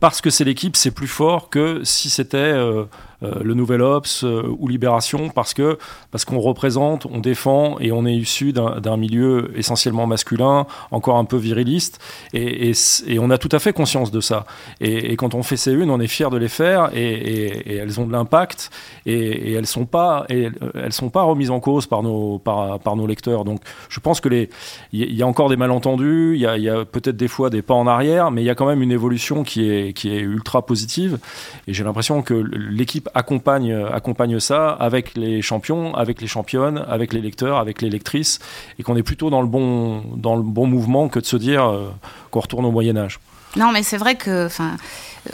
parce 0.00 0.20
que 0.20 0.30
c'est 0.30 0.44
l'équipe, 0.44 0.76
c'est 0.76 0.90
plus 0.90 1.08
fort 1.08 1.50
que 1.50 1.82
si 1.84 2.10
c'était 2.10 2.36
euh, 2.38 2.84
le 3.22 3.54
Nouvel 3.54 3.82
Ops 3.82 4.22
euh, 4.22 4.42
ou 4.58 4.68
Libération 4.68 5.28
parce 5.28 5.52
que 5.52 5.78
parce 6.10 6.24
qu'on 6.24 6.38
représente, 6.38 7.06
on 7.06 7.18
défend 7.18 7.78
et 7.80 7.90
on 7.90 8.06
est 8.06 8.14
issu 8.14 8.52
d'un 8.52 8.96
milieu 8.96 9.50
essentiellement 9.56 10.06
masculin, 10.06 10.66
encore 10.90 11.16
un 11.16 11.24
peu 11.24 11.36
viriliste, 11.36 11.98
et, 12.32 12.70
et, 12.70 13.18
on 13.18 13.30
a 13.30 13.38
tout 13.38 13.48
à 13.52 13.58
fait 13.58 13.72
conscience 13.72 14.10
de 14.10 14.20
ça. 14.20 14.46
Et, 14.80 15.16
quand 15.16 15.34
on 15.34 15.42
fait 15.42 15.56
ces 15.56 15.72
unes, 15.72 15.90
on 15.90 16.00
est 16.00 16.06
fier 16.06 16.30
de 16.30 16.38
les 16.38 16.48
faire, 16.48 16.90
et, 16.94 17.76
elles 17.76 18.00
ont 18.00 18.06
de 18.06 18.12
l'impact, 18.12 18.70
et, 19.04 19.52
elles 19.52 19.66
sont 19.66 19.86
pas 19.86 20.24
et 20.28 20.50
elles 20.74 20.92
sont 20.92 21.10
pas 21.10 21.22
remises 21.22 21.50
en 21.50 21.60
cause 21.60 21.86
par 21.86 22.02
nos 22.02 22.38
par, 22.38 22.78
par 22.78 22.96
nos 22.96 23.06
lecteurs. 23.06 23.44
Donc 23.44 23.60
je 23.88 24.00
pense 24.00 24.20
que 24.20 24.28
les 24.28 24.48
il 24.92 25.12
y, 25.14 25.22
a 25.22 25.26
encore 25.26 25.48
des 25.48 25.56
malentendus, 25.56 26.34
il 26.34 26.40
y 26.40 26.46
a, 26.46 26.80
a 26.80 26.84
peut-être 26.84 27.16
des 27.16 27.28
fois 27.28 27.50
des 27.50 27.62
pas 27.62 27.74
en 27.74 27.86
arrière, 27.86 28.30
mais 28.30 28.42
il 28.42 28.46
y 28.46 28.50
a 28.50 28.54
quand 28.54 28.66
même 28.66 28.82
une 28.82 28.92
évolution 28.92 29.42
qui 29.42 29.68
est 29.68 29.92
qui 29.92 30.10
est 30.14 30.20
ultra 30.20 30.64
positive. 30.64 31.18
Et 31.66 31.74
j'ai 31.74 31.84
l'impression 31.84 32.22
que 32.22 32.34
l'équipe 32.34 33.07
accompagne, 33.14 33.72
accompagne 33.92 34.40
ça 34.40 34.70
avec 34.70 35.14
les 35.16 35.42
champions, 35.42 35.94
avec 35.94 36.20
les 36.20 36.26
championnes, 36.26 36.84
avec 36.88 37.12
les 37.12 37.20
lecteurs, 37.20 37.58
avec 37.58 37.82
les 37.82 37.90
lectrices, 37.90 38.38
et 38.78 38.82
qu'on 38.82 38.96
est 38.96 39.02
plutôt 39.02 39.30
dans 39.30 39.40
le 39.40 39.46
bon, 39.46 40.02
dans 40.16 40.36
le 40.36 40.42
bon 40.42 40.66
mouvement 40.66 41.08
que 41.08 41.18
de 41.18 41.26
se 41.26 41.36
dire 41.36 41.64
euh, 41.64 41.92
qu'on 42.30 42.40
retourne 42.40 42.64
au 42.64 42.70
Moyen 42.70 42.96
Âge. 42.96 43.20
Non, 43.56 43.72
mais 43.72 43.82
c'est 43.82 43.96
vrai 43.96 44.16
que, 44.16 44.46
enfin, 44.46 44.76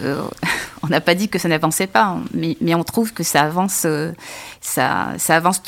euh, 0.00 0.22
on 0.82 0.88
n'a 0.88 1.00
pas 1.00 1.14
dit 1.14 1.28
que 1.28 1.38
ça 1.38 1.48
n'avançait 1.48 1.86
pas, 1.86 2.16
mais, 2.32 2.56
mais, 2.60 2.74
on 2.74 2.84
trouve 2.84 3.12
que 3.12 3.22
ça 3.22 3.42
avance, 3.42 3.82
euh, 3.84 4.12
ça, 4.60 5.08
ça 5.18 5.36
avance 5.36 5.62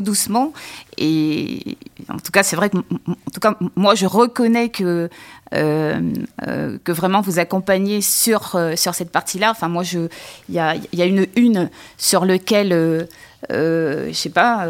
doucement. 0.00 0.52
Et 0.96 1.76
en 2.08 2.18
tout 2.18 2.32
cas, 2.32 2.42
c'est 2.42 2.56
vrai 2.56 2.70
que, 2.70 2.76
en 2.78 3.30
tout 3.32 3.40
cas, 3.40 3.56
moi, 3.76 3.94
je 3.94 4.06
reconnais 4.06 4.68
que 4.68 5.08
euh, 5.54 6.12
euh, 6.46 6.76
que 6.84 6.92
vraiment 6.92 7.22
vous 7.22 7.38
accompagnez 7.38 8.02
sur, 8.02 8.54
euh, 8.54 8.76
sur 8.76 8.94
cette 8.94 9.10
partie-là. 9.10 9.50
Enfin, 9.50 9.68
moi, 9.68 9.82
il 9.92 10.54
y 10.54 10.58
a, 10.58 10.74
y 10.92 11.00
a, 11.00 11.06
une 11.06 11.26
une 11.36 11.70
sur 11.96 12.26
lequel, 12.26 13.06
je 13.50 14.10
sais 14.12 14.28
pas, 14.28 14.66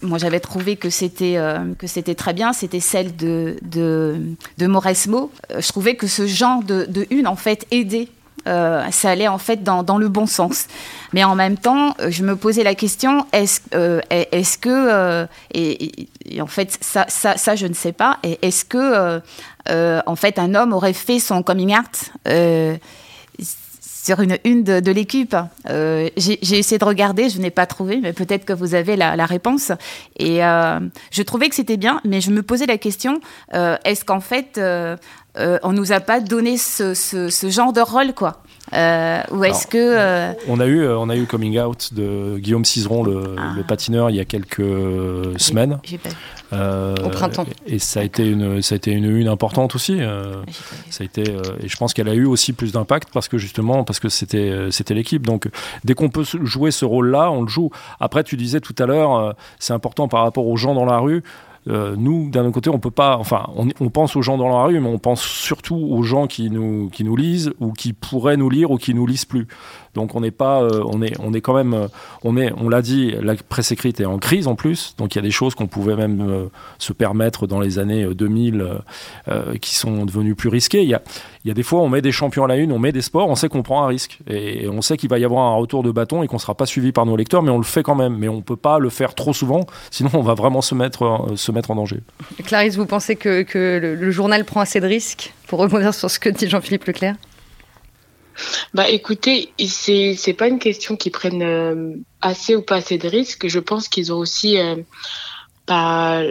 moi 0.00 0.16
j'avais 0.16 0.40
trouvé 0.40 0.76
que 0.76 0.88
c'était 0.88 1.36
que 1.78 1.86
c'était 1.86 2.14
très 2.14 2.32
bien, 2.32 2.52
c'était 2.54 2.80
celle 2.80 3.14
de, 3.14 3.56
de, 3.62 4.16
de 4.56 4.66
Mauresmo. 4.66 5.30
je 5.58 5.68
trouvais 5.68 5.96
que 5.96 6.06
ce 6.06 6.26
genre 6.26 6.62
de, 6.62 6.86
de 6.88 7.06
une, 7.10 7.26
en 7.26 7.36
fait, 7.36 7.66
aidait 7.70 8.08
euh, 8.46 8.90
ça 8.90 9.10
allait 9.10 9.28
en 9.28 9.38
fait 9.38 9.62
dans, 9.62 9.98
le 9.98 10.08
bon 10.08 10.26
sens. 10.26 10.66
Mais 11.12 11.24
en 11.24 11.34
même 11.34 11.56
temps, 11.56 11.94
euh, 12.00 12.10
je 12.10 12.24
me 12.24 12.36
posais 12.36 12.64
la 12.64 12.74
question 12.74 13.26
est-ce 13.32 13.60
euh, 13.74 14.00
que 14.60 15.26
et, 15.54 16.08
en 16.40 16.46
fait 16.46 16.78
ça, 16.80 17.54
je 17.54 17.66
ne 17.66 17.74
sais 17.74 17.92
pas. 17.92 18.18
Est-ce 18.22 18.64
que 18.64 19.20
en 20.06 20.16
fait 20.16 20.38
un 20.38 20.54
homme 20.54 20.72
aurait 20.72 20.92
fait 20.92 21.18
son 21.18 21.42
coming 21.42 21.76
out 21.76 22.10
sur 24.04 24.20
une 24.20 24.38
une 24.44 24.64
de, 24.64 24.90
l'équipe? 24.90 25.36
Euh, 25.68 26.08
j'ai 26.16 26.58
essayé 26.58 26.78
de 26.78 26.84
regarder, 26.84 27.28
je 27.28 27.38
n'ai 27.40 27.50
pas 27.50 27.66
trouvé, 27.66 28.00
mais 28.02 28.12
peut-être 28.12 28.44
que 28.44 28.52
vous 28.52 28.74
avez 28.74 28.96
la, 28.96 29.26
réponse. 29.26 29.70
Et 30.18 30.44
euh, 30.44 30.80
je 31.10 31.22
trouvais 31.22 31.48
que 31.48 31.54
c'était 31.54 31.76
bien, 31.76 32.00
mais 32.04 32.20
je 32.20 32.30
me 32.30 32.42
posais 32.42 32.66
la 32.66 32.78
question 32.78 33.20
est-ce 33.52 34.04
qu'en 34.04 34.20
fait, 34.20 34.60
on 35.36 35.72
nous 35.72 35.92
a 35.92 36.00
pas 36.00 36.20
donné 36.20 36.56
ce, 36.56 36.94
ce 36.94 37.50
genre 37.50 37.72
de 37.72 37.80
rôle, 37.80 38.14
quoi. 38.14 38.42
Euh, 38.74 39.22
ou 39.32 39.44
est-ce 39.44 39.66
que 39.66 39.76
euh, 39.76 40.32
on 40.48 40.58
a 40.58 40.66
eu 40.66 40.86
on 40.88 41.10
a 41.10 41.16
eu 41.16 41.26
coming 41.26 41.58
out 41.58 41.92
de 41.92 42.38
Guillaume 42.38 42.64
Cizeron 42.64 43.02
le, 43.02 43.34
ah. 43.36 43.52
patineur 43.68 44.08
il 44.08 44.16
y 44.16 44.20
a 44.20 44.24
quelques 44.24 44.62
semaines. 45.36 45.78
Euh, 46.54 46.94
au 47.04 47.08
printemps. 47.08 47.46
et, 47.66 47.78
ça 47.78 48.00
a 48.00 48.02
été 48.02 48.26
une 48.26 48.62
ça 48.62 48.74
a 48.74 48.76
été 48.76 48.92
une 48.92 49.16
une 49.16 49.28
importante 49.28 49.74
aussi 49.74 49.98
ça 50.90 51.02
a 51.02 51.04
été 51.04 51.22
et 51.62 51.68
je 51.68 51.76
pense 51.76 51.92
qu'elle 51.92 52.08
a 52.08 52.14
eu 52.14 52.24
aussi 52.24 52.52
plus 52.52 52.72
d'impact 52.72 53.08
parce 53.12 53.28
que 53.28 53.36
justement 53.36 53.84
parce 53.84 54.00
que 54.00 54.08
c'était 54.08 54.68
c'était 54.70 54.94
l'équipe. 54.94 55.26
Donc 55.26 55.48
dès 55.84 55.94
qu'on 55.94 56.08
peut 56.08 56.24
jouer 56.24 56.70
ce 56.70 56.84
rôle 56.84 57.10
là 57.10 57.30
on 57.30 57.42
le 57.42 57.48
joue. 57.48 57.70
Après 58.00 58.24
tu 58.24 58.36
disais 58.36 58.60
tout 58.60 58.76
à 58.78 58.86
l'heure 58.86 59.34
c'est 59.58 59.74
important 59.74 60.08
par 60.08 60.22
rapport 60.22 60.46
aux 60.46 60.56
gens 60.56 60.74
dans 60.74 60.86
la 60.86 60.98
rue 60.98 61.22
euh, 61.68 61.94
nous, 61.96 62.28
d'un 62.30 62.42
autre 62.42 62.54
côté, 62.54 62.70
on 62.70 62.78
peut 62.78 62.90
pas. 62.90 63.16
Enfin, 63.18 63.46
on, 63.54 63.88
pense 63.90 64.16
aux 64.16 64.22
gens 64.22 64.36
dans 64.36 64.48
la 64.48 64.64
rue, 64.64 64.80
mais 64.80 64.88
on 64.88 64.98
pense 64.98 65.22
surtout 65.22 65.76
aux 65.76 66.02
gens 66.02 66.26
qui 66.26 66.50
nous, 66.50 66.88
qui 66.90 67.04
nous 67.04 67.14
lisent 67.14 67.52
ou 67.60 67.72
qui 67.72 67.92
pourraient 67.92 68.36
nous 68.36 68.50
lire 68.50 68.70
ou 68.70 68.78
qui 68.78 68.94
nous 68.94 69.06
lisent 69.06 69.24
plus. 69.24 69.46
Donc 69.94 70.14
on 70.16 70.20
n'est 70.20 70.30
pas, 70.32 70.62
euh, 70.62 70.82
on 70.86 71.02
est, 71.02 71.14
on 71.20 71.32
est 71.34 71.40
quand 71.40 71.54
même, 71.54 71.74
euh, 71.74 71.88
on 72.24 72.36
est, 72.36 72.52
on 72.56 72.68
l'a 72.68 72.82
dit, 72.82 73.14
la 73.22 73.34
presse 73.36 73.70
écrite 73.70 74.00
est 74.00 74.06
en 74.06 74.18
crise 74.18 74.48
en 74.48 74.56
plus. 74.56 74.94
Donc 74.98 75.14
il 75.14 75.18
y 75.18 75.20
a 75.20 75.22
des 75.22 75.30
choses 75.30 75.54
qu'on 75.54 75.68
pouvait 75.68 75.96
même 75.96 76.48
se 76.78 76.92
permettre 76.92 77.46
dans 77.46 77.60
les 77.60 77.78
années 77.78 78.06
2000 78.12 78.66
qui 79.60 79.74
sont 79.74 80.04
devenues 80.04 80.34
plus 80.34 80.48
risquées. 80.48 80.82
Il 80.82 80.88
y 80.88 80.94
a, 80.94 81.02
il 81.44 81.48
y 81.48 81.50
a 81.50 81.54
des 81.54 81.62
fois, 81.64 81.80
on 81.80 81.88
met 81.88 82.02
des 82.02 82.12
champions 82.12 82.44
à 82.44 82.48
la 82.48 82.56
une, 82.56 82.70
on 82.70 82.78
met 82.78 82.92
des 82.92 83.02
sports, 83.02 83.28
on 83.28 83.34
sait 83.34 83.48
qu'on 83.48 83.62
prend 83.62 83.82
un 83.82 83.88
risque 83.88 84.18
et 84.28 84.68
on 84.68 84.80
sait 84.80 84.96
qu'il 84.96 85.10
va 85.10 85.18
y 85.18 85.24
avoir 85.24 85.52
un 85.52 85.56
retour 85.56 85.82
de 85.82 85.90
bâton 85.90 86.22
et 86.22 86.28
qu'on 86.28 86.38
sera 86.38 86.54
pas 86.54 86.66
suivi 86.66 86.92
par 86.92 87.04
nos 87.04 87.16
lecteurs, 87.16 87.42
mais 87.42 87.50
on 87.50 87.58
le 87.58 87.64
fait 87.64 87.82
quand 87.82 87.96
même. 87.96 88.16
Mais 88.16 88.28
on 88.28 88.42
peut 88.42 88.56
pas 88.56 88.78
le 88.78 88.90
faire 88.90 89.14
trop 89.14 89.32
souvent, 89.32 89.66
sinon 89.90 90.10
on 90.14 90.22
va 90.22 90.34
vraiment 90.34 90.62
se 90.62 90.74
mettre, 90.74 91.32
se 91.34 91.50
mettre 91.50 91.72
en 91.72 91.74
danger. 91.74 92.00
Clarisse, 92.44 92.76
vous 92.76 92.86
pensez 92.86 93.16
que, 93.16 93.42
que 93.42 93.80
le, 93.82 94.10
journal 94.12 94.44
prend 94.44 94.60
assez 94.60 94.80
de 94.80 94.86
risques 94.86 95.32
pour 95.48 95.58
rebondir 95.58 95.94
sur 95.94 96.10
ce 96.10 96.18
que 96.18 96.28
dit 96.28 96.48
Jean-Philippe 96.48 96.84
Leclerc? 96.84 97.16
Bah 98.72 98.88
écoutez, 98.88 99.52
c'est 99.66 100.14
c'est 100.16 100.32
pas 100.32 100.48
une 100.48 100.58
question 100.58 100.96
qu'ils 100.96 101.12
prennent 101.12 101.42
euh, 101.42 101.94
assez 102.22 102.56
ou 102.56 102.62
pas 102.62 102.76
assez 102.76 102.96
de 102.96 103.08
risques. 103.08 103.46
Je 103.48 103.58
pense 103.58 103.88
qu'ils 103.88 104.12
ont 104.12 104.16
aussi 104.16 104.58
euh, 104.58 104.76
pas 105.66 106.22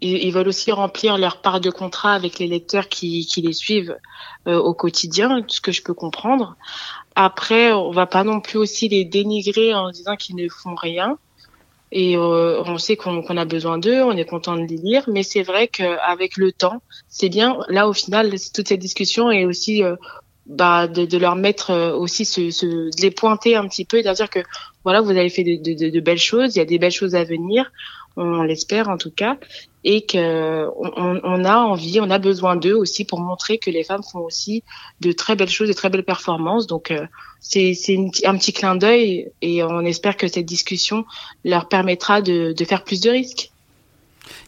ils, 0.00 0.30
veulent 0.32 0.48
aussi 0.48 0.70
remplir 0.70 1.18
leur 1.18 1.40
part 1.40 1.60
de 1.60 1.70
contrat 1.70 2.14
avec 2.14 2.38
les 2.38 2.46
lecteurs 2.46 2.88
qui, 2.88 3.26
qui 3.26 3.42
les 3.42 3.52
suivent 3.52 3.96
euh, 4.46 4.58
au 4.58 4.74
quotidien, 4.74 5.44
ce 5.48 5.60
que 5.60 5.72
je 5.72 5.82
peux 5.82 5.94
comprendre. 5.94 6.56
Après, 7.14 7.72
on 7.72 7.90
va 7.90 8.06
pas 8.06 8.22
non 8.22 8.40
plus 8.40 8.58
aussi 8.58 8.88
les 8.88 9.04
dénigrer 9.04 9.74
en 9.74 9.90
disant 9.90 10.16
qu'ils 10.16 10.36
ne 10.36 10.48
font 10.48 10.74
rien. 10.74 11.18
Et 11.90 12.16
euh, 12.16 12.62
on 12.66 12.76
sait 12.76 12.96
qu'on 12.96 13.36
a 13.36 13.44
besoin 13.46 13.78
d'eux, 13.78 14.02
on 14.02 14.12
est 14.12 14.26
content 14.26 14.56
de 14.56 14.62
les 14.62 14.76
lire, 14.76 15.04
mais 15.08 15.22
c'est 15.22 15.42
vrai 15.42 15.68
qu'avec 15.68 16.36
le 16.36 16.52
temps, 16.52 16.82
c'est 17.08 17.30
bien. 17.30 17.58
Là, 17.68 17.88
au 17.88 17.94
final, 17.94 18.30
toute 18.54 18.68
cette 18.68 18.80
discussion 18.80 19.30
est 19.30 19.46
aussi 19.46 19.82
euh, 19.82 19.96
bah, 20.48 20.88
de, 20.88 21.04
de, 21.04 21.18
leur 21.18 21.36
mettre 21.36 21.94
aussi 21.96 22.24
ce, 22.24 22.50
ce, 22.50 22.66
de 22.66 23.02
les 23.02 23.10
pointer 23.10 23.54
un 23.56 23.68
petit 23.68 23.84
peu 23.84 23.98
et 23.98 24.00
de 24.00 24.06
leur 24.06 24.14
dire 24.14 24.30
que 24.30 24.40
voilà, 24.82 25.00
vous 25.00 25.10
avez 25.10 25.28
fait 25.28 25.44
de, 25.44 25.56
de, 25.56 25.90
de, 25.90 26.00
belles 26.00 26.18
choses, 26.18 26.56
il 26.56 26.58
y 26.58 26.62
a 26.62 26.64
des 26.64 26.78
belles 26.78 26.90
choses 26.90 27.14
à 27.14 27.24
venir 27.24 27.70
on 28.18 28.42
l'espère 28.42 28.88
en 28.88 28.98
tout 28.98 29.10
cas, 29.10 29.38
et 29.84 30.04
qu'on 30.04 30.72
on 30.84 31.44
a 31.44 31.56
envie, 31.56 32.00
on 32.00 32.10
a 32.10 32.18
besoin 32.18 32.56
d'eux 32.56 32.74
aussi 32.74 33.04
pour 33.04 33.20
montrer 33.20 33.58
que 33.58 33.70
les 33.70 33.84
femmes 33.84 34.02
font 34.02 34.18
aussi 34.18 34.64
de 35.00 35.12
très 35.12 35.36
belles 35.36 35.48
choses, 35.48 35.68
de 35.68 35.72
très 35.72 35.88
belles 35.88 36.04
performances. 36.04 36.66
Donc 36.66 36.90
euh, 36.90 37.06
c'est 37.40 37.76
un 38.24 38.36
petit 38.36 38.52
clin 38.52 38.74
d'œil 38.74 39.30
et 39.40 39.62
on 39.62 39.80
espère 39.80 40.16
que 40.16 40.26
cette 40.26 40.46
discussion 40.46 41.04
leur 41.44 41.68
permettra 41.68 42.20
de, 42.20 42.54
faire 42.68 42.82
plus 42.82 43.00
de 43.00 43.10
risques. 43.10 43.52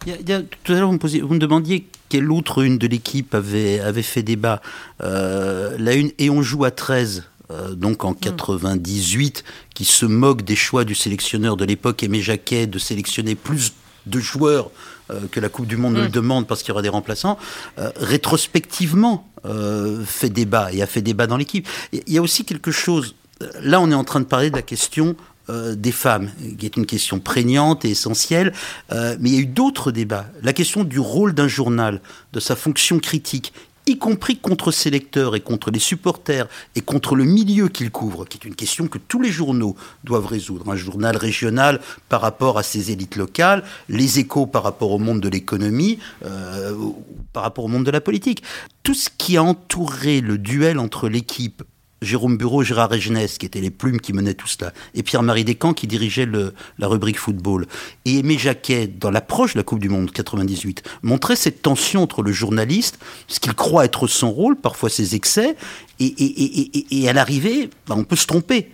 Il 0.07 0.29
y 0.29 0.33
a, 0.33 0.43
tout 0.65 0.73
à 0.73 0.77
l'heure, 0.79 0.91
vous, 0.91 0.99
me 1.35 1.39
demandiez 1.39 1.87
quelle 2.09 2.31
autre 2.31 2.63
une 2.63 2.79
de 2.79 2.87
l'équipe 2.87 3.35
avait, 3.35 3.81
avait 3.81 4.03
fait 4.03 4.23
débat. 4.23 4.61
Euh, 5.03 5.77
la 5.79 5.95
une, 5.95 6.11
et 6.19 6.31
on 6.31 6.43
joue 6.43 6.65
à 6.65 6.71
13 6.71 7.25
euh, 7.51 7.75
donc 7.75 8.05
en 8.05 8.15
98, 8.15 9.43
hmm. 9.43 9.51
qui 9.75 9.85
se 9.85 10.07
moque 10.07 10.43
des 10.43 10.57
choix 10.57 10.85
du 10.85 10.95
sélectionneur 10.95 11.57
de 11.57 11.65
l'époque, 11.65 12.03
Aimé 12.03 12.21
Jacquet, 12.21 12.67
de 12.67 12.79
sélectionner 12.79 13.35
plus 13.35 13.73
de 14.07 14.21
joueurs 14.21 14.71
euh, 15.11 15.21
que 15.31 15.41
la 15.41 15.49
Coupe 15.49 15.67
du 15.67 15.77
Monde 15.77 15.95
ne 15.95 16.03
le 16.03 16.09
hmm. 16.09 16.13
demande 16.13 16.47
parce 16.47 16.63
qu'il 16.63 16.69
y 16.71 16.73
aura 16.73 16.83
des 16.83 16.89
remplaçants, 16.89 17.39
euh, 17.79 17.91
rétrospectivement 17.97 19.27
fait 20.05 20.29
débat 20.29 20.71
et 20.71 20.83
a 20.83 20.87
fait 20.87 21.01
débat 21.01 21.27
dans 21.27 21.39
l'équipe. 21.39 21.67
Il 21.95 22.13
y 22.13 22.19
a 22.19 22.23
aussi 22.23 22.45
quelque 22.45 22.71
chose, 22.71 23.15
là 23.63 23.81
on 23.81 23.91
est 23.91 23.95
en 23.95 24.05
train 24.05 24.21
de 24.21 24.27
parler 24.27 24.51
de 24.51 24.57
la 24.57 24.61
question 24.61 25.17
des 25.49 25.93
femmes, 25.93 26.31
qui 26.59 26.67
est 26.67 26.77
une 26.77 26.87
question 26.87 27.19
prégnante 27.19 27.85
et 27.85 27.91
essentielle, 27.91 28.53
mais 28.91 29.31
il 29.31 29.35
y 29.35 29.39
a 29.39 29.41
eu 29.41 29.47
d'autres 29.47 29.91
débats. 29.91 30.27
La 30.43 30.53
question 30.53 30.85
du 30.85 31.01
rôle 31.01 31.35
d'un 31.35 31.49
journal, 31.49 32.01
de 32.33 32.41
sa 32.41 32.55
fonction 32.55 33.01
critique, 33.01 33.53
y 33.87 33.99
compris 33.99 34.39
contre 34.39 34.71
ses 34.71 34.91
lecteurs 34.91 35.35
et 35.35 35.41
contre 35.41 35.71
les 35.71 35.79
supporters 35.79 36.49
et 36.77 36.81
contre 36.81 37.17
le 37.17 37.25
milieu 37.25 37.69
qu'il 37.69 37.91
couvre, 37.91 38.25
qui 38.25 38.39
est 38.39 38.47
une 38.47 38.55
question 38.55 38.87
que 38.87 38.99
tous 38.99 39.21
les 39.21 39.31
journaux 39.31 39.77
doivent 40.05 40.27
résoudre. 40.27 40.71
Un 40.71 40.77
journal 40.77 41.17
régional 41.17 41.81
par 42.09 42.21
rapport 42.21 42.59
à 42.59 42.63
ses 42.63 42.91
élites 42.93 43.17
locales, 43.17 43.65
les 43.89 44.19
échos 44.19 44.47
par 44.47 44.63
rapport 44.63 44.93
au 44.93 44.99
monde 44.99 45.21
de 45.21 45.29
l'économie, 45.29 45.99
euh, 46.25 46.75
par 47.33 47.43
rapport 47.43 47.65
au 47.65 47.69
monde 47.69 47.85
de 47.85 47.91
la 47.91 48.01
politique. 48.01 48.43
Tout 48.83 48.95
ce 48.95 49.09
qui 49.17 49.37
a 49.37 49.43
entouré 49.43 50.21
le 50.21 50.39
duel 50.39 50.79
entre 50.79 51.09
l'équipe 51.09 51.63
Jérôme 52.03 52.37
Bureau, 52.39 52.63
Gérard 52.63 52.91
Régenès, 52.91 53.37
qui 53.37 53.47
étaient 53.47 53.61
les 53.61 53.71
plumes 53.71 54.01
qui 54.01 54.13
menaient 54.13 54.35
tout 54.35 54.47
cela, 54.47 54.73
et 54.95 55.03
Pierre-Marie 55.03 55.45
Descamps, 55.45 55.75
qui 55.75 55.87
dirigeait 55.87 56.27
la 56.79 56.89
rubrique 56.89 57.19
football, 57.19 57.67
et 58.05 58.19
Aimé 58.19 58.39
Jacquet, 58.39 58.87
dans 58.87 59.11
l'approche 59.11 59.55
de 59.55 59.59
la 59.59 59.65
Coupe 59.65 59.81
du 59.81 59.89
Monde 59.89 60.11
98, 60.11 60.83
montrait 61.03 61.37
cette 61.37 61.63
tension 61.63 62.03
entre 62.03 62.23
le 62.23 62.33
journaliste, 62.33 62.99
ce 63.29 63.39
qu'il 63.39 63.55
croit 63.55 63.85
être 63.85 64.07
son 64.07 64.31
rôle, 64.31 64.57
parfois 64.57 64.89
ses 64.89 65.15
excès, 65.15 65.57
et, 65.99 67.09
à 67.09 67.13
l'arrivée, 67.13 67.69
ben, 67.87 67.97
on 67.99 68.05
peut 68.05 68.17
se 68.17 68.27
tromper, 68.27 68.71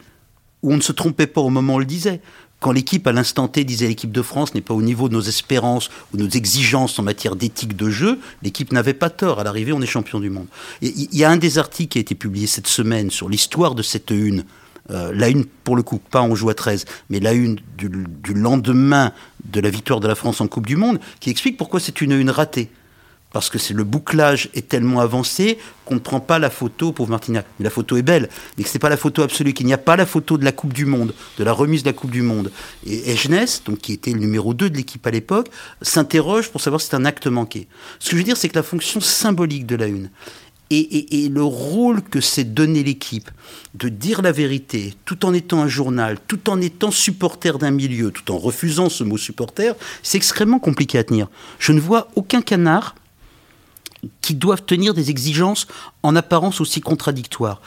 ou 0.63 0.73
on 0.73 0.77
ne 0.77 0.83
se 0.83 0.93
trompait 0.93 1.27
pas 1.27 1.41
au 1.41 1.51
moment 1.51 1.75
où 1.75 1.77
on 1.77 1.81
le 1.81 1.85
disait 1.85 2.21
quand 2.61 2.73
l'équipe, 2.73 3.07
à 3.07 3.13
l'instant 3.13 3.49
T, 3.49 3.65
disait 3.65 3.87
l'équipe 3.87 4.13
de 4.13 4.23
France 4.23 4.55
n'est 4.55 4.61
pas 4.61 4.75
au 4.75 4.83
niveau 4.83 5.09
de 5.09 5.15
nos 5.15 5.21
espérances 5.21 5.91
ou 6.13 6.17
nos 6.17 6.29
exigences 6.29 6.99
en 6.99 7.03
matière 7.03 7.37
d'éthique 7.37 7.77
de 7.77 7.91
jeu, 7.91 8.19
l'équipe 8.43 8.73
n'avait 8.73 8.95
pas 8.95 9.11
tort. 9.11 9.41
À 9.41 9.45
l'arrivée, 9.45 9.73
on 9.73 9.83
est 9.83 9.87
champion 9.87 10.21
du 10.21 10.31
monde. 10.31 10.47
Il 10.81 11.15
y 11.15 11.25
a 11.25 11.31
un 11.31 11.37
des 11.37 11.59
articles 11.59 11.93
qui 11.93 11.99
a 11.99 12.01
été 12.01 12.15
publié 12.15 12.47
cette 12.47 12.67
semaine 12.67 13.11
sur 13.11 13.29
l'histoire 13.29 13.75
de 13.75 13.83
cette 13.83 14.11
une. 14.11 14.45
Euh, 14.91 15.13
la 15.13 15.29
une, 15.29 15.45
pour 15.45 15.77
le 15.77 15.83
coup, 15.83 15.99
pas 15.99 16.23
on 16.23 16.35
joue 16.35 16.49
à 16.49 16.55
13, 16.55 16.85
mais 17.11 17.21
la 17.21 17.33
une 17.33 17.59
du, 17.77 17.91
du 17.91 18.35
lendemain 18.35 19.13
de 19.45 19.61
la 19.61 19.69
victoire 19.69 20.01
de 20.01 20.09
la 20.09 20.15
France 20.15 20.41
en 20.41 20.47
Coupe 20.47 20.67
du 20.67 20.77
Monde, 20.77 20.99
qui 21.21 21.31
explique 21.31 21.57
pourquoi 21.57 21.81
c'est 21.81 22.01
une 22.01 22.13
une 22.13 22.31
ratée 22.31 22.71
parce 23.37 23.51
que 23.51 23.75
le 23.75 23.85
bouclage 23.85 24.49
est 24.55 24.67
tellement 24.67 25.01
avancé 25.01 25.59
qu'on 25.85 25.97
ne 25.97 26.01
prend 26.01 26.21
pas 26.21 26.39
la 26.39 26.49
photo 26.49 26.93
pour 26.93 27.07
Martignac. 27.07 27.45
Mais 27.59 27.65
la 27.65 27.71
photo 27.71 27.99
est 27.99 28.03
belle, 28.03 28.31
mais 28.57 28.65
que 28.65 28.71
c'est 28.71 28.79
pas 28.79 28.89
la 28.89 28.97
photo 28.97 29.21
absolue, 29.23 29.53
qu'il 29.53 29.67
n'y 29.67 29.75
a 29.75 29.79
pas 29.79 29.95
la 29.95 30.07
photo 30.07 30.39
de 30.39 30.45
la 30.45 30.53
Coupe 30.53 30.73
du 30.73 30.87
Monde, 30.87 31.13
de 31.39 31.45
la 31.45 31.53
remise 31.53 31.83
de 31.83 31.89
la 31.91 31.93
Coupe 31.93 32.11
du 32.13 32.23
Monde. 32.23 32.51
Et 32.87 33.13
Egenès, 33.13 33.63
donc 33.65 33.81
qui 33.81 33.93
était 33.93 34.13
le 34.13 34.21
numéro 34.21 34.55
2 34.55 34.71
de 34.71 34.77
l'équipe 34.79 35.07
à 35.07 35.11
l'époque, 35.11 35.49
s'interroge 35.83 36.49
pour 36.49 36.63
savoir 36.63 36.81
si 36.81 36.89
c'est 36.89 36.97
un 36.97 37.05
acte 37.05 37.27
manqué. 37.27 37.69
Ce 37.99 38.09
que 38.09 38.13
je 38.13 38.23
veux 38.23 38.25
dire, 38.25 38.39
c'est 38.39 38.49
que 38.49 38.57
la 38.57 38.63
fonction 38.63 39.01
symbolique 39.01 39.67
de 39.67 39.77
la 39.77 39.87
une 39.87 40.09
et, 40.71 41.25
et, 41.25 41.29
le 41.29 41.45
rôle 41.45 42.03
que 42.03 42.21
c'est 42.21 42.43
donner 42.43 42.83
l'équipe 42.83 43.31
de 43.75 43.89
dire 43.89 44.23
la 44.23 44.33
vérité, 44.33 44.95
tout 45.05 45.25
en 45.25 45.33
étant 45.33 45.63
un 45.63 45.69
journal, 45.69 46.19
tout 46.27 46.51
en 46.51 46.61
étant 46.61 46.91
supporter 46.91 47.59
d'un 47.59 47.71
milieu, 47.71 48.11
tout 48.11 48.33
en 48.33 48.39
refusant 48.39 48.89
ce 48.89 49.05
mot 49.05 49.17
supporter, 49.17 49.77
c'est 50.03 50.17
extrêmement 50.19 50.59
compliqué 50.59 50.99
à 50.99 51.05
tenir. 51.05 51.29
Je 51.59 51.73
ne 51.73 51.81
vois 51.81 52.09
aucun 52.17 52.43
canard 52.43 52.97
qui 54.21 54.35
doivent 54.35 54.65
tenir 54.65 54.95
des 54.95 55.11
exigences 55.11 55.67
en 56.03 56.17
apparence 56.17 56.61
aussi 56.61 56.81
contradictoires. 56.81 57.61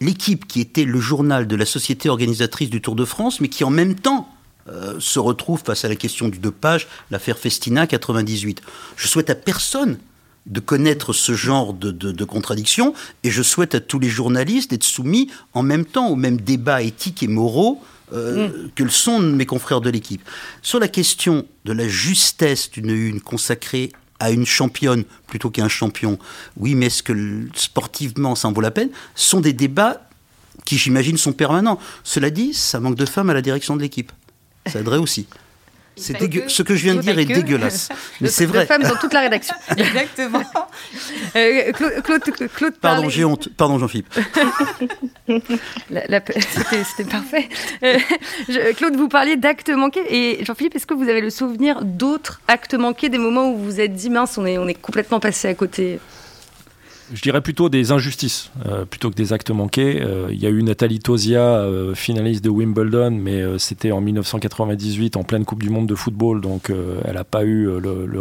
L'équipe 0.00 0.46
qui 0.46 0.60
était 0.60 0.84
le 0.84 1.00
journal 1.00 1.46
de 1.46 1.56
la 1.56 1.66
société 1.66 2.08
organisatrice 2.08 2.70
du 2.70 2.80
Tour 2.80 2.96
de 2.96 3.04
France, 3.04 3.40
mais 3.40 3.48
qui 3.48 3.64
en 3.64 3.70
même 3.70 3.94
temps 3.94 4.28
euh, 4.68 4.98
se 4.98 5.18
retrouve 5.18 5.62
face 5.64 5.84
à 5.84 5.88
la 5.88 5.96
question 5.96 6.28
du 6.28 6.38
dopage, 6.38 6.88
l'affaire 7.10 7.38
Festina 7.38 7.86
98. 7.86 8.62
Je 8.96 9.08
souhaite 9.08 9.30
à 9.30 9.34
personne 9.34 9.98
de 10.46 10.60
connaître 10.60 11.12
ce 11.12 11.34
genre 11.34 11.72
de, 11.72 11.90
de, 11.90 12.24
contradictions 12.24 12.94
et 13.24 13.30
je 13.30 13.42
souhaite 13.42 13.74
à 13.74 13.80
tous 13.80 13.98
les 13.98 14.08
journalistes 14.08 14.70
d'être 14.70 14.84
soumis 14.84 15.28
en 15.54 15.62
même 15.62 15.84
temps 15.84 16.08
aux 16.08 16.16
mêmes 16.16 16.40
débats 16.40 16.82
éthiques 16.82 17.22
et 17.22 17.28
moraux 17.28 17.82
euh, 18.12 18.48
mm. 18.48 18.70
que 18.76 18.84
le 18.84 18.90
sont 18.90 19.18
mes 19.18 19.46
confrères 19.46 19.80
de 19.80 19.90
l'équipe. 19.90 20.22
Sur 20.62 20.78
la 20.78 20.88
question 20.88 21.46
de 21.64 21.72
la 21.72 21.88
justesse 21.88 22.70
d'une 22.70 22.90
une 22.90 23.20
consacrée 23.20 23.92
à 24.18 24.30
une 24.30 24.46
championne 24.46 25.04
plutôt 25.26 25.50
qu'à 25.50 25.64
un 25.64 25.68
champion. 25.68 26.18
Oui, 26.56 26.74
mais 26.74 26.86
est-ce 26.86 27.02
que 27.02 27.48
sportivement 27.54 28.34
ça 28.34 28.48
en 28.48 28.52
vaut 28.52 28.60
la 28.60 28.70
peine? 28.70 28.90
Sont 29.14 29.40
des 29.40 29.52
débats 29.52 30.08
qui, 30.64 30.78
j'imagine, 30.78 31.16
sont 31.16 31.32
permanents. 31.32 31.78
Cela 32.04 32.30
dit, 32.30 32.54
ça 32.54 32.80
manque 32.80 32.96
de 32.96 33.06
femmes 33.06 33.30
à 33.30 33.34
la 33.34 33.42
direction 33.42 33.76
de 33.76 33.82
l'équipe. 33.82 34.12
Ça 34.66 34.80
aiderait 34.80 34.98
aussi. 34.98 35.26
C'est 35.96 36.48
Ce 36.48 36.62
que 36.62 36.76
je 36.76 36.84
viens 36.84 36.94
de 36.94 37.00
dire 37.00 37.18
est 37.18 37.24
dégueulasse. 37.24 37.88
Mais 38.20 38.28
c'est 38.28 38.44
vrai. 38.46 38.66
femmes 38.66 38.82
dans 38.82 38.96
toute 38.96 39.14
la 39.14 39.20
rédaction. 39.20 39.54
Exactement. 39.76 40.42
Euh, 41.34 41.72
Claude, 41.72 42.22
Claude, 42.54 42.74
Pardon, 42.80 43.08
j'ai 43.08 43.24
honte. 43.24 43.48
Pardon, 43.56 43.78
Jean-Philippe. 43.78 44.12
C'était 45.26 47.10
parfait. 47.10 47.48
Euh, 47.82 47.98
Claude, 48.76 48.96
vous 48.96 49.08
parliez 49.08 49.36
d'actes 49.36 49.70
manqués. 49.70 50.04
Et 50.10 50.44
Jean-Philippe, 50.44 50.76
est-ce 50.76 50.86
que 50.86 50.94
vous 50.94 51.08
avez 51.08 51.22
le 51.22 51.30
souvenir 51.30 51.82
d'autres 51.82 52.40
actes 52.46 52.74
manqués, 52.74 53.08
des 53.08 53.18
moments 53.18 53.50
où 53.50 53.56
vous 53.56 53.64
vous 53.64 53.80
êtes 53.80 53.94
dit, 53.94 54.10
mince, 54.10 54.36
on 54.38 54.44
est, 54.46 54.58
on 54.58 54.68
est 54.68 54.74
complètement 54.74 55.20
passé 55.20 55.48
à 55.48 55.54
côté? 55.54 55.98
Je 57.12 57.22
dirais 57.22 57.40
plutôt 57.40 57.68
des 57.68 57.92
injustices 57.92 58.50
euh, 58.66 58.84
plutôt 58.84 59.10
que 59.10 59.14
des 59.14 59.32
actes 59.32 59.50
manqués. 59.50 60.02
Euh, 60.02 60.28
il 60.30 60.40
y 60.40 60.46
a 60.46 60.50
eu 60.50 60.62
Nathalie 60.62 60.98
Tosia, 60.98 61.40
euh, 61.40 61.94
finaliste 61.94 62.44
de 62.44 62.50
Wimbledon, 62.50 63.12
mais 63.12 63.42
c'était 63.58 63.92
en 63.92 64.00
1998 64.00 65.16
en 65.16 65.22
pleine 65.22 65.44
Coupe 65.44 65.62
du 65.62 65.70
Monde 65.70 65.86
de 65.86 65.94
football, 65.94 66.40
donc 66.40 66.70
elle 67.04 67.14
n'a 67.14 67.24
pas 67.24 67.44
eu 67.44 67.68
le, 67.80 68.20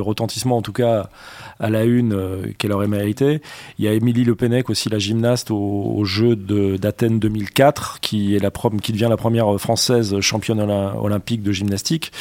retentissement, 0.00 0.56
en 0.58 0.62
tout 0.62 0.72
cas 0.72 1.08
à 1.58 1.70
la 1.70 1.84
une, 1.84 2.54
qu'elle 2.58 2.72
aurait 2.72 2.88
mérité. 2.88 3.42
Il 3.78 3.84
y 3.84 3.88
a 3.88 3.92
Émilie 3.92 4.24
Le 4.24 4.34
Pennec 4.34 4.70
aussi, 4.70 4.88
la 4.88 4.98
gymnaste 4.98 5.50
au, 5.50 6.02
Jeux 6.04 6.36
d'Athènes 6.36 7.18
2004, 7.18 8.00
qui, 8.00 8.36
est 8.36 8.38
la 8.38 8.50
devient 8.50 9.06
la 9.08 9.16
première 9.16 9.60
française 9.60 10.20
championne 10.20 10.60
olympique 10.60 11.42
de 11.42 11.52
gymnastique. 11.52 12.12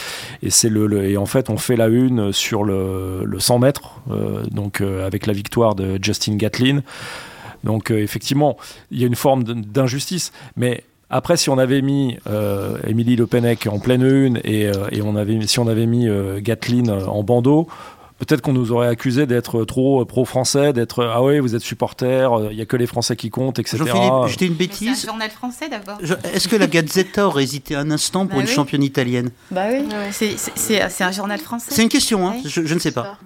Et, 0.42 0.50
le, 0.70 1.06
et 1.06 1.18
en 1.18 1.26
fait, 1.26 1.50
on 1.50 1.58
fait 1.58 1.76
la 1.76 1.88
une 1.88 2.32
sur 2.32 2.64
le, 2.64 3.26
100 3.38 3.60
mètres, 3.60 4.02
donc 4.52 4.82
avec 4.82 5.26
la 5.26 5.34
victoire 5.34 5.76
de 5.76 5.99
Justin 6.02 6.36
Gatlin. 6.36 6.82
Donc 7.64 7.92
euh, 7.92 8.02
effectivement, 8.02 8.58
il 8.92 9.00
y 9.00 9.04
a 9.04 9.08
une 9.08 9.16
forme 9.16 9.44
d'injustice, 9.44 10.32
mais 10.56 10.84
après, 11.10 11.38
si 11.38 11.50
on 11.50 11.58
avait 11.58 11.82
mis 11.82 12.18
euh, 12.28 12.78
Émilie 12.88 13.16
Le 13.16 13.26
Pennec 13.26 13.68
en 13.68 13.80
pleine 13.80 14.04
une 14.04 14.40
et, 14.44 14.68
euh, 14.68 14.88
et, 14.92 15.02
on 15.02 15.16
avait, 15.16 15.40
si 15.48 15.58
on 15.60 15.68
avait 15.68 15.88
mis 15.88 16.08
Gatlin 16.38 16.88
en 17.08 17.24
bandeau, 17.24 17.68
peut-être 18.20 18.42
qu'on 18.42 18.54
nous 18.54 18.72
aurait 18.72 18.88
accusé 18.88 19.26
d'être 19.26 19.66
trop 19.66 20.06
pro-français, 20.06 20.72
d'être 20.72 21.04
ah 21.04 21.24
oui, 21.24 21.40
vous 21.40 21.56
êtes 21.56 21.64
supporter, 21.64 22.30
il 22.52 22.56
n'y 22.56 22.62
a 22.62 22.66
que 22.66 22.78
les 22.78 22.86
Français 22.86 23.16
qui 23.16 23.32
comptent, 23.32 23.58
etc. 23.58 23.78
Jean-Philippe, 23.78 24.42
une 24.42 24.54
bêtise. 24.54 24.96
C'est 24.96 25.08
un 25.08 25.12
journal 25.12 25.32
français 25.32 25.68
d'abord. 25.68 25.98
Est-ce 26.32 26.48
que 26.48 26.56
la 26.56 26.68
Gazzetta 26.68 27.26
aurait 27.26 27.44
hésité 27.44 27.76
un 27.76 27.90
instant 27.90 28.28
pour 28.28 28.38
bah 28.38 28.44
une 28.44 28.48
championne 28.48 28.84
italienne? 28.84 29.32
Bah 29.50 29.64
oui. 29.72 29.88
C'est 30.12 31.04
un 31.04 31.12
journal 31.12 31.40
français. 31.40 31.72
C'est 31.72 31.82
une 31.82 31.90
question, 31.90 32.28
hein. 32.28 32.36
je, 32.46 32.66
je, 32.66 32.74
ne 32.76 32.80
sais 32.80 32.92
pas 32.92 33.18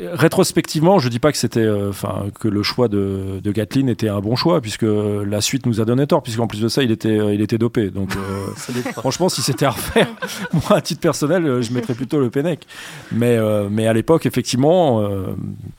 rétrospectivement, 0.00 0.98
je 0.98 1.08
dis 1.08 1.18
pas 1.18 1.32
que 1.32 1.38
c'était, 1.38 1.60
euh, 1.60 1.90
enfin, 1.90 2.26
que 2.38 2.48
le 2.48 2.62
choix 2.62 2.88
de, 2.88 3.40
de, 3.42 3.52
Gatlin 3.52 3.86
était 3.88 4.08
un 4.08 4.20
bon 4.20 4.36
choix, 4.36 4.60
puisque 4.60 4.84
la 4.84 5.40
suite 5.40 5.64
nous 5.66 5.80
a 5.80 5.84
donné 5.84 6.06
tort, 6.06 6.22
puisqu'en 6.22 6.46
plus 6.46 6.60
de 6.60 6.68
ça, 6.68 6.82
il 6.82 6.90
était, 6.90 7.18
euh, 7.18 7.32
il 7.32 7.40
était 7.40 7.56
dopé. 7.56 7.90
Donc, 7.90 8.10
euh, 8.16 8.92
franchement, 8.92 9.28
si 9.28 9.40
c'était 9.40 9.64
à 9.64 9.70
refaire, 9.70 10.08
moi, 10.52 10.76
à 10.76 10.80
titre 10.80 11.00
personnel, 11.00 11.62
je 11.62 11.72
mettrais 11.72 11.94
plutôt 11.94 12.20
le 12.20 12.30
Pennec. 12.30 12.66
Mais, 13.12 13.38
mais 13.70 13.86
à 13.86 13.92
l'époque, 13.92 14.26
effectivement, 14.26 15.06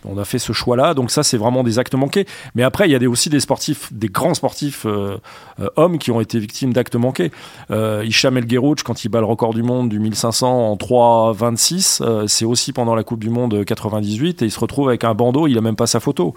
on 0.05 0.18
a 0.18 0.26
fait 0.26 0.39
ce 0.39 0.53
choix-là. 0.53 0.93
Donc 0.93 1.11
ça, 1.11 1.24
c'est 1.24 1.38
vraiment 1.38 1.63
des 1.63 1.80
actes 1.80 1.95
manqués. 1.95 2.26
Mais 2.55 2.63
après, 2.63 2.88
il 2.88 2.91
y 2.91 2.95
a 2.95 2.99
des, 2.99 3.07
aussi 3.07 3.30
des 3.30 3.39
sportifs, 3.39 3.91
des 3.91 4.07
grands 4.07 4.34
sportifs 4.34 4.86
hommes 5.76 5.97
qui 5.97 6.11
ont 6.11 6.22
été 6.22 6.39
victimes 6.39 6.74
d'actes 6.74 6.95
manqués. 6.95 7.32
Hicham 7.70 8.38
El 8.38 8.45
Guerrouch, 8.45 8.84
quand 8.84 9.03
il 9.03 9.09
bat 9.09 9.20
le 9.20 9.26
record 9.26 9.53
du 9.53 9.63
monde 9.63 9.89
du 9.89 9.99
1500 9.99 10.72
en 10.72 10.76
3,26, 10.76 12.28
c'est 12.28 12.45
aussi 12.45 12.74
pendant 12.74 12.95
la 12.95 13.03
Coupe 13.03 13.20
du 13.20 13.30
Monde 13.30 13.63
90 13.65 14.07
et 14.16 14.45
il 14.45 14.51
se 14.51 14.60
retrouve 14.60 14.88
avec 14.88 15.03
un 15.03 15.14
bandeau, 15.14 15.47
il 15.47 15.58
a 15.58 15.62
même 15.62 15.76
pas 15.76 15.88
sa 15.88 15.99
photo. 15.99 16.34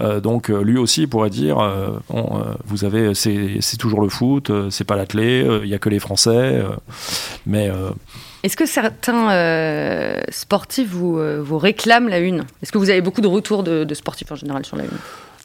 Euh, 0.00 0.20
donc 0.20 0.50
euh, 0.50 0.62
lui 0.62 0.78
aussi 0.78 1.06
pourrait 1.06 1.30
dire 1.30 1.58
euh, 1.58 1.90
vous 2.64 2.84
avez 2.84 3.14
c'est 3.14 3.76
toujours 3.78 4.00
le 4.00 4.08
foot, 4.08 4.50
c'est 4.70 4.84
pas 4.84 4.96
l'athlé, 4.96 5.46
il 5.62 5.68
y 5.68 5.74
a 5.74 5.78
que 5.78 5.88
les 5.88 5.98
Français, 5.98 6.62
mais 7.46 7.70
est-ce 8.42 8.56
que 8.56 8.66
certains 8.66 9.28
sportifs 10.30 10.88
vous, 10.90 11.58
réclament 11.58 12.08
la 12.08 12.18
une? 12.18 12.44
Est-ce 12.62 12.72
que 12.72 12.78
vous 12.78 12.90
avez 12.90 13.00
beaucoup 13.00 13.20
de 13.20 13.28
retours 13.28 13.62
de 13.62 13.94
sportifs 13.94 14.32
en 14.32 14.36
général 14.36 14.64
sur 14.64 14.76
la 14.76 14.84
une? 14.84 14.98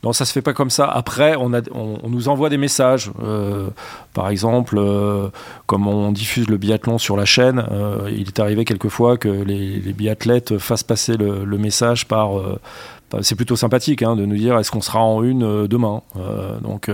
Non, 0.06 0.14
ça 0.14 0.24
se 0.24 0.32
fait 0.32 0.43
pas 0.43 0.53
comme 0.53 0.70
ça. 0.70 0.86
Après, 0.86 1.36
on, 1.36 1.51
a, 1.51 1.62
on, 1.72 2.08
nous 2.10 2.30
envoie 2.30 2.49
des 2.49 2.58
messages. 2.58 3.12
Euh, 3.24 3.70
par 4.14 4.30
exemple, 4.30 4.76
euh, 4.78 5.30
comme 5.66 5.88
on 5.88 6.12
diffuse 6.12 6.47
le 6.47 6.58
biathlon 6.58 6.99
sur 6.99 7.18
la 7.18 7.26
chaîne, 7.26 7.66
euh, 7.72 8.08
il 8.16 8.28
est 8.28 8.39
arrivé 8.39 8.66
quelquefois 8.66 9.18
que 9.18 9.30
les, 9.30 9.80
biathlètes 9.93 10.60
fassent 10.60 10.84
passer 10.84 11.18
le, 11.18 11.58
message 11.58 12.08
par. 12.08 12.34
c'est 13.22 13.34
plutôt 13.34 13.56
sympathique 13.56 14.03
hein, 14.03 14.16
de 14.16 14.26
nous 14.26 14.36
dire 14.36 14.60
est-ce 14.60 14.70
qu'on 14.70 14.82
sera 14.82 14.99
en 15.01 15.24
une 15.24 15.66
demain. 15.66 16.03
donc 16.62 16.91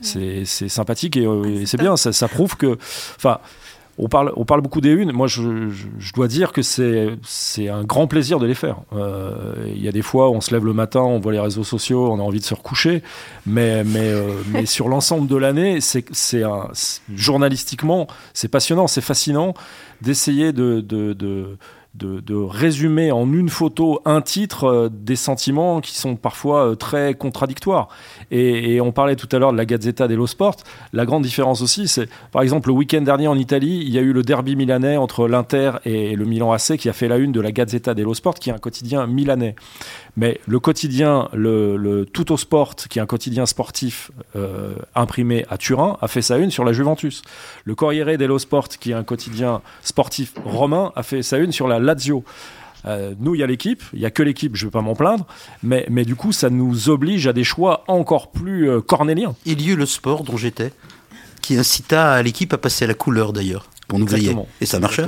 c'est 0.00 0.46
sympathique 0.46 1.18
et, 1.18 1.24
et 1.24 1.66
c'est 1.66 1.78
bien. 1.78 1.98
Ça, 1.98 2.12
ça, 2.14 2.28
prouve 2.28 2.56
que. 2.56 2.78
Enfin 3.16 3.40
on 4.02 4.08
parle, 4.08 4.32
on 4.34 4.44
parle 4.44 4.62
beaucoup 4.62 4.80
des 4.80 4.90
unes. 4.90 5.12
Moi, 5.12 5.28
je, 5.28 5.70
dois 6.12 6.26
dire 6.26 6.52
que 6.52 6.60
c'est 6.60 7.68
un 7.68 7.84
grand 7.84 8.08
plaisir 8.08 8.40
de 8.40 8.46
les 8.46 8.54
faire. 8.54 8.78
Euh, 8.92 9.54
il 9.68 9.80
y 9.80 9.86
a 9.86 9.92
des 9.92 10.02
fois, 10.02 10.28
on 10.30 10.40
se 10.40 10.52
lève 10.52 10.64
le 10.64 10.72
matin, 10.72 11.00
on 11.00 11.20
voit 11.20 11.32
les 11.32 11.38
réseaux 11.38 11.62
sociaux, 11.62 12.10
on 12.10 12.18
a 12.18 12.22
envie 12.22 12.40
de 12.40 12.44
se 12.44 12.54
recoucher. 12.54 13.04
Mais, 13.46 13.84
mais, 13.84 14.10
euh, 14.10 14.32
mais 14.52 14.66
sur 14.66 14.88
l'ensemble 14.88 15.28
de 15.28 15.36
l'année, 15.36 15.78
c'est 15.80 16.04
journalistiquement, 17.14 18.08
c'est 18.34 18.48
passionnant, 18.48 18.88
c'est 18.88 19.00
fascinant 19.00 19.54
d'essayer 20.00 20.52
de, 20.52 20.80
de, 20.80 21.12
de 21.12 21.56
de, 21.94 22.34
résumer 22.34 23.12
en 23.12 23.30
une 23.32 23.48
photo 23.48 24.00
un 24.04 24.22
titre 24.22 24.64
euh, 24.64 24.88
des 24.90 25.16
sentiments 25.16 25.80
qui 25.80 25.94
sont 25.94 26.16
parfois 26.16 26.70
euh, 26.70 26.74
très 26.74 27.14
contradictoires. 27.14 27.88
Et, 28.30 28.80
on 28.80 28.92
parlait 28.92 29.16
tout 29.16 29.28
à 29.32 29.38
l'heure 29.38 29.52
de 29.52 29.58
la 29.58 29.66
Gazzetta 29.66 30.08
dello 30.08 30.26
Sport. 30.26 30.56
La 30.92 31.04
grande 31.04 31.22
différence 31.22 31.60
aussi, 31.60 31.88
c'est 31.88 32.08
par 32.32 32.42
exemple 32.42 32.68
le 32.68 32.74
week-end 32.74 33.02
dernier 33.02 33.28
en 33.28 33.36
Italie, 33.36 33.82
il 33.82 33.90
y 33.90 33.98
a 33.98 34.00
eu 34.00 34.12
le 34.12 34.22
derby 34.22 34.56
milanais 34.56 34.96
entre 34.96 35.28
l'Inter 35.28 35.72
et 35.84 36.16
le 36.16 36.24
Milan 36.24 36.52
AC 36.52 36.76
qui 36.78 36.88
a 36.88 36.92
fait 36.92 37.08
la 37.08 37.18
une 37.18 37.30
de 37.30 37.40
la 37.40 37.52
Gazzetta 37.52 37.94
dello 37.94 38.14
Sport, 38.14 38.34
qui 38.34 38.50
est 38.50 38.52
un 38.52 38.58
quotidien 38.58 39.06
milanais. 39.06 39.54
Mais 40.16 40.40
le 40.46 40.60
quotidien, 40.60 41.28
le, 41.32 41.76
le 41.76 42.04
Tutto 42.04 42.36
Sport, 42.36 42.76
qui 42.76 42.98
est 42.98 43.02
un 43.02 43.06
quotidien 43.06 43.46
sportif 43.46 44.10
euh, 44.36 44.74
imprimé 44.94 45.46
à 45.48 45.56
Turin, 45.56 45.96
a 46.02 46.08
fait 46.08 46.20
sa 46.20 46.36
une 46.36 46.50
sur 46.50 46.64
la 46.64 46.72
Juventus. 46.72 47.22
Le 47.64 47.74
Corriere 47.74 48.18
dello 48.18 48.38
Sport, 48.38 48.68
qui 48.68 48.90
est 48.90 48.94
un 48.94 49.04
quotidien 49.04 49.62
sportif 49.82 50.34
romain, 50.44 50.92
a 50.96 51.02
fait 51.02 51.22
sa 51.22 51.38
une 51.38 51.52
sur 51.52 51.66
la 51.66 51.78
Lazio. 51.78 52.24
Euh, 52.84 53.14
nous, 53.20 53.34
il 53.34 53.38
y 53.38 53.44
a 53.44 53.46
l'équipe, 53.46 53.82
il 53.92 54.00
n'y 54.00 54.06
a 54.06 54.10
que 54.10 54.22
l'équipe, 54.22 54.56
je 54.56 54.64
ne 54.64 54.68
vais 54.68 54.72
pas 54.72 54.82
m'en 54.82 54.94
plaindre, 54.94 55.26
mais, 55.62 55.86
mais 55.88 56.04
du 56.04 56.16
coup, 56.16 56.32
ça 56.32 56.50
nous 56.50 56.90
oblige 56.90 57.26
à 57.26 57.32
des 57.32 57.44
choix 57.44 57.84
encore 57.86 58.32
plus 58.32 58.68
euh, 58.68 58.80
cornéliens. 58.80 59.34
Il 59.46 59.62
y 59.62 59.70
eut 59.70 59.76
le 59.76 59.86
sport 59.86 60.24
dont 60.24 60.36
j'étais, 60.36 60.72
qui 61.40 61.56
incita 61.56 62.20
l'équipe 62.22 62.52
à 62.52 62.58
passer 62.58 62.84
à 62.84 62.88
la 62.88 62.94
couleur 62.94 63.32
d'ailleurs, 63.32 63.66
pour 63.88 63.98
nous 63.98 64.06
griller. 64.06 64.36
Et 64.60 64.66
ça 64.66 64.78
marchait. 64.78 65.06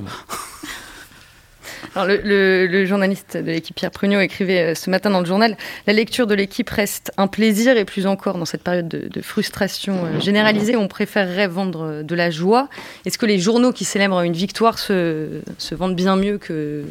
Le, 1.96 2.84
journaliste 2.86 3.36
de 3.36 3.50
l'équipe 3.50 3.76
Pierre 3.76 3.90
Prugnot 3.90 4.20
écrivait 4.20 4.72
euh, 4.72 4.74
ce 4.74 4.90
matin 4.90 5.10
dans 5.10 5.20
le 5.20 5.26
journal 5.26 5.56
La 5.86 5.92
lecture 5.92 6.26
de 6.26 6.34
l'équipe 6.34 6.68
reste 6.68 7.12
un 7.16 7.26
plaisir 7.26 7.76
et 7.76 7.84
plus 7.84 8.06
encore 8.06 8.38
dans 8.38 8.44
cette 8.44 8.62
période 8.62 8.88
de, 8.88 9.20
frustration 9.22 10.04
euh, 10.04 10.20
généralisée, 10.20 10.76
on 10.76 10.88
préférerait 10.88 11.48
vendre 11.48 11.82
euh, 11.82 12.02
de 12.02 12.14
la 12.14 12.30
joie. 12.30 12.68
Est-ce 13.04 13.18
que 13.18 13.26
les 13.26 13.38
journaux 13.38 13.72
qui 13.72 13.84
célèbrent 13.84 14.20
une 14.22 14.32
victoire 14.32 14.78
se, 14.78 15.40
vendent 15.72 15.96
bien 15.96 16.16
mieux 16.16 16.38
que, 16.38 16.84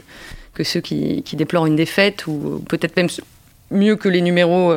ceux 0.64 0.82
qui, 0.82 1.24
déplorent 1.34 1.66
une 1.66 1.76
défaite 1.76 2.28
ou 2.28 2.64
peut-être 2.68 2.96
même 2.96 3.10
mieux 3.72 3.96
que 3.96 4.10
les 4.10 4.22
numéros 4.22 4.74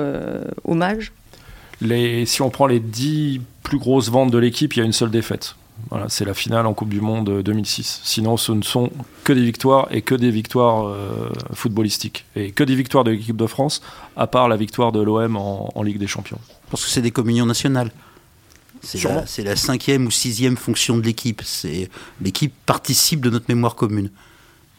hommages? 0.65 1.13
Les, 1.81 2.27
Si 2.27 2.43
on 2.43 2.51
prend 2.51 2.67
les 2.67 2.81
dix 2.81 3.41
plus 3.63 3.79
grosses 3.79 4.11
ventes 4.11 4.31
de 4.31 4.39
l'équipe, 4.39 4.75
il 4.75 4.79
y 4.81 4.83
a 4.83 4.85
une 4.85 4.93
seule 4.93 5.11
défaite. 5.11 5.55
Voilà, 5.91 6.09
c'est 6.09 6.25
la 6.25 6.35
finale 6.35 6.67
en 6.67 6.75
Coupe 6.75 6.89
du 6.89 7.01
Monde 7.01 7.43
2006. 7.43 8.01
Sinon, 8.03 8.37
ce 8.37 8.53
ne 8.53 8.63
sont 8.63 8.91
que 9.25 9.33
des 9.33 9.45
victoires 9.45 9.89
et 9.91 10.03
que 10.03 10.15
des 10.15 10.31
victoires 10.31 10.89
euh, 10.89 11.31
footballistiques. 11.53 12.25
Et 12.35 12.51
que 12.51 12.65
des 12.65 12.75
victoires 12.75 13.05
de 13.05 13.13
l'équipe 13.13 13.37
de 13.37 13.47
France, 13.47 13.83
à 14.17 14.27
part 14.27 14.49
la 14.49 14.57
victoire 14.57 14.93
de 14.93 15.01
l'OM 15.01 15.37
en, 15.37 15.83
Ligue 15.83 15.99
des 15.99 16.07
Champions. 16.07 16.41
Parce 16.71 16.85
que 16.85 16.91
c'est 16.91 17.03
des 17.03 17.13
communions 17.13 17.47
nationales. 17.47 17.93
C'est 18.83 19.03
la, 19.05 19.25
la, 19.45 19.57
cinquième 19.57 20.07
ou 20.07 20.11
sixième 20.11 20.57
fonction 20.57 20.97
de 20.97 21.03
l'équipe. 21.03 21.43
L'équipe 22.21 22.53
participe 22.67 23.21
de 23.21 23.31
notre 23.31 23.47
mémoire 23.49 23.75
commune 23.75 24.11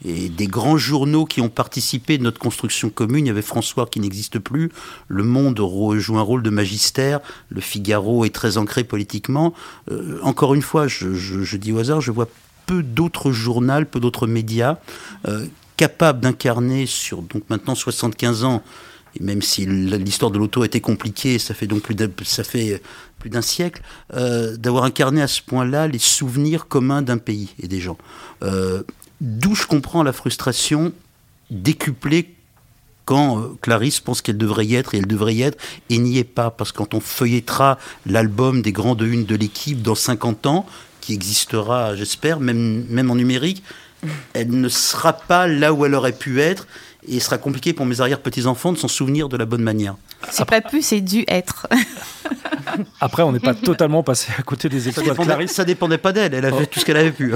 et 0.04 0.28
des 0.28 0.46
grands 0.46 0.76
journaux 0.76 1.24
qui 1.24 1.40
ont 1.40 1.48
participé 1.48 2.18
de 2.18 2.22
notre 2.22 2.38
construction 2.38 2.90
commune. 2.90 3.26
Il 3.26 3.28
y 3.28 3.30
avait 3.30 3.42
François 3.42 3.86
qui 3.86 4.00
n'existe 4.00 4.38
plus. 4.38 4.70
Le 5.08 5.24
Monde 5.24 5.60
joue 5.98 6.18
un 6.18 6.22
rôle 6.22 6.42
de 6.42 6.50
magistère. 6.50 7.20
Le 7.50 7.60
Figaro 7.60 8.24
est 8.24 8.34
très 8.34 8.58
ancré 8.58 8.84
politiquement. 8.84 9.54
Euh, 9.90 10.18
encore 10.22 10.54
une 10.54 10.62
fois, 10.62 10.86
je, 10.86 11.56
dis 11.56 11.72
au 11.72 11.78
hasard, 11.78 12.00
je 12.00 12.12
vois 12.12 12.28
peu 12.66 12.82
d'autres 12.82 13.32
journaux, 13.32 13.84
peu 13.90 13.98
d'autres 13.98 14.26
médias 14.26 14.76
euh, 15.26 15.46
capables 15.76 16.20
d'incarner 16.20 16.86
sur 16.86 17.22
donc 17.22 17.42
maintenant 17.50 17.74
75 17.74 18.44
ans. 18.44 18.62
Et 19.18 19.22
même 19.22 19.42
si 19.42 19.66
l'histoire 19.66 20.30
de 20.30 20.38
l'auto 20.38 20.64
était 20.64 20.82
compliquée, 20.82 21.38
ça 21.38 21.54
fait 21.54 21.66
donc 21.66 21.82
plus 21.82 21.96
ça 22.24 22.44
fait 22.44 22.80
plus 23.18 23.30
d'un 23.30 23.42
siècle, 23.42 23.82
euh, 24.14 24.56
d'avoir 24.56 24.84
incarné 24.84 25.22
à 25.22 25.26
ce 25.26 25.42
point-là 25.42 25.88
les 25.88 25.98
souvenirs 25.98 26.68
communs 26.68 27.02
d'un 27.02 27.18
pays 27.18 27.48
et 27.60 27.66
des 27.66 27.80
gens. 27.80 27.96
D'où 29.20 29.54
je 29.54 29.66
comprends 29.66 30.02
la 30.02 30.12
frustration 30.12 30.92
décuplée 31.50 32.34
quand 33.04 33.38
euh, 33.38 33.56
Clarisse 33.62 34.00
pense 34.00 34.20
qu'elle 34.20 34.36
devrait 34.36 34.66
y 34.66 34.74
être 34.74 34.94
et 34.94 34.98
elle 34.98 35.06
devrait 35.06 35.34
y 35.34 35.42
être 35.42 35.58
et 35.88 35.98
n'y 35.98 36.18
est 36.18 36.24
pas. 36.24 36.50
Parce 36.50 36.72
que 36.72 36.78
quand 36.78 36.94
on 36.94 37.00
feuillettera 37.00 37.78
l'album 38.06 38.62
des 38.62 38.72
grandes 38.72 39.00
unes 39.00 39.24
de 39.24 39.34
l'équipe 39.34 39.80
dans 39.82 39.94
50 39.94 40.46
ans, 40.46 40.66
qui 41.00 41.14
existera, 41.14 41.96
j'espère, 41.96 42.38
même, 42.38 42.84
même 42.90 43.10
en 43.10 43.14
numérique, 43.14 43.62
elle 44.34 44.50
ne 44.50 44.68
sera 44.68 45.14
pas 45.14 45.46
là 45.46 45.72
où 45.72 45.86
elle 45.86 45.94
aurait 45.94 46.12
pu 46.12 46.40
être 46.40 46.66
et 47.08 47.16
il 47.16 47.22
sera 47.22 47.38
compliqué 47.38 47.72
pour 47.72 47.86
mes 47.86 48.00
arrière-petits-enfants 48.00 48.72
de 48.72 48.78
s'en 48.78 48.88
souvenir 48.88 49.28
de 49.28 49.36
la 49.36 49.46
bonne 49.46 49.62
manière. 49.62 49.96
C'est 50.30 50.44
pas 50.44 50.60
pu, 50.60 50.82
c'est 50.82 51.00
dû 51.00 51.24
être. 51.28 51.66
Après, 53.00 53.22
on 53.22 53.32
n'est 53.32 53.40
pas 53.40 53.54
totalement 53.54 54.02
passé 54.02 54.30
à 54.38 54.42
côté 54.42 54.68
des 54.68 54.88
exploits 54.88 55.14
de 55.14 55.20
Clarisse. 55.20 55.52
Ça 55.52 55.64
dépendait 55.64 55.98
pas 55.98 56.12
d'elle, 56.12 56.34
elle 56.34 56.44
avait 56.44 56.58
fait 56.58 56.66
tout 56.66 56.80
ce 56.80 56.84
qu'elle 56.84 56.96
avait 56.96 57.12
pu. 57.12 57.32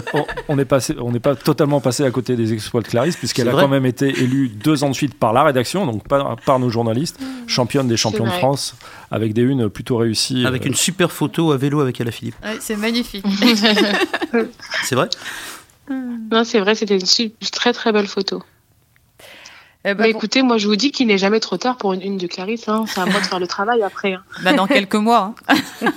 On 0.49 0.57
n'est 0.57 0.65
pas 0.65 1.35
totalement 1.37 1.81
passé 1.81 2.05
à 2.05 2.11
côté 2.11 2.37
des 2.37 2.53
exploits 2.53 2.83
de 2.83 2.89
Clarisse, 2.89 3.17
puisqu'elle 3.17 3.49
a 3.49 3.53
quand 3.53 3.69
même 3.69 3.87
été 3.87 4.09
élue 4.09 4.49
deux 4.49 4.85
ans 4.85 4.91
de 4.91 4.95
suite 4.95 5.15
par 5.15 5.33
la 5.33 5.43
rédaction, 5.45 5.87
donc 5.87 6.07
par, 6.07 6.37
par 6.37 6.59
nos 6.59 6.69
journalistes, 6.69 7.19
championne 7.47 7.89
des 7.89 7.97
champions 7.97 8.25
de 8.25 8.31
France, 8.31 8.75
avec 9.11 9.33
des 9.33 9.43
unes 9.43 9.69
plutôt 9.69 9.97
réussies. 9.97 10.47
Avec 10.47 10.67
une 10.67 10.75
super 10.75 11.11
photo 11.11 11.53
à 11.53 11.57
vélo 11.57 11.81
avec 11.81 12.01
Ella 12.01 12.11
Philippe. 12.11 12.37
c'est 12.61 12.77
magnifique. 12.77 13.25
c'est 14.85 14.95
vrai? 14.95 15.09
Non, 15.91 16.45
c'est 16.45 16.61
vrai, 16.61 16.75
c'était 16.75 16.99
une 16.99 17.31
très 17.51 17.73
très 17.73 17.93
belle 17.93 18.07
photo. 18.07 18.43
Eh 19.85 19.95
ben, 19.95 20.05
écoutez, 20.05 20.43
moi 20.43 20.59
je 20.59 20.69
vous 20.69 20.77
dis 20.77 20.93
qu'il 20.93 21.09
n'est 21.09 21.19
jamais 21.19 21.41
trop 21.41 21.57
tard 21.57 21.77
pour 21.77 21.93
une 21.93 22.03
une 22.03 22.17
de 22.17 22.29
Clarisse. 22.29 22.69
Hein. 22.69 22.85
C'est 22.87 23.01
à 23.01 23.07
moi 23.07 23.19
de 23.19 23.27
faire 23.27 23.41
le 23.41 23.49
travail 23.49 23.83
après. 23.83 24.13
Hein. 24.13 24.23
Bah, 24.43 24.53
dans 24.53 24.69
quelques 24.69 24.95
mois. 24.95 25.35
Hein. 25.49 25.57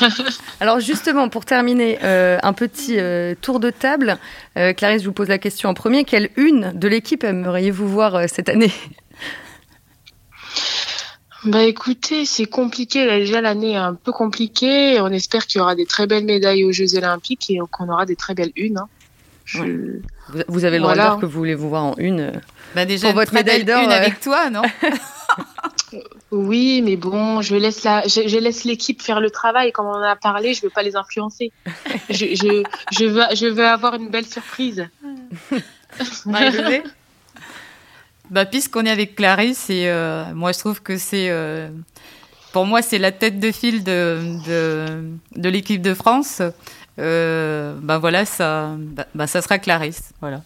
Alors 0.60 0.80
justement, 0.80 1.28
pour 1.28 1.44
terminer, 1.44 1.98
euh, 2.02 2.38
un 2.42 2.52
petit 2.52 2.98
euh, 2.98 3.34
tour 3.40 3.60
de 3.60 3.70
table. 3.70 4.18
Euh, 4.56 4.72
Clarisse, 4.72 5.02
je 5.02 5.06
vous 5.06 5.12
pose 5.12 5.28
la 5.28 5.38
question 5.38 5.68
en 5.68 5.74
premier. 5.74 6.04
Quelle 6.04 6.30
une 6.36 6.72
de 6.74 6.88
l'équipe 6.88 7.22
aimeriez-vous 7.22 7.88
voir 7.88 8.28
cette 8.28 8.48
année? 8.48 8.72
Bah 11.44 11.62
écoutez, 11.62 12.26
c'est 12.26 12.46
compliqué. 12.46 13.06
Déjà 13.06 13.40
l'année 13.40 13.72
est 13.72 13.76
un 13.76 13.94
peu 13.94 14.12
compliquée. 14.12 15.00
On 15.00 15.08
espère 15.08 15.46
qu'il 15.46 15.60
y 15.60 15.62
aura 15.62 15.76
des 15.76 15.86
très 15.86 16.06
belles 16.06 16.26
médailles 16.26 16.64
aux 16.64 16.72
Jeux 16.72 16.96
Olympiques 16.96 17.48
et 17.48 17.60
qu'on 17.70 17.88
aura 17.88 18.06
des 18.06 18.16
très 18.16 18.34
belles 18.34 18.52
unes. 18.56 18.80
Vous, 20.48 20.64
avez 20.64 20.76
le 20.78 20.82
droit 20.82 20.94
de 20.94 21.00
dire 21.00 21.18
que 21.20 21.26
vous 21.26 21.38
voulez 21.38 21.54
vous 21.54 21.68
voir 21.68 21.84
en 21.84 21.94
une. 21.96 22.20
Euh, 22.20 22.32
bah 22.74 22.84
déjà, 22.84 23.08
pour 23.08 23.16
votre 23.16 23.34
médaille 23.34 23.64
d'or. 23.64 23.82
Une 23.82 23.90
avec 23.90 24.14
euh. 24.14 24.22
toi, 24.22 24.50
non 24.50 24.62
Oui, 26.30 26.82
mais 26.82 26.96
bon, 26.96 27.42
je 27.42 27.56
laisse 27.56 27.82
la, 27.82 28.06
je, 28.06 28.38
laisse 28.38 28.64
l'équipe 28.64 29.02
faire 29.02 29.20
le 29.20 29.30
travail. 29.30 29.72
Comme 29.72 29.86
on 29.86 29.94
en 29.94 30.02
a 30.02 30.16
parlé, 30.16 30.54
je 30.54 30.62
veux 30.62 30.70
pas 30.70 30.82
les 30.82 30.96
influencer. 30.96 31.52
je, 32.10 32.26
je, 32.34 32.62
je, 32.92 33.04
veux, 33.04 33.24
je 33.34 33.46
veux 33.46 33.66
avoir 33.66 33.94
une 33.94 34.08
belle 34.08 34.26
surprise. 34.26 34.88
bah, 38.30 38.46
puisqu'on 38.46 38.86
est 38.86 38.90
avec 38.90 39.16
Clarisse, 39.16 39.70
et 39.70 39.88
euh, 39.88 40.24
moi 40.34 40.52
je 40.52 40.60
trouve 40.60 40.80
que 40.82 40.96
c'est, 40.96 41.32
pour 42.52 42.66
moi 42.66 42.82
c'est 42.82 42.98
la 42.98 43.10
tête 43.10 43.40
de 43.40 43.50
file 43.50 43.82
de, 43.82 44.20
de, 44.46 45.02
de 45.34 45.48
l'équipe 45.48 45.82
de 45.82 45.94
France 45.94 46.42
euh, 47.00 47.74
ben 47.82 47.98
voilà, 47.98 48.24
ça, 48.24 48.76
bah, 49.14 49.26
ça 49.26 49.42
sera 49.42 49.58
Clarisse. 49.58 50.12
Voilà. 50.20 50.42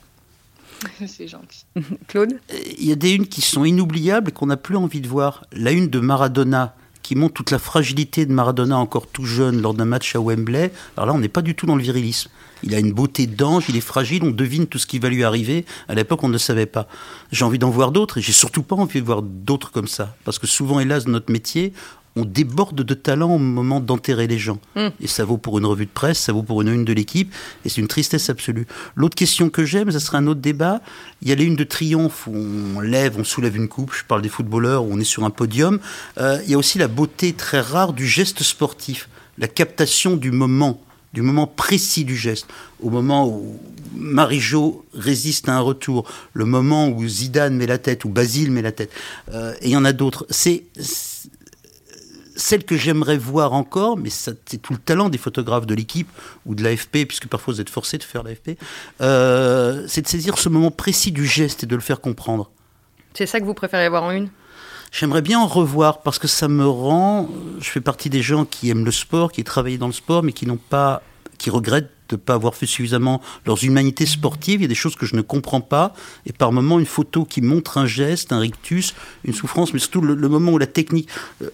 C'est 1.06 1.28
gentil. 1.28 1.64
Claude? 2.08 2.38
Il 2.78 2.86
y 2.86 2.92
a 2.92 2.96
des 2.96 3.14
unes 3.14 3.26
qui 3.26 3.40
sont 3.40 3.64
inoubliables 3.64 4.30
et 4.30 4.32
qu'on 4.32 4.46
n'a 4.46 4.56
plus 4.56 4.76
envie 4.76 5.00
de 5.00 5.08
voir. 5.08 5.44
La 5.52 5.72
une 5.72 5.88
de 5.88 6.00
Maradona, 6.00 6.74
qui 7.02 7.14
montre 7.14 7.34
toute 7.34 7.50
la 7.50 7.58
fragilité 7.58 8.24
de 8.26 8.32
Maradona 8.32 8.78
encore 8.78 9.06
tout 9.06 9.26
jeune 9.26 9.60
lors 9.60 9.74
d'un 9.74 9.84
match 9.84 10.16
à 10.16 10.20
Wembley. 10.20 10.72
Alors 10.96 11.06
là, 11.06 11.12
on 11.14 11.18
n'est 11.18 11.28
pas 11.28 11.42
du 11.42 11.54
tout 11.54 11.66
dans 11.66 11.76
le 11.76 11.82
virilisme. 11.82 12.30
Il 12.62 12.74
a 12.74 12.78
une 12.78 12.92
beauté 12.92 13.26
d'ange, 13.26 13.66
il 13.68 13.76
est 13.76 13.82
fragile, 13.82 14.24
on 14.24 14.30
devine 14.30 14.66
tout 14.66 14.78
ce 14.78 14.86
qui 14.86 14.98
va 14.98 15.10
lui 15.10 15.22
arriver. 15.22 15.66
À 15.88 15.94
l'époque, 15.94 16.24
on 16.24 16.28
ne 16.28 16.38
savait 16.38 16.66
pas. 16.66 16.88
J'ai 17.30 17.44
envie 17.44 17.58
d'en 17.58 17.68
voir 17.68 17.92
d'autres 17.92 18.18
et 18.18 18.22
j'ai 18.22 18.32
surtout 18.32 18.62
pas 18.62 18.74
envie 18.74 19.00
de 19.00 19.06
voir 19.06 19.20
d'autres 19.20 19.70
comme 19.70 19.86
ça. 19.86 20.16
Parce 20.24 20.38
que 20.38 20.46
souvent, 20.46 20.80
hélas, 20.80 21.04
dans 21.04 21.12
notre 21.12 21.30
métier, 21.30 21.74
on 22.16 22.24
déborde 22.24 22.82
de 22.82 22.94
talent 22.94 23.34
au 23.34 23.38
moment 23.38 23.80
d'enterrer 23.80 24.26
les 24.26 24.38
gens. 24.38 24.58
Hmm. 24.76 24.88
Et 25.00 25.06
ça 25.06 25.24
vaut 25.24 25.36
pour 25.36 25.58
une 25.58 25.66
revue 25.66 25.86
de 25.86 25.90
presse, 25.90 26.18
ça 26.18 26.32
vaut 26.32 26.42
pour 26.42 26.62
une 26.62 26.68
une 26.68 26.84
de 26.84 26.92
l'équipe, 26.92 27.32
et 27.64 27.68
c'est 27.68 27.80
une 27.80 27.88
tristesse 27.88 28.30
absolue. 28.30 28.66
L'autre 28.94 29.14
question 29.14 29.50
que 29.50 29.64
j'aime, 29.64 29.90
ça 29.90 30.00
serait 30.00 30.18
un 30.18 30.26
autre 30.26 30.40
débat. 30.40 30.80
Il 31.22 31.28
y 31.28 31.32
a 31.32 31.34
les 31.34 31.44
unes 31.44 31.56
de 31.56 31.64
triomphe 31.64 32.26
où 32.26 32.34
on 32.34 32.80
lève, 32.80 33.16
on 33.18 33.24
soulève 33.24 33.56
une 33.56 33.68
coupe, 33.68 33.92
je 33.94 34.04
parle 34.04 34.22
des 34.22 34.28
footballeurs, 34.28 34.84
où 34.84 34.92
on 34.92 35.00
est 35.00 35.04
sur 35.04 35.24
un 35.24 35.30
podium. 35.30 35.78
Euh, 36.18 36.38
il 36.44 36.50
y 36.50 36.54
a 36.54 36.58
aussi 36.58 36.78
la 36.78 36.88
beauté 36.88 37.32
très 37.32 37.60
rare 37.60 37.92
du 37.92 38.06
geste 38.06 38.42
sportif, 38.42 39.08
la 39.38 39.48
captation 39.48 40.16
du 40.16 40.30
moment 40.30 40.80
du 41.14 41.22
moment 41.22 41.46
précis 41.46 42.04
du 42.04 42.16
geste, 42.16 42.48
au 42.80 42.90
moment 42.90 43.28
où 43.28 43.60
Marie-Jo 43.94 44.84
résiste 44.94 45.48
à 45.48 45.54
un 45.54 45.60
retour, 45.60 46.10
le 46.32 46.44
moment 46.44 46.88
où 46.88 47.06
Zidane 47.06 47.56
met 47.56 47.68
la 47.68 47.78
tête, 47.78 48.04
ou 48.04 48.08
Basile 48.08 48.50
met 48.50 48.62
la 48.62 48.72
tête, 48.72 48.90
euh, 49.32 49.54
et 49.60 49.66
il 49.66 49.70
y 49.70 49.76
en 49.76 49.84
a 49.84 49.92
d'autres. 49.92 50.26
C'est 50.28 50.64
celle 52.36 52.64
que 52.64 52.76
j'aimerais 52.76 53.16
voir 53.16 53.52
encore, 53.52 53.96
mais 53.96 54.10
c'est 54.10 54.60
tout 54.60 54.72
le 54.72 54.78
talent 54.78 55.08
des 55.08 55.18
photographes 55.18 55.66
de 55.66 55.74
l'équipe 55.74 56.08
ou 56.46 56.54
de 56.54 56.62
l'AFP, 56.62 57.06
puisque 57.06 57.28
parfois 57.28 57.54
vous 57.54 57.60
êtes 57.60 57.70
forcé 57.70 57.98
de 57.98 58.02
faire 58.02 58.22
l'AFP, 58.22 58.58
euh, 59.00 59.84
c'est 59.88 60.02
de 60.02 60.08
saisir 60.08 60.38
ce 60.38 60.48
moment 60.48 60.70
précis 60.70 61.12
du 61.12 61.26
geste 61.26 61.64
et 61.64 61.66
de 61.66 61.74
le 61.74 61.80
faire 61.80 62.00
comprendre. 62.00 62.50
C'est 63.14 63.26
ça 63.26 63.40
que 63.40 63.44
vous 63.44 63.54
préférez 63.54 63.88
voir 63.88 64.02
en 64.02 64.10
une? 64.10 64.28
J'aimerais 64.90 65.22
bien 65.22 65.40
en 65.40 65.46
revoir 65.46 66.02
parce 66.02 66.18
que 66.18 66.28
ça 66.28 66.46
me 66.46 66.66
rend. 66.66 67.28
Je 67.60 67.68
fais 67.68 67.80
partie 67.80 68.10
des 68.10 68.22
gens 68.22 68.44
qui 68.44 68.70
aiment 68.70 68.84
le 68.84 68.92
sport, 68.92 69.32
qui 69.32 69.42
travaillent 69.42 69.78
dans 69.78 69.88
le 69.88 69.92
sport, 69.92 70.22
mais 70.22 70.32
qui 70.32 70.46
n'ont 70.46 70.56
pas, 70.56 71.02
qui 71.36 71.50
regrettent 71.50 71.90
de 72.08 72.16
ne 72.16 72.20
pas 72.20 72.34
avoir 72.34 72.54
fait 72.54 72.66
suffisamment 72.66 73.20
leurs 73.46 73.64
humanités 73.64 74.06
sportives. 74.06 74.60
Il 74.60 74.62
y 74.62 74.66
a 74.66 74.68
des 74.68 74.74
choses 74.74 74.96
que 74.96 75.06
je 75.06 75.16
ne 75.16 75.22
comprends 75.22 75.60
pas. 75.60 75.94
Et 76.26 76.32
par 76.32 76.52
moments, 76.52 76.78
une 76.78 76.86
photo 76.86 77.24
qui 77.24 77.40
montre 77.40 77.78
un 77.78 77.86
geste, 77.86 78.32
un 78.32 78.38
rictus, 78.38 78.94
une 79.24 79.34
souffrance, 79.34 79.72
mais 79.72 79.78
surtout 79.78 80.00
le, 80.00 80.28
moment 80.28 80.52
où 80.52 80.58
la 80.58 80.66
technique. 80.66 81.08
Euh, 81.42 81.48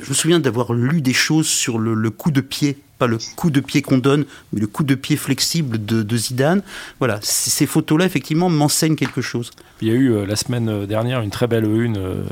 je 0.00 0.08
me 0.08 0.14
souviens 0.14 0.40
d'avoir 0.40 0.72
lu 0.72 1.00
des 1.02 1.12
choses 1.12 1.46
sur 1.46 1.78
le 1.78 2.10
coup 2.10 2.30
de 2.30 2.40
pied 2.40 2.78
le 3.06 3.18
coup 3.36 3.50
de 3.50 3.60
pied 3.60 3.82
qu'on 3.82 3.98
donne, 3.98 4.24
mais 4.52 4.60
le 4.60 4.66
coup 4.66 4.84
de 4.84 4.94
pied 4.94 5.16
flexible 5.16 5.84
de, 5.84 6.16
Zidane. 6.16 6.62
Voilà, 6.98 7.18
ces 7.22 7.66
photos-là, 7.66 8.04
effectivement, 8.04 8.48
m'enseignent 8.48 8.96
quelque 8.96 9.20
chose. 9.20 9.50
Il 9.80 9.88
y 9.88 9.90
a 9.90 9.94
eu 9.94 10.12
euh, 10.12 10.26
la 10.26 10.36
semaine 10.36 10.86
dernière 10.86 11.22
une 11.22 11.30
très 11.30 11.46
belle 11.46 11.64
une. 11.64 11.96
Euh, 11.96 12.22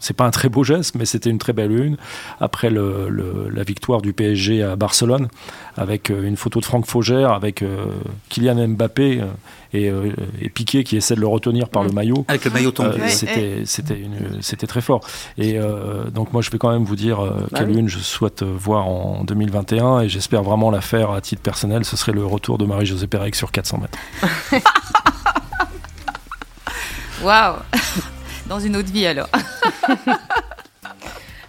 c'est 0.00 0.16
pas 0.16 0.24
un 0.24 0.30
très 0.30 0.48
beau 0.48 0.64
geste, 0.64 0.94
mais 0.94 1.04
c'était 1.04 1.30
une 1.30 1.38
très 1.38 1.52
belle 1.52 1.72
une 1.72 1.96
après 2.40 2.70
la 2.70 3.62
victoire 3.64 4.00
du 4.00 4.12
PSG 4.12 4.62
à 4.62 4.76
Barcelone, 4.76 5.28
avec 5.76 6.10
euh, 6.10 6.22
une 6.22 6.36
photo 6.36 6.60
de 6.60 6.64
Franck 6.64 6.86
Faugère, 6.86 7.32
avec 7.32 7.62
Kylian 8.30 8.68
Mbappé 8.68 9.22
et, 9.74 9.92
Piqué 10.54 10.84
qui 10.84 10.96
essaie 10.96 11.16
de 11.16 11.20
le 11.20 11.26
retenir 11.26 11.68
par 11.68 11.82
le 11.82 11.90
mm. 11.90 11.94
maillot. 11.94 12.24
Avec 12.28 12.44
le 12.44 12.50
maillot 12.50 12.70
tendu. 12.70 13.00
c'était, 13.08 13.62
c'était, 13.64 14.66
très 14.66 14.80
fort. 14.80 15.00
Et 15.38 15.58
donc 16.12 16.32
moi, 16.32 16.42
je 16.42 16.50
vais 16.50 16.58
quand 16.58 16.70
même 16.70 16.84
vous 16.84 16.96
dire 16.96 17.20
bah 17.20 17.58
quelle 17.58 17.70
une 17.70 17.88
je 17.88 17.98
souhaite 17.98 18.42
voir 18.42 18.88
en 18.88 19.04
en 19.14 19.24
2021 19.24 20.00
et 20.00 20.08
j'espère 20.08 20.42
vraiment 20.42 20.70
la 20.70 20.80
faire 20.80 21.10
à 21.10 21.20
titre 21.20 21.42
personnel. 21.42 21.84
Ce 21.84 21.96
serait 21.96 22.12
le 22.12 22.24
retour 22.24 22.58
de 22.58 22.64
Marie-Josée 22.64 23.06
Pérec 23.06 23.34
sur 23.34 23.50
400 23.52 23.78
mètres. 23.78 23.98
Waouh 27.22 27.56
Dans 28.46 28.60
une 28.60 28.76
autre 28.76 28.92
vie 28.92 29.06
alors. 29.06 29.28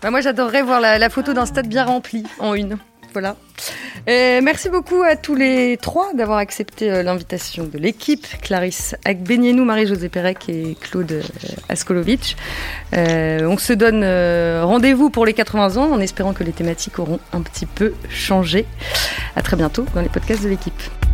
bah 0.01 0.11
moi 0.11 0.21
j'adorerais 0.21 0.61
voir 0.61 0.79
la 0.79 1.09
photo 1.09 1.33
d'un 1.33 1.45
stade 1.45 1.67
bien 1.67 1.83
rempli 1.83 2.23
en 2.39 2.53
une. 2.53 2.77
Voilà. 3.15 3.37
merci 4.07 4.67
beaucoup 4.67 5.01
à 5.01 5.15
tous 5.15 5.35
les 5.35 5.77
trois 5.77 6.13
d'avoir 6.13 6.37
accepté 6.37 6.91
euh, 6.91 7.01
l'invitation 7.01 7.63
de 7.63 7.77
l'équipe. 7.77 8.27
Clarisse 8.41 8.93
Agbenienou, 9.05 9.63
Marie-Josée 9.63 10.09
Pérec 10.09 10.49
et 10.49 10.75
Claude 10.81 11.13
euh, 11.13 11.21
Askolovitch. 11.69 12.35
Euh, 12.93 13.47
on 13.47 13.57
se 13.57 13.71
donne 13.71 14.03
rendez-vous 14.65 15.09
pour 15.09 15.25
les 15.25 15.31
80 15.31 15.77
ans 15.77 15.93
en 15.93 16.01
espérant 16.01 16.33
que 16.33 16.43
les 16.43 16.51
thématiques 16.51 16.99
auront 16.99 17.21
un 17.31 17.41
petit 17.41 17.65
peu 17.65 17.93
changé. 18.09 18.65
À 19.37 19.41
très 19.41 19.55
bientôt 19.55 19.85
dans 19.95 20.01
les 20.01 20.09
podcasts 20.09 20.43
de 20.43 20.49
l'équipe. 20.49 21.04